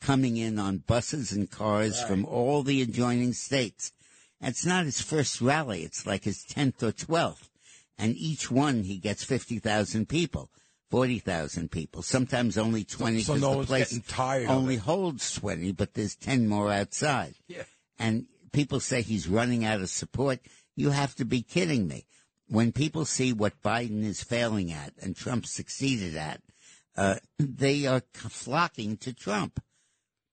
coming 0.00 0.38
in 0.38 0.58
on 0.58 0.78
buses 0.78 1.32
and 1.32 1.50
cars 1.50 2.02
from 2.02 2.24
all 2.24 2.62
the 2.62 2.80
adjoining 2.80 3.34
states. 3.34 3.92
And 4.40 4.52
it's 4.52 4.64
not 4.64 4.86
his 4.86 5.02
first 5.02 5.42
rally; 5.42 5.82
it's 5.82 6.06
like 6.06 6.24
his 6.24 6.46
10th 6.46 6.82
or 6.82 6.92
12th 6.92 7.50
and 7.98 8.14
each 8.16 8.50
one 8.50 8.82
he 8.84 8.98
gets 8.98 9.24
50,000 9.24 10.08
people, 10.08 10.50
40,000 10.90 11.70
people, 11.70 12.02
sometimes 12.02 12.56
only 12.58 12.84
20 12.84 13.20
So 13.20 13.34
because 13.34 13.42
no 13.42 13.50
the 13.50 13.56
one's 13.58 13.68
place 13.68 13.88
getting 13.90 14.02
tired 14.02 14.44
of 14.44 14.50
only 14.50 14.74
it. 14.76 14.80
holds 14.80 15.34
20, 15.34 15.72
but 15.72 15.94
there's 15.94 16.16
10 16.16 16.48
more 16.48 16.72
outside. 16.72 17.34
Yeah. 17.48 17.62
And 17.98 18.26
people 18.52 18.80
say 18.80 19.02
he's 19.02 19.28
running 19.28 19.64
out 19.64 19.80
of 19.80 19.88
support. 19.90 20.40
You 20.74 20.90
have 20.90 21.14
to 21.16 21.24
be 21.24 21.42
kidding 21.42 21.88
me. 21.88 22.06
When 22.48 22.70
people 22.70 23.04
see 23.04 23.32
what 23.32 23.60
Biden 23.62 24.04
is 24.04 24.22
failing 24.22 24.70
at 24.72 24.92
and 25.02 25.16
Trump 25.16 25.46
succeeded 25.46 26.16
at, 26.16 26.40
uh, 26.96 27.16
they 27.38 27.86
are 27.86 28.02
flocking 28.14 28.96
to 28.98 29.12
Trump. 29.12 29.60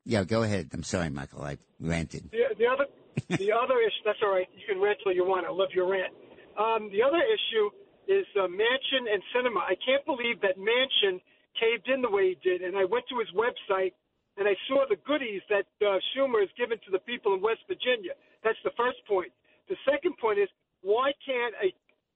Yeah, 0.06 0.24
go 0.24 0.44
ahead. 0.44 0.70
I'm 0.74 0.84
sorry, 0.84 1.10
Michael. 1.10 1.44
I 1.44 1.58
ranted. 1.80 2.30
The, 2.32 2.44
the 2.58 2.68
other, 2.68 2.86
the 3.30 3.52
other 3.64 3.80
issue. 3.80 4.04
That's 4.06 4.20
all 4.22 4.32
right. 4.34 4.48
You 4.56 4.62
can 4.74 4.82
rant 4.82 5.00
till 5.04 5.14
you 5.14 5.26
want. 5.26 5.46
I 5.48 5.52
love 5.52 5.70
your 5.74 5.90
rant. 5.90 6.14
Um, 6.58 6.90
the 6.92 7.02
other 7.02 7.22
issue 7.22 7.70
is 8.08 8.26
uh, 8.36 8.48
Manchin 8.48 9.08
and 9.10 9.24
Sinema. 9.34 9.64
I 9.64 9.76
can't 9.80 10.06
believe 10.06 10.42
that 10.42 10.60
Manchin 10.60 11.22
caved 11.60 11.88
in 11.88 12.02
the 12.02 12.10
way 12.10 12.36
he 12.36 12.38
did. 12.44 12.62
And 12.62 12.78
I 12.78 12.86
went 12.86 13.06
to 13.10 13.20
his 13.20 13.30
website 13.32 13.94
and 14.38 14.48
I 14.48 14.56
saw 14.68 14.86
the 14.90 14.98
goodies 15.06 15.42
that 15.50 15.70
uh, 15.82 16.02
Schumer 16.12 16.42
has 16.42 16.50
given 16.58 16.78
to 16.86 16.92
the 16.92 17.00
people 17.00 17.34
in 17.34 17.42
West 17.42 17.62
Virginia. 17.68 18.18
That's 18.44 18.58
the 18.64 18.74
first 18.76 18.98
point. 19.08 19.32
The 19.70 19.78
second 19.86 20.18
point 20.18 20.40
is 20.40 20.50
why 20.82 21.14
can't 21.26 21.54
a 21.62 21.70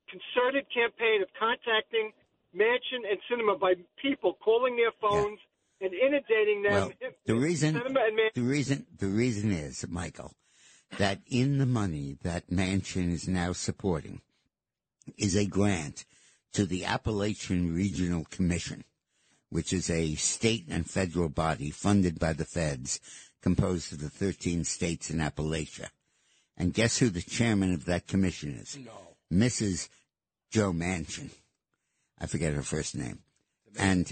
concerted 0.10 0.66
campaign 0.74 1.22
of 1.22 1.30
contacting 1.38 2.12
Manchin 2.56 3.06
and 3.06 3.20
Sinema 3.30 3.60
by 3.60 3.76
people 4.02 4.38
calling 4.44 4.76
their 4.76 4.92
phones 5.00 5.40
and 5.80 5.94
inundating 5.94 6.64
them? 6.64 6.74
Well, 6.74 6.92
the 7.26 7.36
reason, 7.36 7.78
and 7.78 7.94
Man- 7.94 8.34
the 8.34 8.42
reason, 8.42 8.86
the 8.98 9.08
reason 9.08 9.52
is, 9.52 9.86
Michael, 9.88 10.34
that 10.98 11.20
in 11.28 11.60
the 11.60 11.66
money 11.66 12.18
that 12.24 12.50
Manchin 12.50 13.12
is 13.12 13.28
now 13.28 13.54
supporting 13.54 14.22
is 15.18 15.36
a 15.36 15.46
grant 15.46 16.06
to 16.54 16.66
the 16.66 16.86
Appalachian 16.86 17.74
Regional 17.74 18.26
Commission, 18.30 18.84
which 19.50 19.72
is 19.74 19.90
a 19.90 20.16
state 20.16 20.66
and 20.70 20.90
federal 20.90 21.30
body 21.30 21.70
funded 21.72 22.20
by 22.20 22.34
the 22.34 22.46
feds, 22.46 23.00
composed 23.42 23.94
of 23.94 24.00
the 24.02 24.10
13 24.10 24.64
states 24.64 25.10
in 25.10 25.20
Appalachia. 25.20 25.88
And 26.58 26.74
guess 26.74 26.98
who 26.98 27.10
the 27.10 27.22
chairman 27.22 27.74
of 27.74 27.86
that 27.86 28.08
commission 28.08 28.52
is? 28.56 28.78
No. 28.78 28.92
Mrs. 29.32 29.90
Joe 30.50 30.72
Manchin. 30.74 31.30
I 32.20 32.26
forget 32.26 32.54
her 32.54 32.64
first 32.64 32.96
name. 32.96 33.20
And 33.78 34.12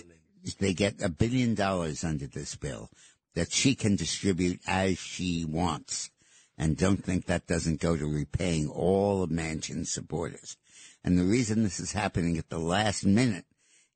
they 0.59 0.73
get 0.73 1.01
a 1.01 1.09
billion 1.09 1.55
dollars 1.55 2.03
under 2.03 2.27
this 2.27 2.55
bill 2.55 2.89
that 3.33 3.51
she 3.51 3.75
can 3.75 3.95
distribute 3.95 4.59
as 4.67 4.97
she 4.99 5.43
wants. 5.45 6.11
And 6.57 6.77
don't 6.77 7.03
think 7.03 7.25
that 7.25 7.47
doesn't 7.47 7.81
go 7.81 7.97
to 7.97 8.05
repaying 8.05 8.69
all 8.69 9.23
of 9.23 9.29
Manchin's 9.29 9.91
supporters. 9.91 10.57
And 11.03 11.17
the 11.17 11.25
reason 11.25 11.63
this 11.63 11.79
is 11.79 11.91
happening 11.91 12.37
at 12.37 12.49
the 12.49 12.59
last 12.59 13.05
minute 13.05 13.45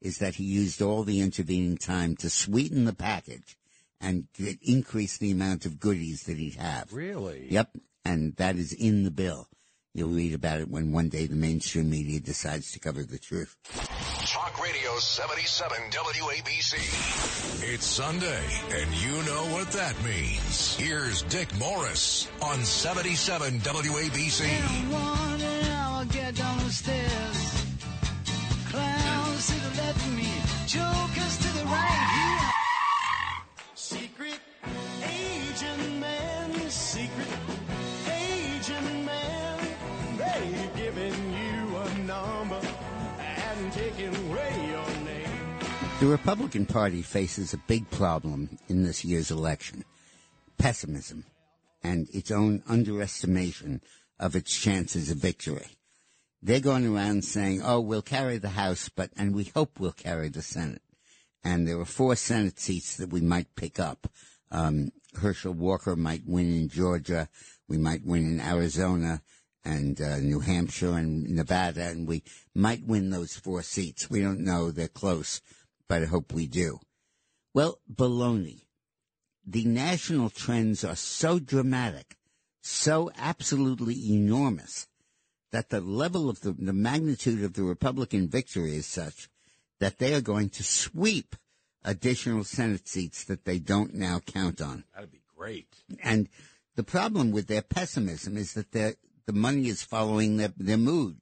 is 0.02 0.18
that 0.20 0.36
he 0.36 0.44
used 0.44 0.82
all 0.82 1.04
the 1.04 1.22
intervening 1.22 1.78
time 1.78 2.16
to 2.18 2.30
sweeten 2.30 2.86
the 2.86 2.94
package 2.94 3.58
and 4.00 4.28
increase 4.62 5.18
the 5.18 5.32
amount 5.32 5.66
of 5.66 5.80
goodies 5.80 6.24
that 6.24 6.38
he'd 6.38 6.56
have. 6.56 6.94
Really? 6.94 7.48
Yep. 7.50 7.78
And 8.06 8.36
that 8.38 8.56
is 8.56 8.74
in 8.74 9.04
the 9.04 9.12
bill. 9.12 9.48
You'll 9.96 10.10
read 10.10 10.34
about 10.34 10.60
it 10.60 10.70
when 10.70 10.92
one 10.92 11.10
day 11.10 11.26
the 11.26 11.36
mainstream 11.36 11.90
media 11.90 12.20
decides 12.20 12.72
to 12.74 12.80
cover 12.80 13.04
the 13.04 13.18
truth. 13.18 13.56
Talk 14.26 14.62
Radio 14.62 14.96
77 15.00 15.78
WABC. 15.90 17.74
It's 17.74 17.86
Sunday, 17.86 18.44
and 18.72 18.94
you 18.94 19.24
know 19.24 19.46
what 19.52 19.72
that 19.72 19.96
means. 20.04 20.76
Here's 20.76 21.24
Dick 21.24 21.54
Morris 21.58 22.28
on 22.42 22.64
77 22.64 23.60
WABC. 23.62 24.46
The 46.00 46.08
Republican 46.08 46.66
Party 46.66 47.02
faces 47.02 47.54
a 47.54 47.58
big 47.58 47.90
problem 47.92 48.58
in 48.70 48.84
this 48.84 49.04
year's 49.04 49.32
election 49.32 49.84
pessimism 50.58 51.26
and 51.84 52.08
its 52.14 52.32
own 52.32 52.64
underestimation 52.70 53.82
of 54.18 54.34
its 54.34 54.58
chances 54.58 55.12
of 55.12 55.18
victory. 55.18 55.68
They're 56.42 56.62
going 56.62 56.88
around 56.88 57.26
saying, 57.26 57.62
oh, 57.66 57.82
we'll 57.82 58.02
carry 58.02 58.38
the 58.38 58.50
House, 58.50 58.88
but, 58.88 59.12
and 59.18 59.36
we 59.36 59.52
hope 59.54 59.78
we'll 59.78 59.92
carry 59.92 60.30
the 60.30 60.42
Senate. 60.42 60.82
And 61.44 61.68
there 61.68 61.78
are 61.78 61.86
four 61.86 62.16
Senate 62.16 62.62
seats 62.62 62.96
that 62.96 63.10
we 63.10 63.20
might 63.20 63.54
pick 63.58 63.78
up. 63.78 64.08
Um, 64.52 64.92
Herschel 65.22 65.54
Walker 65.54 65.98
might 65.98 66.24
win 66.26 66.54
in 66.54 66.70
Georgia. 66.70 67.28
We 67.68 67.78
might 67.78 68.06
win 68.06 68.26
in 68.26 68.40
Arizona 68.40 69.22
and 69.66 70.00
uh, 70.00 70.20
New 70.20 70.40
Hampshire 70.40 70.98
and 70.98 71.30
Nevada, 71.30 71.88
and 71.88 72.08
we 72.08 72.24
might 72.56 72.86
win 72.86 73.10
those 73.10 73.36
four 73.36 73.64
seats. 73.64 74.10
We 74.10 74.22
don't 74.22 74.40
know. 74.40 74.72
They're 74.72 74.88
close, 74.88 75.42
but 75.90 76.04
I 76.04 76.06
hope 76.06 76.32
we 76.32 76.48
do. 76.48 76.80
Well, 77.54 77.80
baloney. 77.94 78.62
The 79.46 79.66
national 79.66 80.30
trends 80.30 80.84
are 80.84 80.96
so 80.96 81.40
dramatic, 81.40 82.16
so 82.62 83.12
absolutely 83.18 84.14
enormous, 84.14 84.88
that 85.52 85.70
the 85.70 85.82
level 85.82 86.30
of 86.30 86.42
the, 86.42 86.52
the 86.52 86.74
magnitude 86.74 87.44
of 87.44 87.54
the 87.54 87.64
Republican 87.64 88.30
victory 88.30 88.76
is 88.76 88.86
such 88.86 89.28
that 89.80 89.98
they 89.98 90.14
are 90.14 90.22
going 90.22 90.50
to 90.50 90.64
sweep 90.64 91.36
additional 91.84 92.44
Senate 92.44 92.88
seats 92.88 93.24
that 93.24 93.46
they 93.46 93.58
don't 93.58 93.96
now 93.96 94.20
count 94.20 94.62
on. 94.62 94.84
That'd 94.94 95.12
be 95.12 95.22
great. 95.36 95.74
And 96.04 96.30
the 96.76 96.84
problem 96.84 97.32
with 97.32 97.48
their 97.48 97.64
pessimism 97.64 98.38
is 98.38 98.54
that 98.54 98.72
the 98.72 98.96
money 99.34 99.68
is 99.68 99.82
following 99.82 100.38
their, 100.38 100.54
their 100.58 100.78
mood. 100.78 101.18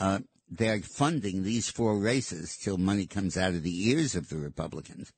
Uh, 0.00 0.20
they're 0.54 0.80
funding 0.80 1.42
these 1.42 1.70
four 1.70 1.98
races 1.98 2.58
till 2.58 2.76
money 2.76 3.06
comes 3.06 3.38
out 3.38 3.54
of 3.54 3.62
the 3.62 3.88
ears 3.88 4.14
of 4.14 4.28
the 4.28 4.36
Republicans. 4.36 5.10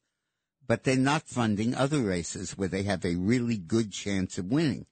But 0.67 0.85
they're 0.85 0.97
not 0.97 1.29
funding 1.29 1.75
other 1.75 2.01
races 2.01 2.57
where 2.57 2.69
they 2.69 2.85
have 2.85 3.05
a 3.05 3.17
really 3.17 3.57
good 3.57 3.93
chance 3.93 4.39
of 4.39 4.47
winning. 4.47 4.87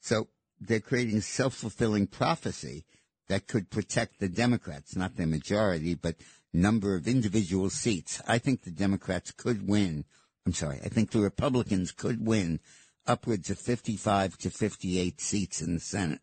So 0.00 0.28
they're 0.60 0.80
creating 0.80 1.20
self-fulfilling 1.22 2.06
prophecy 2.06 2.84
that 3.28 3.48
could 3.48 3.70
protect 3.70 4.20
the 4.20 4.28
Democrats, 4.28 4.94
not 4.94 5.16
their 5.16 5.26
majority, 5.26 5.94
but 5.94 6.16
number 6.52 6.94
of 6.94 7.08
individual 7.08 7.68
seats. 7.68 8.22
I 8.26 8.38
think 8.38 8.62
the 8.62 8.70
Democrats 8.70 9.32
could 9.32 9.66
win. 9.68 10.04
I'm 10.46 10.52
sorry. 10.52 10.80
I 10.84 10.88
think 10.88 11.10
the 11.10 11.20
Republicans 11.20 11.90
could 11.90 12.24
win 12.24 12.60
upwards 13.04 13.50
of 13.50 13.58
55 13.58 14.38
to 14.38 14.50
58 14.50 15.20
seats 15.20 15.60
in 15.60 15.74
the 15.74 15.80
Senate, 15.80 16.20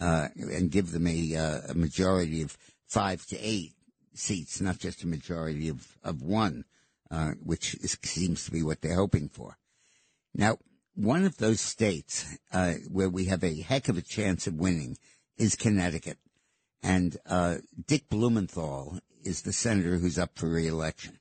uh, 0.00 0.28
and 0.36 0.70
give 0.70 0.92
them 0.92 1.06
a, 1.08 1.36
uh, 1.36 1.60
a 1.70 1.74
majority 1.74 2.42
of 2.42 2.56
five 2.90 3.24
to 3.26 3.38
eight 3.38 3.72
seats, 4.14 4.60
not 4.60 4.78
just 4.78 5.04
a 5.04 5.06
majority 5.06 5.68
of, 5.68 5.96
of 6.02 6.22
one, 6.22 6.64
uh, 7.10 7.32
which 7.42 7.74
is, 7.76 7.96
seems 8.02 8.44
to 8.44 8.50
be 8.50 8.62
what 8.62 8.80
they're 8.80 8.96
hoping 8.96 9.28
for. 9.28 9.56
Now, 10.34 10.58
one 10.94 11.24
of 11.24 11.38
those 11.38 11.60
states 11.60 12.36
uh, 12.52 12.74
where 12.90 13.08
we 13.08 13.26
have 13.26 13.44
a 13.44 13.60
heck 13.62 13.88
of 13.88 13.96
a 13.96 14.02
chance 14.02 14.46
of 14.46 14.54
winning 14.54 14.98
is 15.38 15.54
Connecticut. 15.54 16.18
And 16.82 17.16
uh, 17.26 17.58
Dick 17.86 18.08
Blumenthal 18.08 18.98
is 19.22 19.42
the 19.42 19.52
senator 19.52 19.98
who's 19.98 20.18
up 20.18 20.32
for 20.34 20.48
reelection. 20.48 21.18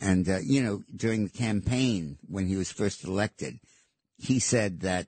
And, 0.00 0.28
uh, 0.28 0.38
you 0.42 0.62
know, 0.62 0.82
during 0.94 1.24
the 1.24 1.30
campaign 1.30 2.18
when 2.28 2.46
he 2.46 2.56
was 2.56 2.72
first 2.72 3.04
elected, 3.04 3.60
he 4.16 4.38
said 4.38 4.80
that 4.80 5.06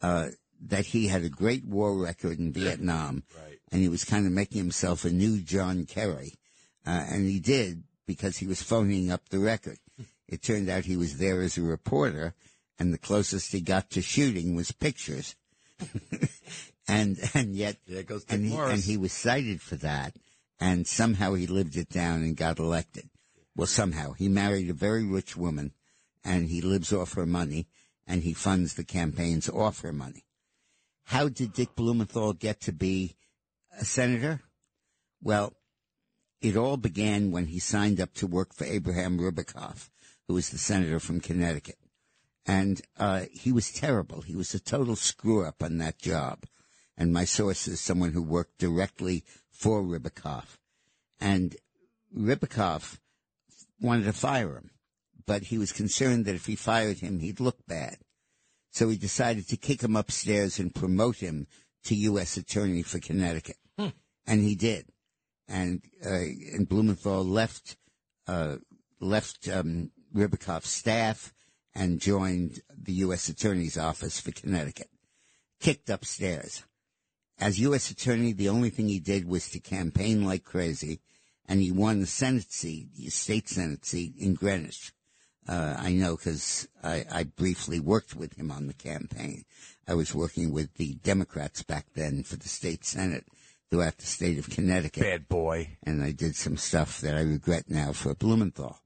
uh, 0.00 0.28
that 0.68 0.86
he 0.86 1.08
had 1.08 1.22
a 1.22 1.28
great 1.28 1.64
war 1.64 1.96
record 1.96 2.38
in 2.38 2.52
Vietnam, 2.52 3.24
and 3.72 3.80
he 3.80 3.88
was 3.88 4.04
kind 4.04 4.26
of 4.26 4.32
making 4.32 4.58
himself 4.58 5.04
a 5.04 5.10
new 5.10 5.40
John 5.40 5.86
Kerry, 5.86 6.34
uh, 6.86 7.06
and 7.10 7.26
he 7.26 7.40
did 7.40 7.84
because 8.06 8.36
he 8.36 8.46
was 8.46 8.62
phoning 8.62 9.10
up 9.10 9.30
the 9.30 9.38
record. 9.38 9.78
It 10.28 10.42
turned 10.42 10.68
out 10.68 10.84
he 10.84 10.96
was 10.96 11.16
there 11.16 11.40
as 11.40 11.56
a 11.56 11.62
reporter, 11.62 12.34
and 12.78 12.92
the 12.92 12.98
closest 12.98 13.52
he 13.52 13.62
got 13.62 13.90
to 13.90 14.02
shooting 14.02 14.54
was 14.54 14.72
pictures, 14.72 15.34
and 16.88 17.18
and 17.34 17.56
yet 17.56 17.78
and 18.28 18.44
he, 18.44 18.54
and 18.54 18.80
he 18.80 18.98
was 18.98 19.12
cited 19.12 19.62
for 19.62 19.76
that, 19.76 20.16
and 20.60 20.86
somehow 20.86 21.34
he 21.34 21.46
lived 21.46 21.76
it 21.76 21.88
down 21.88 22.22
and 22.22 22.36
got 22.36 22.58
elected. 22.58 23.08
Well, 23.56 23.66
somehow 23.66 24.12
he 24.12 24.28
married 24.28 24.68
a 24.68 24.74
very 24.74 25.04
rich 25.04 25.36
woman, 25.36 25.72
and 26.22 26.48
he 26.48 26.60
lives 26.60 26.92
off 26.92 27.14
her 27.14 27.26
money, 27.26 27.68
and 28.06 28.22
he 28.22 28.34
funds 28.34 28.74
the 28.74 28.84
campaigns 28.84 29.48
off 29.48 29.80
her 29.80 29.92
money. 29.92 30.24
How 31.04 31.28
did 31.28 31.52
Dick 31.52 31.74
Blumenthal 31.74 32.32
get 32.34 32.60
to 32.62 32.72
be 32.72 33.16
a 33.78 33.84
senator? 33.84 34.40
Well, 35.22 35.54
it 36.40 36.56
all 36.56 36.76
began 36.76 37.30
when 37.30 37.46
he 37.46 37.58
signed 37.58 38.00
up 38.00 38.14
to 38.14 38.26
work 38.26 38.54
for 38.54 38.64
Abraham 38.64 39.18
Ribicoff, 39.18 39.88
who 40.26 40.34
was 40.34 40.50
the 40.50 40.58
senator 40.58 40.98
from 40.98 41.20
Connecticut. 41.20 41.78
And 42.44 42.80
uh, 42.98 43.26
he 43.30 43.52
was 43.52 43.70
terrible. 43.70 44.22
He 44.22 44.34
was 44.34 44.52
a 44.52 44.60
total 44.60 44.96
screw 44.96 45.44
up 45.44 45.62
on 45.62 45.78
that 45.78 45.98
job. 45.98 46.44
And 46.96 47.12
my 47.12 47.24
source 47.24 47.68
is 47.68 47.80
someone 47.80 48.12
who 48.12 48.22
worked 48.22 48.58
directly 48.58 49.24
for 49.50 49.82
Ribicoff. 49.82 50.58
And 51.20 51.56
Ribicoff 52.16 52.98
wanted 53.80 54.04
to 54.04 54.12
fire 54.12 54.56
him, 54.56 54.70
but 55.24 55.44
he 55.44 55.58
was 55.58 55.72
concerned 55.72 56.24
that 56.24 56.34
if 56.34 56.46
he 56.46 56.56
fired 56.56 56.98
him, 56.98 57.20
he'd 57.20 57.40
look 57.40 57.66
bad. 57.66 57.98
So 58.70 58.88
he 58.88 58.96
decided 58.96 59.48
to 59.48 59.56
kick 59.56 59.82
him 59.82 59.96
upstairs 59.96 60.58
and 60.58 60.74
promote 60.74 61.16
him 61.16 61.46
to 61.84 61.94
U.S. 61.94 62.36
Attorney 62.36 62.82
for 62.82 62.98
Connecticut. 62.98 63.56
And 64.26 64.40
he 64.42 64.54
did. 64.54 64.86
And, 65.48 65.82
uh, 66.04 66.10
and 66.10 66.68
Blumenthal 66.68 67.24
left, 67.24 67.76
uh, 68.26 68.56
left, 69.00 69.48
um, 69.48 69.90
Ribicoff's 70.14 70.70
staff 70.70 71.32
and 71.74 72.00
joined 72.00 72.60
the 72.76 72.92
U.S. 72.94 73.28
Attorney's 73.28 73.78
office 73.78 74.20
for 74.20 74.32
Connecticut. 74.32 74.90
Kicked 75.60 75.90
upstairs. 75.90 76.64
As 77.38 77.60
U.S. 77.60 77.90
Attorney, 77.90 78.32
the 78.32 78.48
only 78.48 78.70
thing 78.70 78.88
he 78.88 79.00
did 79.00 79.26
was 79.26 79.48
to 79.50 79.60
campaign 79.60 80.24
like 80.24 80.44
crazy, 80.44 81.00
and 81.46 81.60
he 81.60 81.72
won 81.72 82.00
the 82.00 82.06
Senate 82.06 82.52
seat, 82.52 82.88
the 82.94 83.08
state 83.08 83.48
Senate 83.48 83.84
seat 83.84 84.14
in 84.18 84.34
Greenwich. 84.34 84.92
Uh, 85.48 85.74
I 85.76 85.92
know 85.92 86.16
because 86.16 86.68
I, 86.84 87.04
I 87.10 87.24
briefly 87.24 87.80
worked 87.80 88.14
with 88.14 88.38
him 88.38 88.52
on 88.52 88.68
the 88.68 88.74
campaign. 88.74 89.44
I 89.88 89.94
was 89.94 90.14
working 90.14 90.52
with 90.52 90.74
the 90.74 90.94
Democrats 91.02 91.64
back 91.64 91.86
then 91.94 92.22
for 92.22 92.36
the 92.36 92.48
state 92.48 92.84
Senate 92.84 93.24
throughout 93.72 93.96
the 93.96 94.06
state 94.06 94.38
of 94.38 94.50
Connecticut. 94.50 95.02
Bad 95.02 95.28
boy. 95.28 95.78
And 95.82 96.04
I 96.04 96.12
did 96.12 96.36
some 96.36 96.58
stuff 96.58 97.00
that 97.00 97.16
I 97.16 97.22
regret 97.22 97.70
now 97.70 97.92
for 97.92 98.14
Blumenthal. 98.14 98.78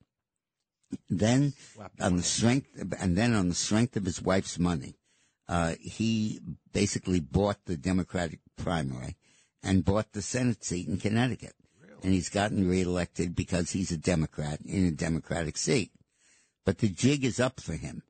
Then 1.11 1.55
on 2.01 2.17
the 2.17 2.23
strength, 2.23 2.69
and 3.01 3.19
then 3.19 3.35
on 3.35 3.49
the 3.49 3.55
strength 3.57 3.97
of 3.97 4.05
his 4.05 4.23
wife's 4.23 4.61
money, 4.61 4.95
uh, 5.49 5.75
he 5.81 6.39
basically 6.73 7.19
bought 7.19 7.65
the 7.65 7.77
Democratic 7.77 8.39
primary 8.57 9.17
and 9.61 9.85
bought 9.85 10.13
the 10.13 10.23
Senate 10.23 10.65
seat 10.65 10.87
in 10.87 10.99
Connecticut. 10.99 11.55
And 12.05 12.13
he's 12.13 12.29
gotten 12.29 12.69
reelected 12.69 13.35
because 13.35 13.71
he's 13.71 13.91
a 13.91 13.97
Democrat 13.97 14.61
in 14.65 14.87
a 14.87 14.93
Democratic 14.93 15.57
seat. 15.57 15.91
But 16.65 16.79
the 16.79 16.89
jig 16.89 17.25
is 17.25 17.41
up 17.41 17.59
for 17.59 17.73
him. 17.73 18.05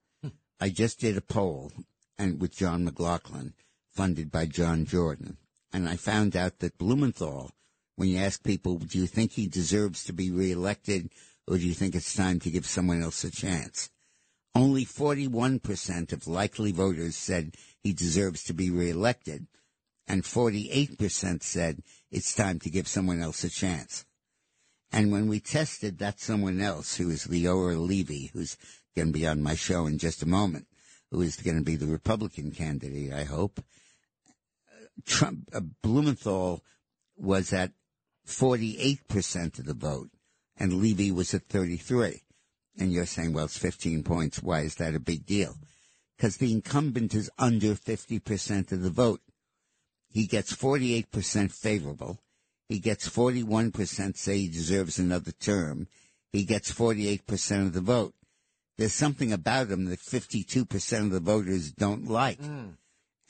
I 0.61 0.69
just 0.69 1.01
did 1.01 1.17
a 1.17 1.23
poll 1.23 1.73
and 2.19 2.39
with 2.39 2.55
John 2.55 2.85
McLaughlin, 2.85 3.55
funded 3.95 4.31
by 4.31 4.45
John 4.45 4.85
Jordan. 4.85 5.39
And 5.73 5.89
I 5.89 5.97
found 5.97 6.37
out 6.37 6.61
that 6.61 6.79
Blumenthal, 6.79 7.51
when 7.97 8.09
you 8.09 8.19
ask 8.19 8.43
people, 8.43 8.79
do 8.79 8.99
you 8.99 9.07
think 9.07 9.33
he 9.33 9.47
deserves 9.47 10.05
to 10.05 10.13
be 10.13 10.31
reelected 10.31 11.11
or 11.49 11.59
do 11.59 11.67
you 11.67 11.75
think 11.75 11.95
it's 11.95 12.15
time 12.15 12.41
to 12.41 12.51
give 12.51 12.67
someone 12.67 13.03
else 13.03 13.23
a 13.25 13.31
chance? 13.31 13.91
Only 14.55 14.85
41% 14.85 16.13
of 16.13 16.27
likely 16.27 16.73
voters 16.73 17.15
said 17.15 17.55
he 17.83 17.93
deserves 17.93 18.43
to 18.45 18.55
be 18.55 18.71
reelected, 18.71 19.47
and 20.09 20.23
48% 20.23 21.43
said 21.43 21.83
it's 22.11 22.35
time 22.35 22.59
to 22.61 22.71
give 22.71 22.89
someone 22.89 23.21
else 23.21 23.45
a 23.45 23.51
chance. 23.51 24.07
And 24.91 25.13
when 25.13 25.29
we 25.29 25.41
tested 25.41 25.99
that 25.99 26.21
someone 26.21 26.61
else, 26.61 26.97
who 26.97 27.11
is 27.11 27.27
Leora 27.27 27.79
Levy, 27.79 28.31
who's 28.33 28.57
going 28.97 29.09
to 29.09 29.13
be 29.13 29.27
on 29.27 29.43
my 29.43 29.55
show 29.55 29.87
in 29.87 29.99
just 29.99 30.23
a 30.23 30.29
moment, 30.29 30.67
who 31.11 31.21
is 31.21 31.37
going 31.37 31.59
to 31.59 31.65
be 31.65 31.77
the 31.77 31.87
Republican 31.87 32.51
candidate, 32.51 33.13
I 33.13 33.25
hope, 33.25 33.63
Trump, 35.05 35.49
uh, 35.53 35.61
Blumenthal 35.83 36.63
was 37.17 37.53
at 37.53 37.73
48% 38.27 39.59
of 39.59 39.65
the 39.67 39.75
vote, 39.75 40.11
and 40.57 40.75
Levy 40.75 41.11
was 41.11 41.35
at 41.35 41.49
33. 41.49 42.23
And 42.79 42.93
you're 42.93 43.07
saying, 43.07 43.33
well, 43.33 43.47
it's 43.47 43.59
15 43.59 44.03
points. 44.03 44.43
Why 44.43 44.61
is 44.61 44.75
that 44.77 44.95
a 44.95 45.01
big 45.01 45.25
deal? 45.25 45.57
Because 46.17 46.37
the 46.37 46.53
incumbent 46.53 47.15
is 47.15 47.31
under 47.39 47.75
50% 47.75 48.73
of 48.73 48.83
the 48.83 48.91
vote. 48.91 49.21
He 50.11 50.27
gets 50.27 50.55
48% 50.55 51.53
favorable. 51.53 52.19
He 52.69 52.79
gets 52.79 53.09
41% 53.09 54.17
say 54.17 54.39
he 54.39 54.49
deserves 54.49 54.99
another 54.99 55.33
term. 55.33 55.89
He 56.33 56.45
gets 56.45 56.73
48% 56.73 57.67
of 57.67 57.73
the 57.73 57.81
vote. 57.81 58.15
There's 58.77 58.93
something 58.93 59.33
about 59.33 59.69
him 59.69 59.87
that 59.87 60.01
52% 60.01 60.99
of 60.99 61.11
the 61.11 61.21
voters 61.21 61.73
don't 61.73 62.09
like. 62.09 62.39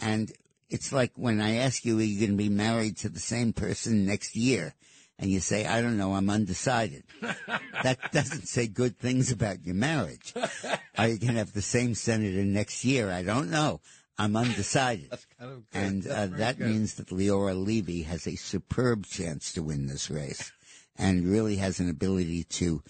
And 0.01 0.33
it's 0.69 0.93
like 0.93 1.12
when 1.17 1.41
I 1.41 1.57
ask 1.57 1.85
you, 1.85 1.99
are 1.99 2.03
you 2.03 2.19
going 2.19 2.33
to 2.33 2.37
be 2.37 2.49
married 2.49 2.97
to 2.99 3.09
the 3.09 3.21
same 3.21 3.53
person 3.53 4.07
next 4.07 4.37
year? 4.37 4.75
and 5.19 5.31
you 5.31 5.41
say, 5.41 5.67
I 5.67 5.81
don't 5.81 5.97
know, 5.97 6.14
I'm 6.14 6.29
undecided. 6.29 7.05
that 7.83 8.12
doesn't 8.12 8.49
say 8.49 8.67
good 8.67 8.99
things 8.99 9.33
about 9.33 9.64
your 9.64 9.75
marriage. 9.75 10.35
Are 10.99 11.09
you 11.09 11.19
going 11.19 11.33
to 11.33 11.39
have 11.39 11.53
the 11.53 11.62
same 11.62 11.95
senator 11.95 12.45
next 12.45 12.85
year? 12.85 13.11
I 13.11 13.23
don't 13.23 13.51
know. 13.51 13.81
I'm 14.19 14.37
undecided. 14.37 15.11
kind 15.39 15.53
of. 15.53 15.62
And 15.73 16.07
uh, 16.07 16.27
that 16.39 16.59
good. 16.59 16.69
means 16.69 16.95
that 16.95 17.09
Leora 17.09 17.55
Levy 17.55 18.03
has 18.03 18.27
a 18.27 18.37
superb 18.37 19.07
chance 19.07 19.53
to 19.53 19.62
win 19.62 19.87
this 19.87 20.11
race 20.11 20.53
and 20.97 21.31
really 21.31 21.57
has 21.57 21.81
an 21.81 21.91
ability 21.91 22.45
to 22.45 22.83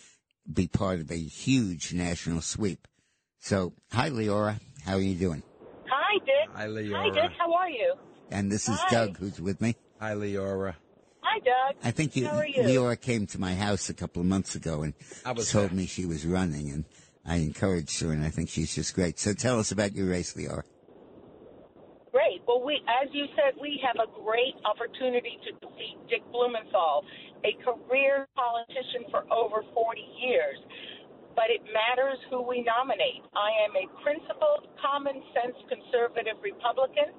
be 0.52 0.68
part 0.68 1.00
of 1.00 1.10
a 1.10 1.16
huge 1.16 1.92
national 1.92 2.40
sweep. 2.40 2.86
So, 3.40 3.72
hi, 3.92 4.10
Leora. 4.10 4.60
How 4.84 4.94
are 4.94 5.00
you 5.00 5.16
doing? 5.16 5.42
Hi, 6.56 6.68
Leora. 6.68 6.96
Hi, 6.96 7.10
Dick. 7.10 7.32
How 7.38 7.52
are 7.52 7.68
you? 7.68 7.94
And 8.30 8.50
this 8.50 8.66
is 8.66 8.78
Hi. 8.80 8.90
Doug, 8.90 9.18
who's 9.18 9.38
with 9.38 9.60
me. 9.60 9.76
Hi, 10.00 10.14
Leora. 10.14 10.74
Hi, 11.20 11.38
Doug. 11.40 11.76
I 11.84 11.90
think 11.90 12.16
you, 12.16 12.26
How 12.26 12.38
are 12.38 12.46
you? 12.46 12.62
Leora 12.62 12.98
came 12.98 13.26
to 13.26 13.38
my 13.38 13.54
house 13.54 13.90
a 13.90 13.94
couple 13.94 14.22
of 14.22 14.26
months 14.26 14.54
ago 14.54 14.82
and 14.82 14.94
I 15.26 15.32
was 15.32 15.52
told 15.52 15.72
me 15.72 15.84
she 15.84 16.06
was 16.06 16.24
running, 16.24 16.70
and 16.70 16.86
I 17.26 17.36
encouraged 17.36 18.00
her, 18.00 18.10
and 18.10 18.24
I 18.24 18.30
think 18.30 18.48
she's 18.48 18.74
just 18.74 18.94
great. 18.94 19.18
So 19.18 19.34
tell 19.34 19.60
us 19.60 19.70
about 19.70 19.92
your 19.92 20.08
race, 20.08 20.32
Leora. 20.32 20.62
Great. 22.10 22.40
Well, 22.48 22.64
we, 22.64 22.80
as 22.88 23.10
you 23.12 23.26
said, 23.36 23.60
we 23.60 23.78
have 23.84 23.96
a 23.96 24.08
great 24.24 24.54
opportunity 24.64 25.38
to 25.44 25.52
defeat 25.60 25.98
Dick 26.08 26.22
Blumenthal, 26.32 27.04
a 27.44 27.52
career 27.62 28.26
politician 28.34 29.04
for 29.10 29.30
over 29.30 29.60
40 29.74 30.00
years. 30.24 30.56
But 31.36 31.52
it 31.52 31.60
matters 31.68 32.18
who 32.32 32.40
we 32.40 32.64
nominate. 32.64 33.22
I 33.36 33.52
am 33.68 33.76
a 33.76 33.84
principled, 34.00 34.72
common 34.80 35.20
sense 35.36 35.56
conservative 35.68 36.40
Republican. 36.40 37.12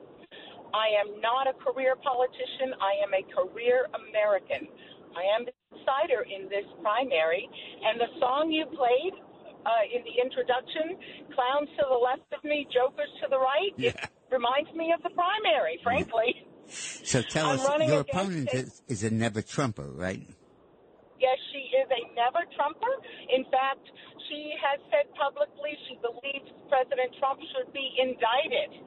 I 0.73 0.97
am 0.99 1.21
not 1.21 1.47
a 1.47 1.53
career 1.53 1.95
politician. 1.95 2.73
I 2.81 2.97
am 3.05 3.13
a 3.13 3.23
career 3.29 3.87
American. 3.93 4.67
I 5.15 5.23
am 5.37 5.45
the 5.45 5.53
insider 5.71 6.25
in 6.25 6.49
this 6.49 6.65
primary. 6.81 7.47
And 7.85 8.01
the 8.01 8.09
song 8.19 8.51
you 8.51 8.65
played 8.65 9.13
uh, 9.65 9.83
in 9.93 10.01
the 10.03 10.15
introduction, 10.21 10.97
Clowns 11.33 11.69
to 11.77 11.85
the 11.87 11.97
left 11.97 12.27
of 12.33 12.43
me, 12.43 12.67
Jokers 12.73 13.09
to 13.21 13.27
the 13.29 13.39
right, 13.39 13.71
it 13.77 13.95
reminds 14.31 14.71
me 14.73 14.93
of 14.95 15.01
the 15.03 15.09
primary, 15.11 15.79
frankly. 15.83 16.35
So 16.67 17.21
tell 17.21 17.47
I'm 17.47 17.59
us, 17.59 17.87
your 17.87 18.01
opponent 18.01 18.49
is, 18.53 18.81
is 18.87 19.03
a 19.03 19.09
never 19.09 19.41
Trumper, 19.41 19.89
right? 19.89 20.27
Is 21.77 21.85
a 21.93 22.01
never 22.17 22.41
Trumper. 22.57 22.89
In 23.29 23.45
fact, 23.53 23.85
she 24.25 24.57
has 24.57 24.81
said 24.89 25.05
publicly 25.13 25.77
she 25.85 26.01
believes 26.01 26.49
President 26.73 27.13
Trump 27.21 27.37
should 27.53 27.69
be 27.69 27.93
indicted. 28.01 28.81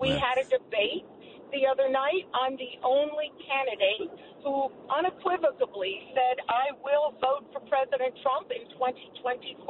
We 0.00 0.16
had 0.16 0.40
a 0.40 0.48
debate 0.48 1.04
the 1.52 1.68
other 1.68 1.92
night. 1.92 2.24
I'm 2.32 2.56
the 2.56 2.80
only 2.80 3.28
candidate 3.44 4.08
who 4.40 4.72
unequivocally 4.88 6.08
said, 6.16 6.40
I 6.48 6.72
will 6.80 7.12
vote 7.20 7.44
for 7.52 7.60
President 7.68 8.16
Trump 8.24 8.48
in 8.56 8.64
2024 8.72 9.68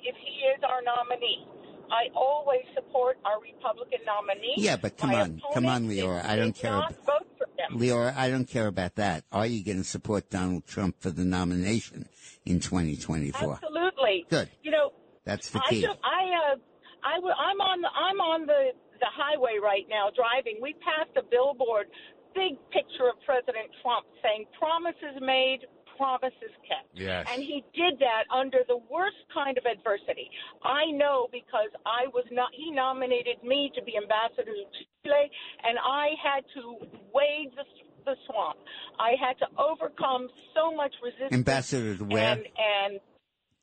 if 0.00 0.16
he 0.16 0.32
is 0.48 0.60
our 0.64 0.80
nominee. 0.80 1.44
I 1.90 2.08
always 2.14 2.62
support 2.74 3.18
our 3.24 3.40
Republican 3.40 4.00
nominee. 4.06 4.54
Yeah, 4.56 4.76
but 4.76 4.96
come 4.96 5.10
My 5.10 5.22
on, 5.22 5.42
come 5.54 5.66
on, 5.66 5.88
Leora. 5.88 6.24
I 6.24 6.36
don't 6.36 6.54
care 6.54 6.82
vote. 7.04 7.26
Leora. 7.72 8.14
I 8.16 8.30
don't 8.30 8.48
care 8.48 8.66
about 8.66 8.94
that. 8.96 9.24
Are 9.32 9.46
you 9.46 9.64
going 9.64 9.78
to 9.78 9.84
support 9.84 10.30
Donald 10.30 10.66
Trump 10.66 10.96
for 11.00 11.10
the 11.10 11.24
nomination 11.24 12.08
in 12.44 12.60
2024? 12.60 13.54
Absolutely. 13.54 14.26
Good. 14.28 14.50
You 14.62 14.70
know, 14.70 14.92
That's 15.24 15.50
the 15.50 15.60
I 15.64 15.70
key. 15.70 15.80
do, 15.82 15.88
I 15.88 16.52
uh 16.52 16.56
I 17.04 17.14
w- 17.16 17.34
I'm 17.34 17.60
on 17.60 17.80
the 17.82 17.88
I'm 17.88 18.20
on 18.20 18.46
the 18.46 18.70
the 19.00 19.10
highway 19.12 19.58
right 19.62 19.86
now 19.90 20.08
driving. 20.14 20.58
We 20.62 20.74
passed 20.74 21.16
a 21.16 21.22
billboard, 21.22 21.86
big 22.34 22.56
picture 22.70 23.08
of 23.08 23.16
President 23.26 23.68
Trump 23.82 24.06
saying 24.22 24.46
promises 24.58 25.20
made, 25.20 25.66
promises 25.96 26.52
kept. 26.68 26.88
Yes. 26.94 27.26
And 27.32 27.42
he 27.42 27.64
did 27.74 27.98
that 28.00 28.24
under 28.34 28.58
the 28.68 28.78
worst 28.90 29.16
kind 29.32 29.58
of 29.58 29.64
adversity. 29.64 30.30
I 30.62 30.90
know 30.92 31.28
because 31.32 31.70
I 31.84 32.06
was 32.12 32.24
not 32.30 32.50
he 32.52 32.70
nominated 32.70 33.42
me 33.44 33.70
to 33.74 33.82
be 33.82 33.96
ambassador 33.96 34.52
to 34.52 34.64
Chile 35.04 35.30
and 35.64 35.78
I 35.78 36.08
had 36.22 36.44
to 36.54 36.76
wade 37.12 37.52
the 37.56 37.64
the 38.04 38.14
swamp. 38.30 38.58
I 39.00 39.12
had 39.20 39.36
to 39.38 39.46
overcome 39.60 40.28
so 40.54 40.74
much 40.74 40.94
resistance 41.02 41.32
Ambassador 41.32 41.96
to 41.96 42.04
where? 42.04 42.32
and 42.32 42.46
and 42.56 43.00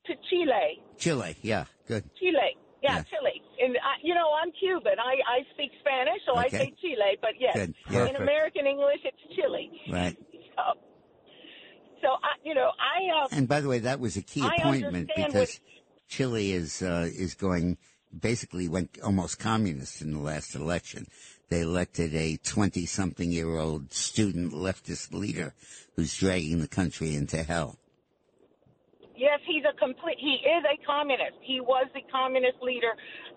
to 0.05 0.13
Chile. 0.29 0.81
Chile. 0.97 1.37
Yeah, 1.41 1.65
good. 1.87 2.03
Chile. 2.19 2.57
Yeah, 2.81 2.97
Yeah. 2.97 3.03
Chile. 3.03 3.41
And 3.63 3.77
I, 3.77 3.95
you 4.03 4.13
know, 4.13 4.27
I'm 4.41 4.51
Cuban. 4.51 4.99
I 4.99 5.15
I 5.23 5.39
speak 5.53 5.71
Spanish, 5.79 6.19
so 6.27 6.35
I 6.35 6.49
say 6.49 6.73
Chile. 6.81 7.17
But 7.21 7.39
yes, 7.39 7.55
in 7.55 8.15
American 8.17 8.67
English, 8.67 8.99
it's 9.05 9.35
Chile. 9.35 9.71
Right. 9.89 10.17
So, 10.57 10.79
so 12.03 12.09
I, 12.09 12.35
you 12.43 12.53
know, 12.53 12.71
I 12.79 13.23
uh, 13.23 13.27
And 13.31 13.47
by 13.47 13.61
the 13.61 13.69
way, 13.69 13.79
that 13.79 13.99
was 13.99 14.17
a 14.17 14.21
key 14.21 14.41
I 14.41 14.55
appointment 14.55 15.09
because 15.15 15.59
Chile 16.07 16.51
is 16.51 16.81
uh, 16.81 17.09
is 17.11 17.33
going 17.33 17.77
basically 18.17 18.67
went 18.67 18.99
almost 19.03 19.39
communist 19.39 20.01
in 20.01 20.13
the 20.13 20.19
last 20.19 20.53
election. 20.53 21.07
They 21.49 21.61
elected 21.61 22.13
a 22.13 22.37
twenty 22.37 22.85
something 22.85 23.31
year 23.31 23.57
old 23.57 23.93
student 23.93 24.53
leftist 24.53 25.13
leader 25.13 25.53
who's 25.95 26.15
dragging 26.17 26.59
the 26.59 26.67
country 26.67 27.15
into 27.15 27.41
hell. 27.43 27.77
Yes, 29.15 29.39
he's 29.45 29.63
a 29.63 29.77
complete. 29.77 30.17
He 30.19 30.41
is 30.43 30.63
a 30.65 30.85
communist. 30.85 31.37
He 31.41 31.61
was 31.61 31.87
the 31.93 32.01
communist 32.11 32.57
leader 32.61 32.93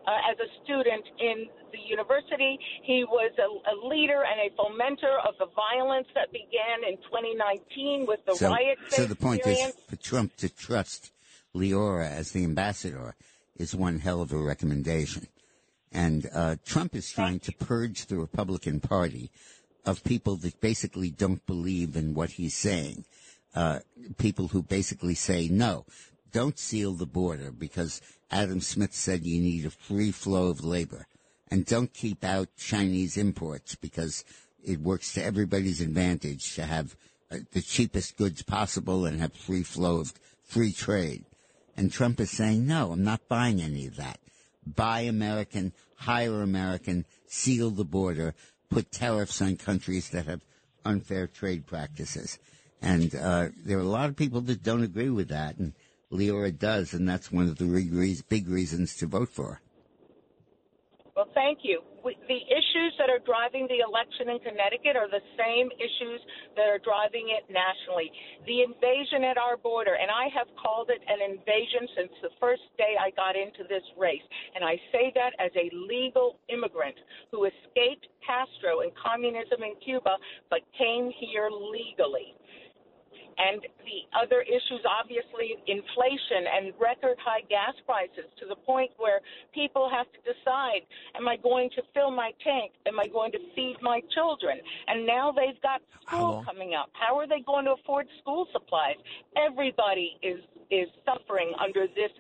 uh, 0.06 0.30
as 0.30 0.38
a 0.38 0.48
student 0.64 1.04
in 1.18 1.46
the 1.72 1.78
university. 1.78 2.58
He 2.82 3.04
was 3.04 3.32
a, 3.38 3.48
a 3.70 3.76
leader 3.86 4.22
and 4.24 4.40
a 4.40 4.54
fomenter 4.56 5.18
of 5.26 5.34
the 5.38 5.46
violence 5.54 6.06
that 6.14 6.32
began 6.32 6.84
in 6.88 6.96
2019 6.98 8.06
with 8.06 8.20
the 8.26 8.36
so, 8.36 8.50
riots. 8.50 8.80
so 8.90 9.04
the 9.04 9.16
point 9.16 9.46
is 9.46 9.74
for 9.88 9.96
Trump 9.96 10.36
to 10.36 10.48
trust 10.48 11.12
Leora 11.54 12.10
as 12.10 12.32
the 12.32 12.44
ambassador 12.44 13.14
is 13.56 13.74
one 13.74 13.98
hell 13.98 14.20
of 14.20 14.32
a 14.32 14.38
recommendation. 14.38 15.26
And 15.92 16.28
uh, 16.34 16.56
Trump 16.64 16.94
is 16.94 17.10
trying 17.10 17.40
to 17.40 17.52
purge 17.52 18.06
the 18.06 18.16
Republican 18.16 18.80
Party 18.80 19.30
of 19.84 20.04
people 20.04 20.36
that 20.36 20.60
basically 20.60 21.10
don't 21.10 21.44
believe 21.46 21.96
in 21.96 22.12
what 22.12 22.30
he's 22.30 22.54
saying. 22.54 23.04
Uh, 23.54 23.78
people 24.18 24.48
who 24.48 24.62
basically 24.62 25.14
say, 25.14 25.48
no, 25.48 25.86
don't 26.36 26.58
seal 26.58 26.92
the 26.92 27.06
border 27.06 27.50
because 27.50 28.02
Adam 28.30 28.60
Smith 28.60 28.92
said 28.92 29.24
you 29.24 29.40
need 29.40 29.64
a 29.64 29.70
free 29.70 30.12
flow 30.12 30.48
of 30.48 30.62
labor. 30.62 31.06
And 31.50 31.64
don't 31.64 31.94
keep 31.94 32.22
out 32.22 32.58
Chinese 32.58 33.16
imports 33.16 33.74
because 33.74 34.22
it 34.62 34.82
works 34.82 35.14
to 35.14 35.24
everybody's 35.24 35.80
advantage 35.80 36.54
to 36.56 36.64
have 36.64 36.94
uh, 37.30 37.38
the 37.52 37.62
cheapest 37.62 38.18
goods 38.18 38.42
possible 38.42 39.06
and 39.06 39.18
have 39.18 39.32
free 39.32 39.62
flow 39.62 40.00
of 40.00 40.12
free 40.44 40.72
trade. 40.72 41.24
And 41.74 41.90
Trump 41.90 42.20
is 42.20 42.32
saying, 42.32 42.66
no, 42.66 42.92
I'm 42.92 43.02
not 43.02 43.28
buying 43.28 43.62
any 43.62 43.86
of 43.86 43.96
that. 43.96 44.18
Buy 44.66 45.00
American, 45.00 45.72
hire 45.94 46.42
American, 46.42 47.06
seal 47.26 47.70
the 47.70 47.86
border, 47.86 48.34
put 48.68 48.92
tariffs 48.92 49.40
on 49.40 49.56
countries 49.56 50.10
that 50.10 50.26
have 50.26 50.44
unfair 50.84 51.28
trade 51.28 51.66
practices. 51.66 52.38
And 52.82 53.14
uh, 53.14 53.48
there 53.64 53.78
are 53.78 53.80
a 53.80 53.84
lot 53.84 54.10
of 54.10 54.16
people 54.16 54.42
that 54.42 54.62
don't 54.62 54.82
agree 54.82 55.08
with 55.08 55.28
that, 55.28 55.56
and 55.56 55.72
Leora 56.16 56.56
does, 56.56 56.94
and 56.94 57.08
that's 57.08 57.30
one 57.30 57.48
of 57.48 57.58
the 57.58 58.22
big 58.28 58.48
reasons 58.48 58.96
to 58.96 59.06
vote 59.06 59.28
for. 59.28 59.60
Well, 61.16 61.32
thank 61.32 61.60
you. 61.62 61.80
The 62.04 62.42
issues 62.44 62.92
that 63.00 63.08
are 63.08 63.18
driving 63.24 63.66
the 63.72 63.80
election 63.80 64.28
in 64.28 64.38
Connecticut 64.44 65.00
are 65.00 65.08
the 65.08 65.24
same 65.34 65.72
issues 65.80 66.20
that 66.54 66.68
are 66.68 66.78
driving 66.78 67.32
it 67.32 67.48
nationally. 67.48 68.12
The 68.44 68.62
invasion 68.62 69.24
at 69.24 69.40
our 69.40 69.56
border, 69.56 69.96
and 69.96 70.12
I 70.12 70.28
have 70.36 70.46
called 70.60 70.92
it 70.92 71.00
an 71.08 71.24
invasion 71.24 71.88
since 71.96 72.12
the 72.20 72.30
first 72.38 72.68
day 72.76 73.00
I 73.00 73.16
got 73.16 73.32
into 73.34 73.64
this 73.64 73.82
race. 73.96 74.22
And 74.54 74.62
I 74.62 74.76
say 74.92 75.10
that 75.16 75.32
as 75.40 75.50
a 75.56 75.72
legal 75.72 76.36
immigrant 76.52 77.00
who 77.32 77.48
escaped 77.48 78.06
Castro 78.20 78.84
and 78.84 78.92
communism 78.94 79.64
in 79.64 79.74
Cuba, 79.80 80.20
but 80.52 80.60
came 80.76 81.10
here 81.16 81.48
legally. 81.48 82.36
And 83.38 83.60
the 83.84 84.00
other 84.16 84.40
issues, 84.42 84.80
obviously, 84.88 85.56
inflation 85.66 86.48
and 86.48 86.72
record 86.80 87.18
high 87.20 87.44
gas 87.48 87.74
prices 87.84 88.24
to 88.40 88.46
the 88.48 88.56
point 88.56 88.90
where 88.96 89.20
people 89.52 89.90
have 89.92 90.06
to 90.12 90.20
decide, 90.24 90.80
am 91.14 91.28
I 91.28 91.36
going 91.36 91.68
to 91.76 91.82
fill 91.92 92.10
my 92.10 92.32
tank? 92.42 92.72
Am 92.86 92.98
I 92.98 93.06
going 93.06 93.32
to 93.32 93.38
feed 93.54 93.76
my 93.82 94.00
children? 94.14 94.58
And 94.88 95.06
now 95.06 95.32
they've 95.32 95.60
got 95.60 95.82
school 96.06 96.42
coming 96.46 96.74
up. 96.74 96.88
How 96.92 97.18
are 97.18 97.26
they 97.26 97.40
going 97.40 97.66
to 97.66 97.72
afford 97.72 98.06
school 98.20 98.46
supplies? 98.52 98.96
Everybody 99.36 100.16
is 100.22 100.40
is 100.68 100.88
suffering 101.04 101.52
under 101.60 101.86
this 101.86 102.10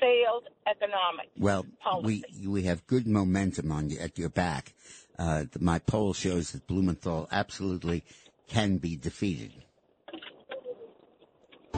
failed 0.00 0.48
economic 0.66 1.30
Well, 1.38 1.64
policy. 1.80 2.24
we 2.40 2.48
we 2.48 2.62
have 2.64 2.84
good 2.88 3.06
momentum 3.06 3.70
on 3.70 3.90
you 3.90 3.98
at 4.00 4.18
your 4.18 4.28
back. 4.28 4.74
Uh, 5.18 5.44
my 5.60 5.78
poll 5.78 6.12
shows 6.12 6.50
that 6.50 6.66
Blumenthal 6.66 7.28
absolutely 7.30 8.02
can 8.48 8.78
be 8.78 8.96
defeated. 8.96 9.52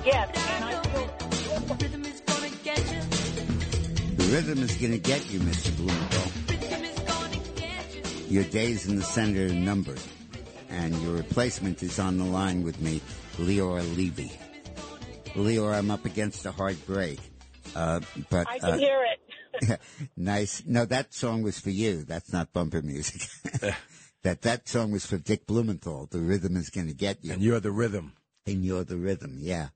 Yes, 0.04 0.28
and 0.34 0.64
I 0.64 0.82
feel 0.82 1.06
The 4.16 4.24
rhythm 4.32 4.62
is 4.62 4.76
going 4.76 4.92
to 4.92 4.98
get 4.98 5.30
you, 5.30 5.40
Mr. 5.40 5.76
Blumenthal. 5.76 6.30
Your 8.28 8.44
days 8.44 8.86
in 8.88 8.96
the 8.96 9.02
Senate 9.02 9.50
are 9.50 9.54
numbered. 9.54 10.00
and 10.68 10.94
your 11.02 11.12
replacement 11.14 11.82
is 11.82 11.98
on 11.98 12.18
the 12.18 12.24
line 12.24 12.64
with 12.64 12.80
me, 12.80 13.00
Leora 13.36 13.82
Levy. 13.96 14.32
Leora, 15.34 15.78
I'm 15.78 15.90
up 15.90 16.04
against 16.04 16.44
a 16.46 16.50
hard 16.50 16.84
break. 16.86 17.20
Uh, 17.76 18.00
but 18.30 18.48
I 18.48 18.58
can 18.58 18.70
uh, 18.70 18.78
hear 18.78 19.04
it. 19.04 19.80
nice. 20.16 20.62
No, 20.66 20.84
that 20.84 21.14
song 21.14 21.42
was 21.42 21.58
for 21.60 21.70
you. 21.70 22.04
That's 22.04 22.32
not 22.32 22.52
bumper 22.52 22.82
music. 22.82 23.22
that 24.22 24.42
that 24.42 24.68
song 24.68 24.90
was 24.90 25.06
for 25.06 25.16
Dick 25.18 25.46
Blumenthal. 25.46 26.06
The 26.10 26.20
rhythm 26.20 26.56
is 26.56 26.70
going 26.70 26.88
to 26.88 26.94
get 26.94 27.24
you. 27.24 27.32
And 27.32 27.42
you're 27.42 27.60
the 27.60 27.72
rhythm. 27.72 28.12
And 28.46 28.64
you're 28.64 28.84
the 28.84 28.96
rhythm. 28.96 29.38
Yeah. 29.40 29.68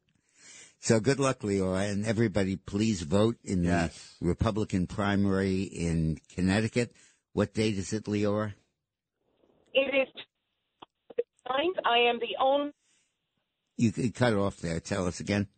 So 0.81 1.01
good 1.01 1.19
luck, 1.19 1.41
Leora, 1.41 1.91
and 1.91 2.07
everybody. 2.07 2.57
Please 2.57 3.03
vote 3.03 3.37
in 3.45 3.65
the 3.65 3.91
Republican 4.21 4.87
primary 4.87 5.63
in 5.63 6.19
Connecticut. 6.35 6.93
What 7.33 7.53
date 7.53 7.77
is 7.77 7.93
it, 7.93 8.05
Leora? 8.05 8.55
It 9.75 9.95
is 9.95 10.09
ninth. 11.49 11.77
I 11.85 11.99
am 11.99 12.19
the 12.21 12.37
only. 12.41 12.73
You 13.77 13.93
could 13.93 14.15
cut 14.15 14.35
off 14.35 14.59
there. 14.59 14.81
Tell 14.81 15.07
us 15.07 15.21
again. 15.21 15.49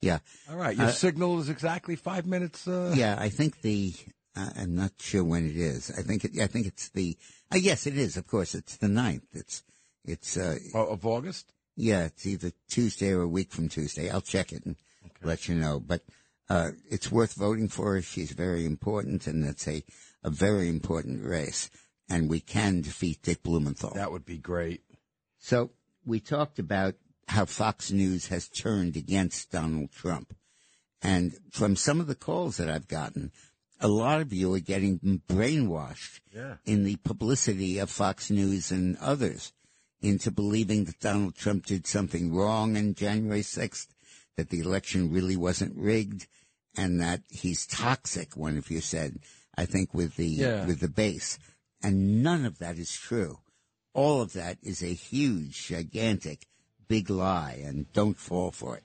Yeah. 0.00 0.18
All 0.50 0.56
right. 0.56 0.76
Your 0.76 0.86
Uh, 0.86 0.92
signal 0.92 1.40
is 1.40 1.48
exactly 1.48 1.96
five 1.96 2.24
minutes. 2.26 2.66
Uh, 2.68 2.94
yeah, 2.96 3.16
I 3.18 3.28
think 3.28 3.60
the. 3.62 3.94
Uh, 4.36 4.50
I'm 4.56 4.76
not 4.76 4.92
sure 4.98 5.24
when 5.24 5.44
it 5.48 5.56
is. 5.56 5.90
I 5.96 6.02
think 6.02 6.24
it, 6.24 6.38
I 6.40 6.46
think 6.46 6.66
it's 6.66 6.88
the. 6.90 7.16
Uh, 7.52 7.56
yes, 7.56 7.86
it 7.86 7.98
is. 7.98 8.16
Of 8.16 8.26
course, 8.28 8.54
it's 8.54 8.76
the 8.76 8.88
ninth. 8.88 9.26
It's 9.32 9.64
it's 10.04 10.36
uh, 10.36 10.56
of 10.74 11.04
August. 11.04 11.52
Yeah, 11.78 12.06
it's 12.06 12.26
either 12.26 12.50
Tuesday 12.68 13.12
or 13.12 13.22
a 13.22 13.28
week 13.28 13.52
from 13.52 13.68
Tuesday. 13.68 14.10
I'll 14.10 14.20
check 14.20 14.52
it 14.52 14.66
and 14.66 14.74
let 15.22 15.48
you 15.48 15.54
know. 15.54 15.78
But 15.78 16.02
uh, 16.50 16.70
it's 16.90 17.12
worth 17.12 17.34
voting 17.34 17.68
for 17.68 17.94
her. 17.94 18.02
She's 18.02 18.32
very 18.32 18.66
important, 18.66 19.28
and 19.28 19.44
it's 19.44 19.68
a 19.68 19.84
a 20.24 20.30
very 20.30 20.68
important 20.68 21.24
race. 21.24 21.70
And 22.10 22.28
we 22.28 22.40
can 22.40 22.80
defeat 22.80 23.22
Dick 23.22 23.44
Blumenthal. 23.44 23.92
That 23.94 24.10
would 24.10 24.24
be 24.24 24.38
great. 24.38 24.80
So 25.38 25.70
we 26.04 26.18
talked 26.18 26.58
about 26.58 26.94
how 27.28 27.44
Fox 27.44 27.92
News 27.92 28.26
has 28.26 28.48
turned 28.48 28.96
against 28.96 29.52
Donald 29.52 29.92
Trump. 29.92 30.34
And 31.00 31.34
from 31.52 31.76
some 31.76 32.00
of 32.00 32.08
the 32.08 32.16
calls 32.16 32.56
that 32.56 32.68
I've 32.68 32.88
gotten, 32.88 33.30
a 33.80 33.86
lot 33.86 34.20
of 34.20 34.32
you 34.32 34.52
are 34.54 34.58
getting 34.60 34.98
brainwashed 35.28 36.20
Yeah. 36.34 36.56
in 36.64 36.82
the 36.82 36.96
publicity 36.96 37.78
of 37.78 37.88
Fox 37.90 38.30
News 38.30 38.72
and 38.72 38.96
others 38.96 39.52
into 40.00 40.30
believing 40.30 40.84
that 40.84 41.00
Donald 41.00 41.34
Trump 41.34 41.66
did 41.66 41.86
something 41.86 42.32
wrong 42.34 42.76
on 42.76 42.94
January 42.94 43.42
6th, 43.42 43.88
that 44.36 44.50
the 44.50 44.60
election 44.60 45.10
really 45.12 45.36
wasn't 45.36 45.76
rigged, 45.76 46.26
and 46.76 47.00
that 47.00 47.22
he's 47.30 47.66
toxic, 47.66 48.36
one 48.36 48.56
of 48.56 48.70
you 48.70 48.80
said, 48.80 49.18
I 49.56 49.66
think 49.66 49.92
with 49.92 50.16
the, 50.16 50.28
Yeah. 50.28 50.66
with 50.66 50.80
the 50.80 50.88
base. 50.88 51.38
And 51.82 52.22
none 52.22 52.44
of 52.44 52.58
that 52.58 52.78
is 52.78 52.92
true. 52.92 53.38
All 53.94 54.20
of 54.20 54.32
that 54.34 54.58
is 54.62 54.82
a 54.82 54.94
huge, 54.94 55.66
gigantic, 55.66 56.46
big 56.86 57.10
lie, 57.10 57.60
and 57.64 57.92
don't 57.92 58.16
fall 58.16 58.52
for 58.52 58.76
it. 58.76 58.84